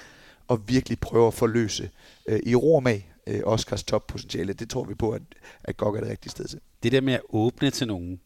[0.49, 1.91] og virkelig prøve at forløse
[2.29, 4.53] øh, i ro med øh, Oscars toppotentiale.
[4.53, 5.23] Det tror vi på, at,
[5.65, 6.61] at GOG er det rigtige sted til.
[6.83, 8.21] Det der med at åbne til nogen,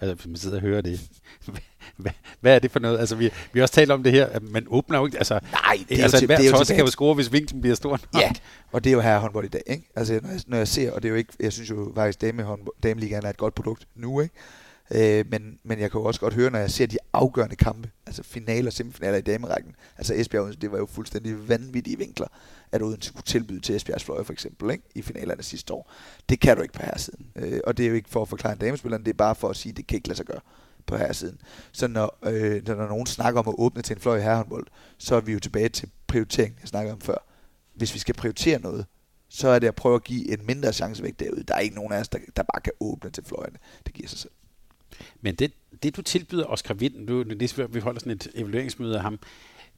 [0.00, 1.00] altså man sidder og hører det,
[1.96, 2.98] hvad, hvad er det for noget?
[2.98, 5.40] Altså vi, vi har også talt om det her, at man åbner jo ikke, altså,
[5.52, 7.76] Nej, det er altså jo, hver det er jo kan jo score, hvis vinklen bliver
[7.76, 8.22] stor nok.
[8.22, 8.32] Ja,
[8.72, 9.90] og det er jo her håndbold i dag, ikke?
[9.96, 12.20] Altså når jeg, når jeg ser, og det er jo ikke, jeg synes jo faktisk,
[12.20, 12.46] dame
[12.82, 14.34] dameligaen er et godt produkt nu, ikke?
[14.90, 17.90] Øh, men, men jeg kan jo også godt høre, når jeg ser de afgørende kampe,
[18.06, 22.26] altså finaler og semifinaler i damerækken, altså Esbjerg, det var jo fuldstændig vanvittige vinkler,
[22.72, 24.84] at Odense kunne tilbyde til Esbjergs fløje for eksempel, ikke?
[24.94, 25.92] i finalerne sidste år.
[26.28, 27.26] Det kan du ikke på her siden.
[27.36, 29.48] Øh, og det er jo ikke for at forklare en damespiller, det er bare for
[29.48, 30.40] at sige, at det kan ikke lade sig gøre
[30.86, 31.40] på her siden.
[31.72, 34.66] Så når, øh, når nogen snakker om at åbne til en fløj i herrehåndbold,
[34.98, 37.24] så er vi jo tilbage til prioriteringen, jeg snakkede om før.
[37.74, 38.86] Hvis vi skal prioritere noget,
[39.28, 41.42] så er det at prøve at give en mindre chance væk derude.
[41.42, 43.58] Der er ikke nogen af os, der, der bare kan åbne til fløjene.
[43.86, 44.32] Det giver sig selv.
[45.20, 49.02] Men det, det du tilbyder Oscar Vind, nu, det, vi holder sådan et evalueringsmøde af
[49.02, 49.18] ham,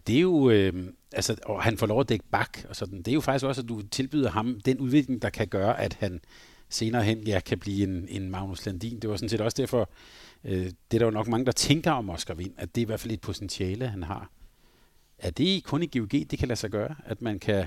[0.07, 3.09] det er jo, øh, altså, og han får lov at dække bak, og sådan, det
[3.09, 6.21] er jo faktisk også, at du tilbyder ham den udvikling, der kan gøre, at han
[6.69, 9.01] senere hen ja, kan blive en, en Magnus Landin.
[9.01, 9.91] Det var sådan set også derfor,
[10.45, 12.85] øh, det er der jo nok mange, der tænker om Oscar Vind, at det er
[12.85, 14.31] i hvert fald et potentiale, han har.
[15.19, 17.67] Er det kun i GOG, det kan lade sig gøre, at man kan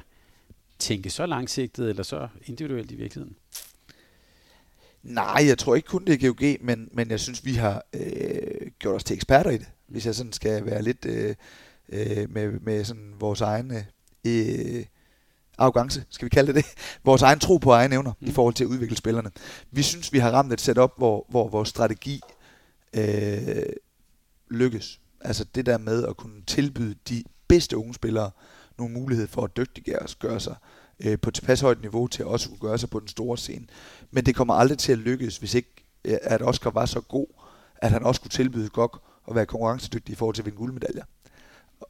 [0.79, 3.35] tænke så langsigtet eller så individuelt i virkeligheden?
[5.03, 8.71] Nej, jeg tror ikke kun det er GOG, men, men jeg synes, vi har øh,
[8.79, 9.67] gjort os til eksperter i det.
[9.87, 11.35] Hvis jeg sådan skal være lidt øh,
[11.89, 13.87] øh, med, med sådan vores egne
[14.27, 14.85] øh,
[15.57, 16.73] arrogance, skal vi kalde det det,
[17.05, 18.27] vores egen tro på egne evner mm.
[18.27, 19.31] i forhold til at udvikle spillerne.
[19.71, 22.21] Vi synes, vi har ramt et setup, hvor, hvor vores strategi
[22.93, 23.63] øh,
[24.51, 24.99] lykkes.
[25.21, 28.31] Altså det der med at kunne tilbyde de bedste unge spillere
[28.77, 32.23] nogle mulighed for at dygtiggøre os, gøre sig øh, Øh, på tilpas højt niveau til
[32.23, 33.65] at også kunne gøre sig på den store scene.
[34.11, 37.27] Men det kommer aldrig til at lykkes, hvis ikke øh, at Oscar var så god,
[37.75, 41.03] at han også kunne tilbyde Gok at være konkurrencedygtig i forhold til at vinde guldmedaljer.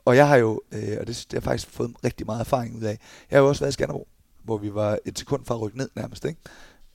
[0.06, 2.78] Og jeg har jo, øh, og det, det har jeg faktisk fået rigtig meget erfaring
[2.78, 3.00] ud af,
[3.32, 4.08] jeg har jo også været i Skanderborg,
[4.44, 6.40] hvor vi var et sekund fra at rykke ned nærmest, ikke?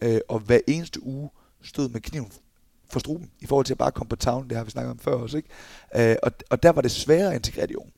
[0.01, 1.31] Øh, og hver eneste uge
[1.63, 2.33] stod med kniven
[2.91, 4.99] for struben, i forhold til at bare komme på town, det har vi snakket om
[4.99, 5.49] før også, ikke?
[5.97, 7.93] Øh, og, og der var det sværere at integrere de unge.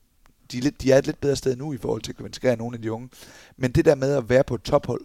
[0.53, 2.29] De er, lidt, de er et lidt bedre sted nu i forhold til at kunne
[2.29, 3.09] integrere nogle af de unge.
[3.57, 5.01] Men det der med at være på et tophold,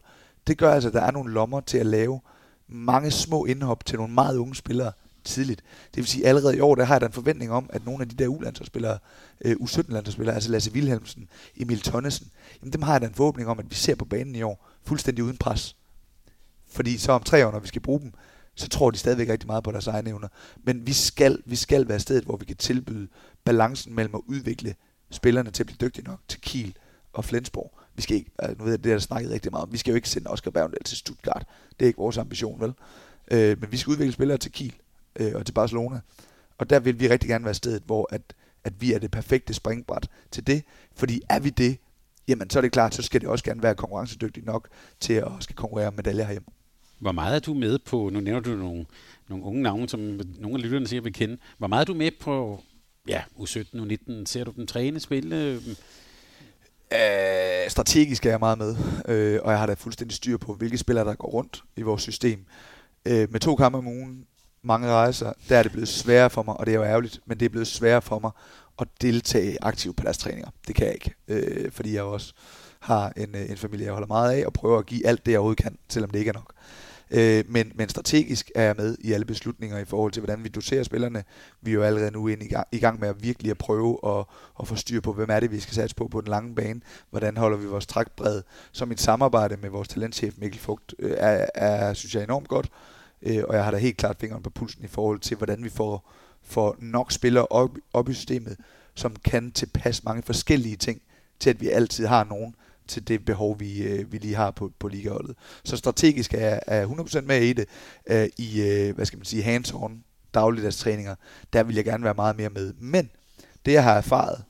[0.48, 2.20] det gør altså, at der er nogle lommer til at lave
[2.68, 4.92] mange små indhop til nogle meget unge spillere,
[5.26, 5.64] tidligt.
[5.88, 8.02] Det vil sige, allerede i år, der har jeg da en forventning om, at nogle
[8.02, 8.98] af de der U-landsholdsspillere,
[9.46, 12.32] øh, U17-landsholdsspillere, altså Lasse Wilhelmsen, Emil Tonnesen,
[12.62, 14.68] jamen dem har jeg da en forhåbning om, at vi ser på banen i år,
[14.84, 15.76] fuldstændig uden pres.
[16.68, 18.14] Fordi så om tre år, når vi skal bruge dem,
[18.56, 20.28] så tror de stadigvæk rigtig meget på deres egne evner.
[20.64, 23.08] Men vi skal, vi skal være stedet, hvor vi kan tilbyde
[23.44, 24.76] balancen mellem at udvikle
[25.12, 26.76] spillerne til at blive dygtige nok til Kiel
[27.14, 27.80] og Flensborg.
[27.96, 29.78] Vi skal ikke, altså, nu ved jeg, det har der snakket rigtig meget om, vi
[29.78, 31.48] skal jo ikke sende Oscar Bergendal til Stuttgart.
[31.80, 32.74] Det er ikke vores ambition, vel?
[33.32, 34.76] Øh, men vi skal udvikle spillere til Kiel
[35.16, 36.00] øh, og til Barcelona.
[36.58, 38.22] Og der vil vi rigtig gerne være stedet, hvor at,
[38.64, 40.64] at vi er det perfekte springbræt til det.
[40.96, 41.78] Fordi er vi det,
[42.28, 45.32] jamen så er det klart, så skal det også gerne være konkurrencedygtigt nok til at
[45.40, 46.48] skal konkurrere med medaljer herhjemme.
[47.00, 48.86] Hvor meget er du med på, nu nævner du nogle,
[49.30, 50.00] nogle unge navne, som
[50.40, 51.38] nogle af lytterne siger, vil kende.
[51.58, 52.64] Hvor meget er du med på
[53.08, 54.26] ja, U17, U19?
[54.26, 55.36] Ser du dem træne, spille?
[55.36, 55.56] Øh,
[56.94, 58.76] øh, strategisk er jeg meget med,
[59.08, 62.02] øh, og jeg har da fuldstændig styr på, hvilke spillere, der går rundt i vores
[62.02, 62.46] system.
[63.06, 64.26] Øh, med to kampe om ugen,
[64.64, 67.40] mange rejser, der er det blevet sværere for mig, og det er jo ærgerligt, men
[67.40, 68.32] det er blevet sværere for mig
[68.80, 70.50] at deltage aktivt på deres træninger.
[70.68, 72.34] Det kan jeg ikke, øh, fordi jeg også
[72.80, 75.32] har en, øh, en familie, jeg holder meget af, og prøver at give alt det,
[75.32, 76.54] jeg overhovedet kan, selvom det ikke er nok.
[76.54, 80.44] Øh, Øh, men, men strategisk er jeg med i alle beslutninger i forhold til, hvordan
[80.44, 81.24] vi doserer spillerne.
[81.62, 84.00] Vi er jo allerede nu ind i, gang, i gang med at virkelig at prøve
[84.06, 84.26] at,
[84.60, 86.82] at få styr på, hvem er det, vi skal satse på på den lange bane.
[87.10, 88.42] Hvordan holder vi vores trækbred.
[88.72, 92.70] Som et samarbejde med vores talentchef Mikkel Fugt øh, er, er, synes jeg, enormt godt.
[93.22, 95.70] Øh, og jeg har da helt klart fingeren på pulsen i forhold til, hvordan vi
[95.70, 96.12] får,
[96.44, 98.58] får nok spillere op, op i systemet,
[98.96, 101.02] som kan tilpasse mange forskellige ting,
[101.40, 102.56] til at vi altid har nogen
[102.88, 105.36] til det behov, vi, øh, vi lige har på, på ligaholdet.
[105.64, 107.66] Så strategisk er jeg er 100% med i det,
[108.08, 109.92] øh, i, øh, hvad skal man sige, hands-on
[110.34, 111.16] dagligdags træninger.
[111.54, 112.74] Der vil jeg gerne være meget mere med.
[112.74, 113.10] Men
[113.66, 114.44] det, jeg har erfaret,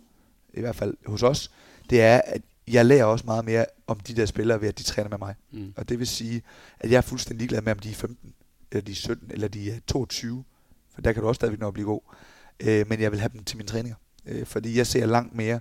[0.53, 1.51] i hvert fald hos os,
[1.89, 4.83] det er, at jeg lærer også meget mere om de der spillere ved, at de
[4.83, 5.35] træner med mig.
[5.51, 5.73] Mm.
[5.77, 6.41] Og det vil sige,
[6.79, 8.33] at jeg er fuldstændig ligeglad med, om de er 15,
[8.71, 10.43] eller de er 17, eller de er 22.
[10.93, 12.01] For der kan du også stadigvæk nå at blive god.
[12.59, 13.95] Øh, men jeg vil have dem til mine træninger.
[14.25, 15.59] Øh, fordi jeg ser langt mere,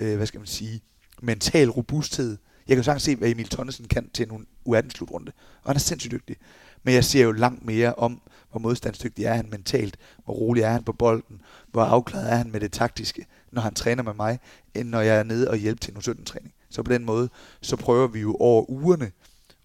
[0.00, 0.80] øh, hvad skal man sige,
[1.24, 2.36] mental robusthed.
[2.68, 5.32] Jeg kan jo sagtens se, hvad Emil Tonnesen kan til en U18-slutrunde.
[5.62, 6.36] Og han er sindssygt dygtig.
[6.82, 8.20] Men jeg ser jo langt mere om,
[8.50, 11.40] hvor modstandsdygtig er han mentalt, hvor rolig er han på bolden,
[11.72, 14.38] hvor afklaret er han med det taktiske, når han træner med mig,
[14.74, 16.54] end når jeg er nede og hjælper til en U17-træning.
[16.70, 17.28] Så på den måde,
[17.60, 19.10] så prøver vi jo over ugerne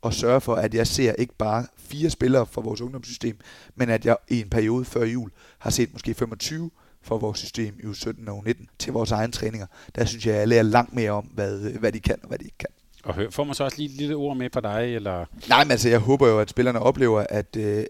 [0.03, 3.39] at sørge for, at jeg ser ikke bare fire spillere fra vores ungdomssystem,
[3.75, 6.71] men at jeg i en periode før jul har set måske 25
[7.01, 9.67] for vores system i U17 og U19 til vores egne træninger.
[9.95, 12.37] Der synes jeg, at jeg lærer langt mere om, hvad, hvad de kan og hvad
[12.37, 12.69] de ikke kan.
[13.03, 14.95] Og hør, får man så også lige et lille ord med på dig?
[14.95, 15.25] Eller?
[15.49, 17.85] Nej, men altså, jeg håber jo, at spillerne oplever, at, øh,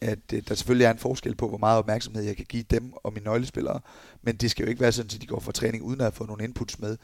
[0.00, 2.92] at øh, der selvfølgelig er en forskel på, hvor meget opmærksomhed jeg kan give dem
[2.92, 3.80] og mine nøglespillere.
[4.22, 6.12] Men det skal jo ikke være sådan, at de går fra træning uden at have
[6.12, 6.96] fået nogle inputs med.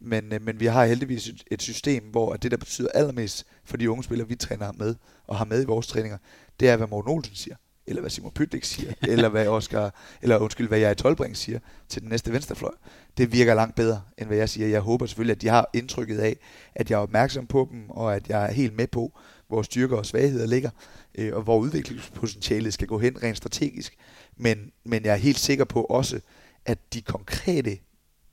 [0.00, 3.90] Men, øh, men vi har heldigvis et system, hvor det, der betyder allermest for de
[3.90, 4.94] unge spillere, vi træner med
[5.26, 6.18] og har med i vores træninger,
[6.60, 7.56] det er, hvad Morten Olsen siger
[7.86, 11.58] eller hvad Simon Pytlik siger, eller hvad Oscar, eller undskyld, hvad jeg i Tolbring siger
[11.88, 12.74] til den næste venstrefløj.
[13.16, 14.68] Det virker langt bedre, end hvad jeg siger.
[14.68, 16.36] Jeg håber selvfølgelig, at de har indtrykket af,
[16.74, 19.18] at jeg er opmærksom på dem, og at jeg er helt med på,
[19.48, 20.70] hvor styrker og svagheder ligger,
[21.14, 23.96] øh, og hvor udviklingspotentialet skal gå hen rent strategisk.
[24.36, 26.20] Men, men jeg er helt sikker på også,
[26.66, 27.78] at de konkrete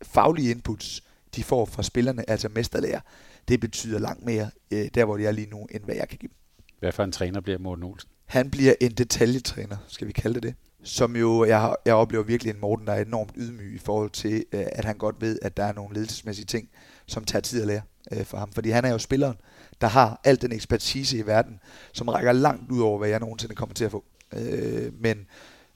[0.01, 1.03] faglige inputs,
[1.35, 2.99] de får fra spillerne, altså mesterlærer,
[3.47, 6.17] det betyder langt mere øh, der, hvor de er lige nu, end hvad jeg kan
[6.17, 6.37] give dem.
[6.79, 8.09] Hvad for en træner bliver Morten Olsen?
[8.29, 10.55] Han bliver en detaljetræner, skal vi kalde det det.
[10.83, 14.45] Som jo, jeg, jeg oplever virkelig en Morten, der er enormt ydmyg i forhold til,
[14.51, 16.69] øh, at han godt ved, at der er nogle ledelsesmæssige ting,
[17.05, 17.81] som tager tid at lære
[18.11, 18.51] øh, for ham.
[18.51, 19.35] Fordi han er jo spilleren,
[19.81, 21.59] der har al den ekspertise i verden,
[21.93, 24.03] som rækker langt ud over, hvad jeg nogensinde kommer til at få.
[24.33, 25.27] Øh, men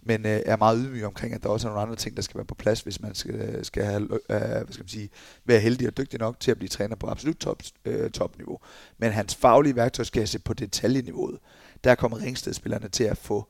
[0.06, 2.38] men øh, er meget ydmyg omkring, at der også er nogle andre ting, der skal
[2.38, 5.10] være på plads, hvis man skal, skal have, øh, hvad skal man sige,
[5.46, 8.60] være heldig og dygtig nok til at blive træner på absolut top, øh, topniveau.
[8.98, 11.40] Men hans faglige værktøjskasse på detaljeniveauet,
[11.84, 13.48] der kommer Ringsted-spillerne til at få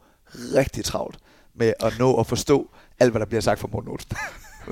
[0.55, 1.19] rigtig travlt
[1.53, 2.69] med at nå at forstå
[2.99, 4.11] alt, hvad der bliver sagt fra Morten Olsen.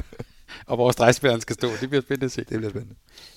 [0.69, 1.67] og hvor stregspilleren skal stå.
[1.81, 2.43] Det bliver spændende at se.
[2.43, 2.95] Det bliver spændende.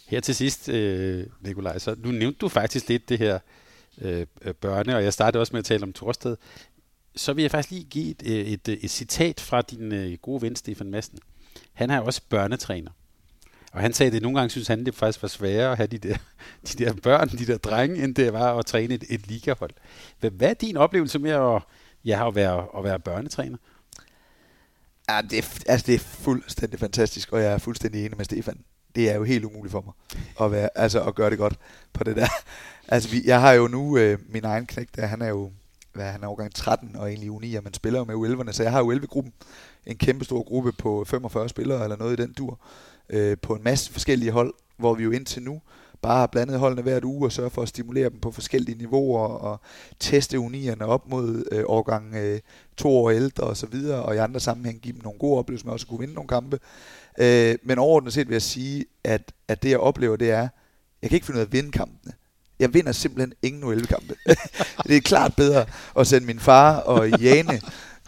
[0.09, 3.39] Her til sidst, øh, Nikolaj, så nu nævnte du faktisk lidt det her
[4.01, 4.27] øh,
[4.61, 6.37] børne, og jeg startede også med at tale om Torsted.
[7.17, 10.43] Så vil jeg faktisk lige give et, et, et, et citat fra din øh, gode
[10.43, 11.19] ven, Stefan Madsen.
[11.73, 12.91] Han er også børnetræner.
[13.75, 15.87] Og han sagde, at det nogle gange synes han, det faktisk var sværere at have
[15.87, 16.17] de der,
[16.69, 19.71] de der børn, de der drenge, end det var at træne et, et ligahold.
[20.21, 21.63] Hvad, hvad er din oplevelse med at,
[22.05, 23.57] ja, at, være, at være børnetræner?
[25.09, 28.59] Ja, det er, altså det er fuldstændig fantastisk, og jeg er fuldstændig enig med Stefan.
[28.95, 29.93] Det er jo helt umuligt for mig
[30.47, 31.59] at, være, altså at gøre det godt
[31.93, 32.29] på det der.
[32.89, 35.51] Altså, vi, jeg har jo nu øh, min egen knægt, der, han er jo
[35.93, 38.53] hvad, han er overgang 13 og egentlig uni, 9, man spiller jo med u 11'erne,
[38.53, 39.33] så jeg har jo 11-gruppen,
[39.87, 42.59] en kæmpe stor gruppe på 45 spillere eller noget i den dur
[43.11, 45.61] øh, på en masse forskellige hold, hvor vi jo indtil nu
[46.03, 49.29] bare har blandet holdene hvert uge og sørge for at stimulere dem på forskellige niveauer
[49.29, 49.61] og
[50.01, 52.41] teste unierne op mod øh, årgang øh,
[52.77, 55.67] to år ældre og så videre, og i andre sammenhæng give dem nogle gode oplevelser
[55.67, 56.59] med også at kunne vinde nogle kampe.
[57.19, 60.49] Øh, men overordnet set vil jeg sige, at, at det jeg oplever, det er,
[61.03, 62.13] jeg kan ikke finde ud af at vinde kampene.
[62.59, 64.15] Jeg vinder simpelthen ingen 11 kampe.
[64.89, 65.67] det er klart bedre
[65.99, 67.61] at sende min far og Jane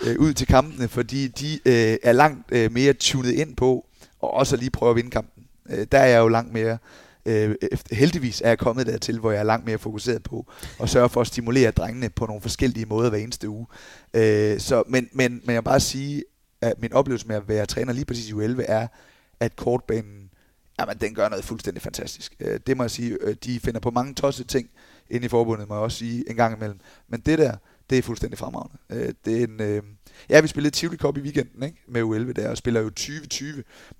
[0.06, 3.86] øh, ud til kampene, fordi de øh, er langt øh, mere tunet ind på,
[4.20, 5.44] og også lige prøve at vinde kampen.
[5.70, 6.78] Øh, der er jeg jo langt mere,
[7.26, 7.54] øh,
[7.92, 10.46] heldigvis er jeg kommet dertil, hvor jeg er langt mere fokuseret på
[10.80, 13.66] at sørge for at stimulere drengene på nogle forskellige måder hver eneste uge.
[14.14, 16.24] Øh, så, men, men, men jeg vil bare sige,
[16.60, 18.86] at min oplevelse med at være træner lige præcis i U11 er,
[19.40, 20.30] at kortbanen,
[20.80, 22.34] jamen, den gør noget fuldstændig fantastisk.
[22.40, 24.70] Øh, det må jeg sige, øh, de finder på mange tossede ting
[25.10, 26.80] inde i forbundet, må jeg også sige en gang imellem.
[27.08, 27.56] Men det der,
[27.90, 28.78] det er fuldstændig fremragende.
[28.90, 29.82] Øh, det er en, øh,
[30.28, 31.76] ja, vi spillede Tivoli Cup i weekenden ikke?
[31.88, 33.44] med U11 der, og spiller jo 20-20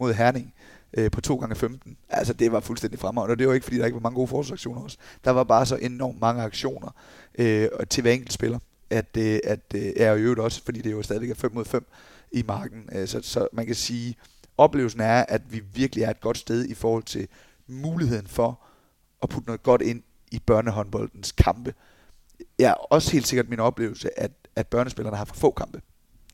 [0.00, 0.54] mod Herning
[0.96, 3.78] øh, på 2 gange 15 Altså, det var fuldstændig fremragende, og det var ikke, fordi
[3.78, 4.98] der ikke var mange gode forsvarsaktioner også.
[5.24, 6.90] Der var bare så enormt mange aktioner
[7.38, 8.58] øh, til hver enkelt spiller,
[8.90, 11.64] at, øh, at øh, er jo øvrigt også, fordi det jo stadigvæk er 5 mod
[11.64, 11.86] 5
[12.32, 12.88] i marken.
[12.92, 14.16] Øh, så, så man kan sige,
[14.58, 17.28] oplevelsen er, at vi virkelig er et godt sted i forhold til
[17.66, 18.60] muligheden for
[19.22, 20.02] at putte noget godt ind
[20.32, 21.74] i børnehåndboldens kampe
[22.58, 25.80] ja, også helt sikkert min oplevelse, at, at børnespillerne har for få kampe.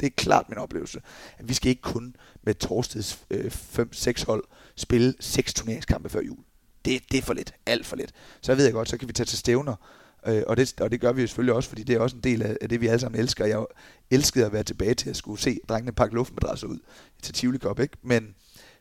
[0.01, 1.01] Det er klart min oplevelse.
[1.39, 4.45] At vi skal ikke kun med Torsteds øh, 5-6 hold
[4.77, 6.39] spille seks turneringskampe før jul.
[6.85, 7.55] Det, det er for lidt.
[7.67, 8.13] Alt for lidt.
[8.41, 9.77] Så ved jeg godt, så kan vi tage til stævner.
[10.27, 12.23] Øh, og, det, og det gør vi jo selvfølgelig også, fordi det er også en
[12.23, 13.47] del af, af det, vi alle sammen elsker.
[13.47, 13.65] Jeg
[14.11, 16.79] elskede at være tilbage til at skulle se drengene pakke luftmadrasser ud
[17.23, 17.97] til Tivoli Cup, ikke?
[18.03, 18.35] Men,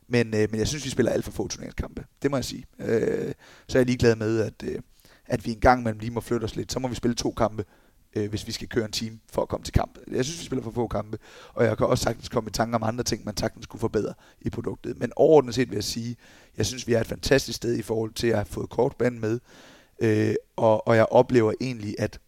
[0.07, 2.05] men, øh, men jeg synes, vi spiller alt for få turneringskampe.
[2.21, 2.65] Det må jeg sige.
[2.79, 3.33] Øh,
[3.67, 4.79] så er jeg ligeglad med, at, øh,
[5.25, 6.71] at vi en gang imellem lige må flytte os lidt.
[6.71, 7.65] Så må vi spille to kampe,
[8.15, 9.97] øh, hvis vi skal køre en time for at komme til kamp.
[10.11, 11.17] Jeg synes, vi spiller for få kampe,
[11.53, 14.13] og jeg kan også sagtens komme i tanker om andre ting, man sagtens kunne forbedre
[14.41, 14.99] i produktet.
[14.99, 16.15] Men overordnet set vil jeg sige,
[16.57, 19.39] jeg synes, vi er et fantastisk sted i forhold til at have fået kortbanen med,
[19.99, 22.19] øh, og, og jeg oplever egentlig, at,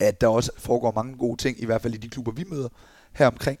[0.00, 2.68] at der også foregår mange gode ting, i hvert fald i de klubber, vi møder
[3.12, 3.58] her omkring.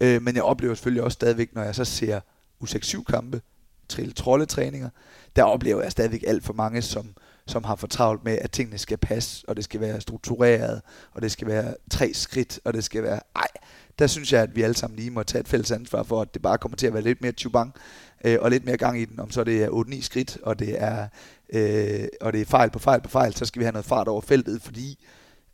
[0.00, 2.20] Øh, men jeg oplever selvfølgelig også stadigvæk, når jeg så ser
[2.64, 3.40] U67-kampe,
[3.88, 4.90] trille trolletræninger,
[5.36, 7.14] der oplever jeg stadigvæk alt for mange, som,
[7.46, 11.22] som har for travlt med, at tingene skal passe, og det skal være struktureret, og
[11.22, 13.20] det skal være tre skridt, og det skal være...
[13.36, 13.48] Ej,
[13.98, 16.34] der synes jeg, at vi alle sammen lige må tage et fælles ansvar for, at
[16.34, 17.74] det bare kommer til at være lidt mere tubang
[18.24, 19.20] øh, og lidt mere gang i den.
[19.20, 21.08] Om så det er 8-9 skridt, og det er,
[21.52, 24.08] øh, og det er fejl på fejl på fejl, så skal vi have noget fart
[24.08, 24.98] over feltet, fordi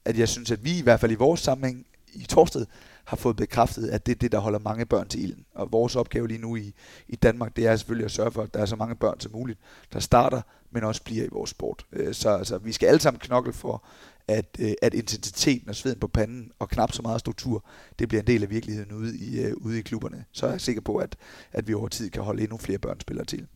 [0.04, 2.66] at jeg synes, at vi i hvert fald i vores sammenhæng i Torsted
[3.06, 5.44] har fået bekræftet, at det er det, der holder mange børn til ilden.
[5.54, 6.72] Og vores opgave lige nu i,
[7.08, 9.32] i Danmark, det er selvfølgelig at sørge for, at der er så mange børn som
[9.32, 9.58] muligt,
[9.92, 11.86] der starter, men også bliver i vores sport.
[11.92, 13.84] Øh, så altså, vi skal alle sammen knokle for,
[14.28, 17.64] at, øh, at intensiteten og sveden på panden og knap så meget struktur,
[17.98, 20.24] det bliver en del af virkeligheden ude i, uh, ude i klubberne.
[20.32, 21.16] Så er jeg sikker på, at,
[21.52, 23.46] at vi over tid kan holde endnu flere børnespillere til.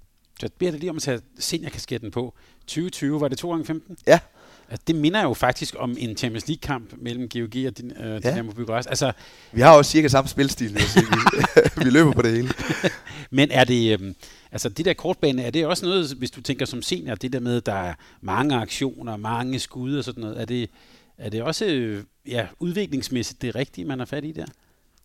[0.40, 2.35] Så beder det lige om at tage seniorkasketten på.
[2.60, 3.97] 2020, var det 2 gange 15?
[4.06, 4.20] Ja.
[4.71, 8.31] Altså, det minder jo faktisk om en Champions League-kamp mellem GOG og din, øh, ja.
[8.33, 8.89] Dynamo Bukarest.
[8.89, 9.13] Altså,
[9.53, 11.05] vi har også cirka samme spilstil, jeg sige.
[11.05, 11.17] Vi,
[11.85, 12.49] vi løber på det hele.
[13.31, 14.15] Men er det, øh,
[14.53, 17.41] altså det der kortbane, er det også noget, hvis du tænker som senior, det der
[17.41, 20.71] med, der er mange aktioner, mange skud og sådan noget, er det,
[21.19, 24.47] er det også øh, ja, udviklingsmæssigt det rigtige, man har fat i der?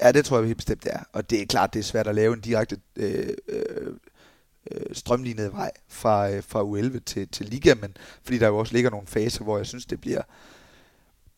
[0.01, 1.03] Ja, det tror jeg helt bestemt, det er.
[1.13, 3.93] Og det er klart, det er svært at lave en direkte øh, øh,
[4.71, 8.73] øh, strømlignede vej fra, øh, fra U11 til, til Liga, men fordi der jo også
[8.73, 10.21] ligger nogle faser, hvor jeg synes, det bliver,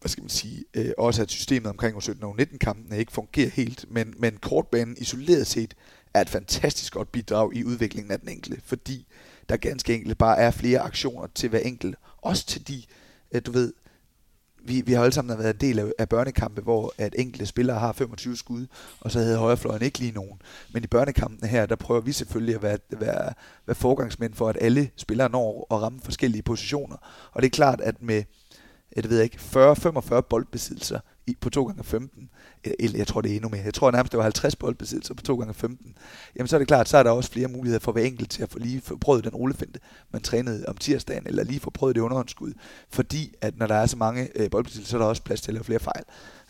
[0.02, 3.86] hvad skal man sige, øh, også at systemet omkring U17 og U19-kampene ikke fungerer helt,
[3.92, 5.74] men, men kortbanen isoleret set
[6.14, 9.08] er et fantastisk godt bidrag i udviklingen af den enkelte, fordi
[9.50, 12.84] der ganske enkelt bare er flere aktioner til hver enkelt, også til de,
[13.32, 13.74] øh, du ved,
[14.64, 17.80] vi, vi har alle sammen været en del af, af børnekampe, hvor at enkelte spillere
[17.80, 18.68] har 25 skud,
[19.00, 20.42] og så havde højrefløjen ikke lige nogen.
[20.74, 23.34] Men i børnekampene her, der prøver vi selvfølgelig at være, være,
[23.66, 26.98] være forgangsmænd for, at alle spillere når at ramme forskellige positioner.
[27.32, 28.24] Og det er klart, at med
[28.96, 31.00] jeg ved ikke, 40-45 boldbesiddelser
[31.36, 32.30] på 2 gange 15
[32.80, 35.24] eller jeg tror det er endnu mere, jeg tror nærmest det var 50 boldbesiddelser på
[35.24, 35.96] 2 gange 15
[36.36, 38.44] jamen så er det klart, så er der også flere muligheder for hver enkelt til
[38.44, 39.80] at få lige få prøvet den rullefinte,
[40.12, 42.54] man trænede om tirsdagen, eller lige få prøvet det underhåndsskud,
[42.90, 45.52] fordi at når der er så mange øh, boldbesiddelser, så er der også plads til
[45.52, 46.04] at lave flere fejl,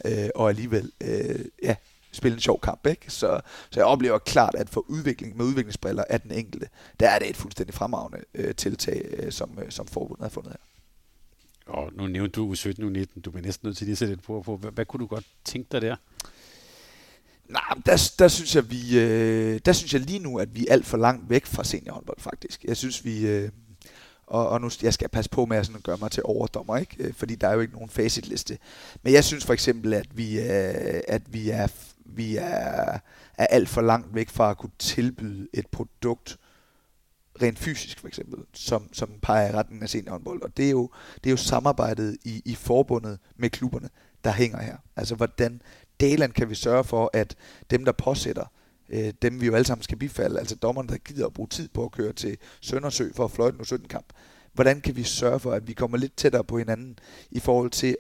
[0.06, 1.76] øh, og alligevel, øh, ja,
[2.12, 3.12] spille en sjov kamp, ikke?
[3.12, 6.68] Så, så jeg oplever klart, at for udvikling med udviklingsbriller af den enkelte,
[7.00, 10.52] der er det et fuldstændig fremragende øh, tiltag, øh, som, øh, som forbundet har fundet
[10.52, 10.77] her.
[11.68, 14.14] Og nu nævnte du 17 u 19, du bliver næsten nødt til lige at sætte
[14.14, 14.58] et på, på.
[14.58, 15.96] Hvad, hvad kunne du godt tænke dig der?
[17.50, 20.74] Nej, der, der, synes jeg, vi, øh, der synes jeg lige nu, at vi er
[20.74, 22.64] alt for langt væk fra seniorhåndbold, faktisk.
[22.64, 23.28] Jeg synes, vi...
[23.28, 23.50] Øh,
[24.28, 26.96] og, og nu jeg skal passe på med at sådan gøre mig til overdommer, ikke?
[27.04, 28.58] Øh, fordi der er jo ikke nogen facitliste.
[29.04, 31.68] Men jeg synes for eksempel, at vi, øh, at vi er,
[32.06, 33.00] vi er,
[33.38, 36.38] er alt for langt væk fra at kunne tilbyde et produkt,
[37.42, 40.42] rent fysisk for eksempel, som, som peger i retning af seniorhåndbold.
[40.42, 43.90] Og det er jo, det er jo samarbejdet i, i forbundet med klubberne,
[44.24, 44.78] der hænger her.
[44.96, 45.62] Altså hvordan
[46.00, 47.36] Daland kan vi sørge for, at
[47.70, 48.46] dem, der påsætter,
[48.90, 51.68] øh, dem vi jo alle sammen skal bifalde, altså dommerne, der gider at bruge tid
[51.68, 54.06] på at køre til Søndersø for at fløjte en 17 kamp,
[54.54, 57.00] hvordan kan vi sørge for, at vi kommer lidt tættere på hinanden
[57.32, 57.98] i forhold til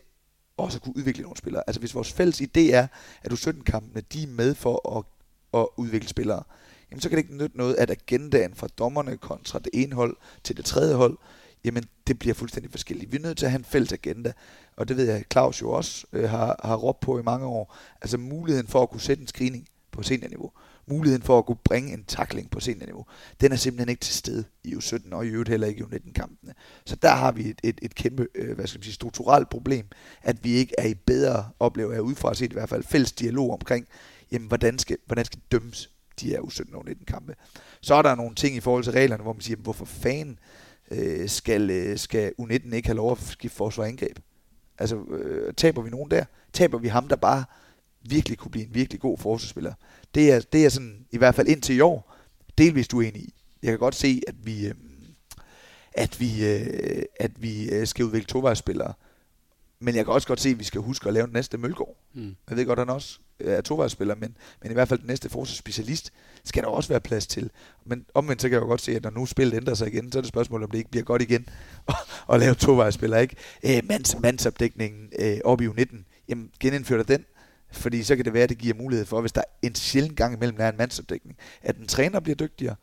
[0.58, 1.64] også at kunne udvikle nogle spillere.
[1.68, 2.88] Altså hvis vores fælles idé er,
[3.24, 5.06] at du 17 kampene de er med for at,
[5.62, 6.44] at udvikle spillere,
[6.92, 10.18] jamen så kan det ikke nytte noget, at agendaen fra dommerne kontra det ene hold
[10.44, 11.18] til det tredje hold,
[11.64, 13.12] jamen det bliver fuldstændig forskelligt.
[13.12, 14.34] Vi er nødt til at have en fælles agenda,
[14.78, 17.76] og det ved jeg, Claus jo også øh, har, har råbt på i mange år.
[18.02, 20.52] Altså muligheden for at kunne sætte en screening på seniorniveau,
[20.88, 23.06] muligheden for at kunne bringe en takling på seniorniveau,
[23.42, 26.54] den er simpelthen ikke til stede i U17 og i øvrigt heller ikke i U19-kampene.
[26.86, 29.88] Så der har vi et, et, et kæmpe øh, hvad skal man sige, strukturelt problem,
[30.22, 33.52] at vi ikke er i bedre, oplever jeg udefra set i hvert fald, fælles dialog
[33.52, 33.88] omkring,
[34.32, 35.90] jamen, hvordan skal, hvordan skal dømmes
[36.20, 37.36] de er U17 og U19 kampe.
[37.82, 40.40] Så er der nogle ting i forhold til reglerne, hvor man siger, hvorfor fanden
[40.92, 44.20] øh, skal, øh, skal U19 ikke have lov at skifte forsvar angreb?
[44.80, 46.26] Altså, øh, taber vi nogen der?
[46.54, 47.44] Taber vi ham, der bare
[48.10, 49.74] virkelig kunne blive en virkelig god forsvarsspiller?
[50.16, 52.16] Det er, det er sådan, i hvert fald indtil i år,
[52.58, 53.34] delvist uenig i.
[53.64, 54.76] Jeg kan godt se, at vi, øh,
[55.94, 58.94] at vi, øh, at vi øh, skal udvikle tovejsspillere.
[59.80, 61.96] Men jeg kan også godt se, at vi skal huske at lave den næste Mølgaard.
[62.14, 62.36] Mm.
[62.50, 65.30] Jeg ved godt, at han også er tovejsspiller, men, men i hvert fald den næste
[65.30, 66.14] forsvarsspecialist
[66.44, 67.50] skal der også være plads til.
[67.86, 70.12] Men omvendt så kan jeg jo godt se, at når nu spillet ændrer sig igen,
[70.12, 71.50] så er det spørgsmål, om det ikke bliver godt igen
[72.34, 73.18] at, lave tovejsspiller.
[73.18, 73.36] Ikke?
[73.64, 75.98] Øh, mands, mandsopdækningen øh, op i U19,
[76.30, 77.26] jamen genindfører den,
[77.72, 80.34] fordi så kan det være, at det giver mulighed for, hvis der en sjældent gang
[80.36, 82.76] imellem er en mandsopdækning, at en træner bliver dygtigere,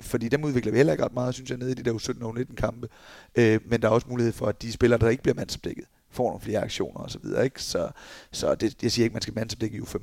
[0.00, 2.24] fordi dem udvikler vi heller ikke ret meget, synes jeg, nede i de der U17
[2.24, 2.88] og U19 kampe.
[3.34, 6.28] Øh, men der er også mulighed for, at de spillere, der ikke bliver mandsopdækket, får
[6.28, 7.24] nogle flere aktioner osv.
[7.24, 7.62] Så, ikke?
[7.62, 7.90] så,
[8.32, 9.98] så det, jeg siger ikke, at man skal mandsopdække i U15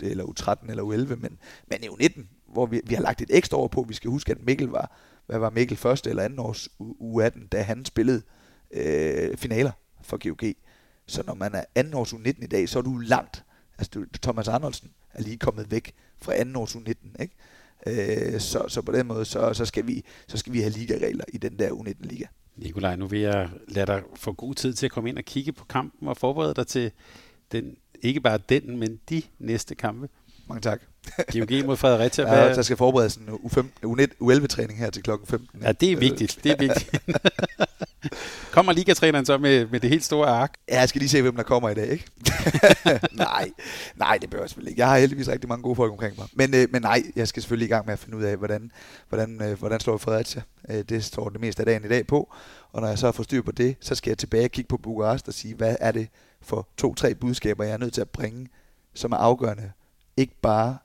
[0.00, 1.38] eller U13 eller U11, men,
[1.70, 2.22] men i U19,
[2.52, 4.96] hvor vi, vi har lagt et ekstra år på, vi skal huske, at Mikkel var,
[5.26, 8.22] hvad var Mikkel første eller anden års U18, da han spillede
[8.70, 9.72] øh, finaler
[10.02, 10.54] for GOG.
[11.06, 13.44] Så når man er anden års U19 i dag, så er du langt.
[13.78, 17.34] Altså du, Thomas Arnoldsen er lige kommet væk fra anden års U19, ikke?
[17.86, 21.24] Øh, så, så på den måde, så, så, skal vi, så skal vi have ligaregler
[21.28, 22.26] i den der U19-liga.
[22.56, 25.52] Nikolaj, nu vil jeg lade dig få god tid til at komme ind og kigge
[25.52, 26.92] på kampen og forberede dig til
[27.52, 30.08] den ikke bare den, men de næste kampe.
[30.48, 30.82] Mange tak.
[31.32, 32.34] GOG mod Fredericia.
[32.34, 33.28] Ja, der skal forberedes en
[34.22, 35.62] U11-træning her til klokken 15.
[35.62, 36.38] ja, det er vigtigt.
[36.44, 36.90] Det er vigtigt.
[38.52, 40.54] Kommer ligatræneren så med, med det helt store ark?
[40.68, 42.04] Ja, jeg skal lige se, hvem der kommer i dag, ikke?
[43.12, 43.50] nej,
[43.96, 44.80] nej, det bør jeg selvfølgelig ikke.
[44.80, 46.26] Jeg har heldigvis rigtig mange gode folk omkring mig.
[46.32, 48.70] Men, øh, men nej, jeg skal selvfølgelig i gang med at finde ud af, hvordan,
[49.08, 50.42] hvordan, øh, hvordan slår Fredericia.
[50.68, 52.34] Øh, det står det meste af dagen i dag på.
[52.72, 54.68] Og når jeg så har fået styr på det, så skal jeg tilbage og kigge
[54.68, 56.08] på Bukarest og sige, hvad er det
[56.42, 58.48] for to-tre budskaber, jeg er nødt til at bringe,
[58.94, 59.72] som er afgørende.
[60.16, 60.76] Ikke bare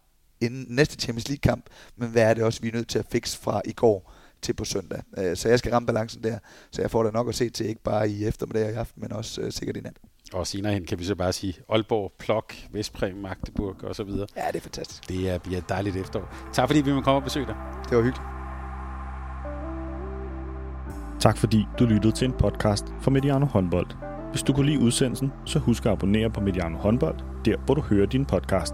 [0.42, 1.66] inden næste Champions League-kamp,
[1.98, 4.54] men hvad er det også, vi er nødt til at fikse fra i går til
[4.54, 5.02] på søndag.
[5.18, 6.40] Øh, Så jeg skal ramme balancen der,
[6.72, 9.02] så jeg får da nok at se til, ikke bare i eftermiddag og i aften,
[9.02, 9.98] men også øh, sikkert i nat.
[10.34, 14.28] Og senere hen kan vi så bare sige Aalborg, Plok, Vestpræm, Magdeburg og så videre.
[14.36, 15.10] Ja, det er fantastisk.
[15.10, 16.36] Det er, bliver et dejligt efterår.
[16.54, 17.56] Tak fordi vi må komme og besøge dig.
[17.90, 18.22] Det var hyggeligt.
[21.22, 23.88] Tak fordi du lyttede til en podcast fra Mediano Håndbold.
[24.32, 27.82] Hvis du kunne lide udsendelsen, så husk at abonnere på Mediano Håndbold, der hvor du
[27.82, 28.74] hører din podcast.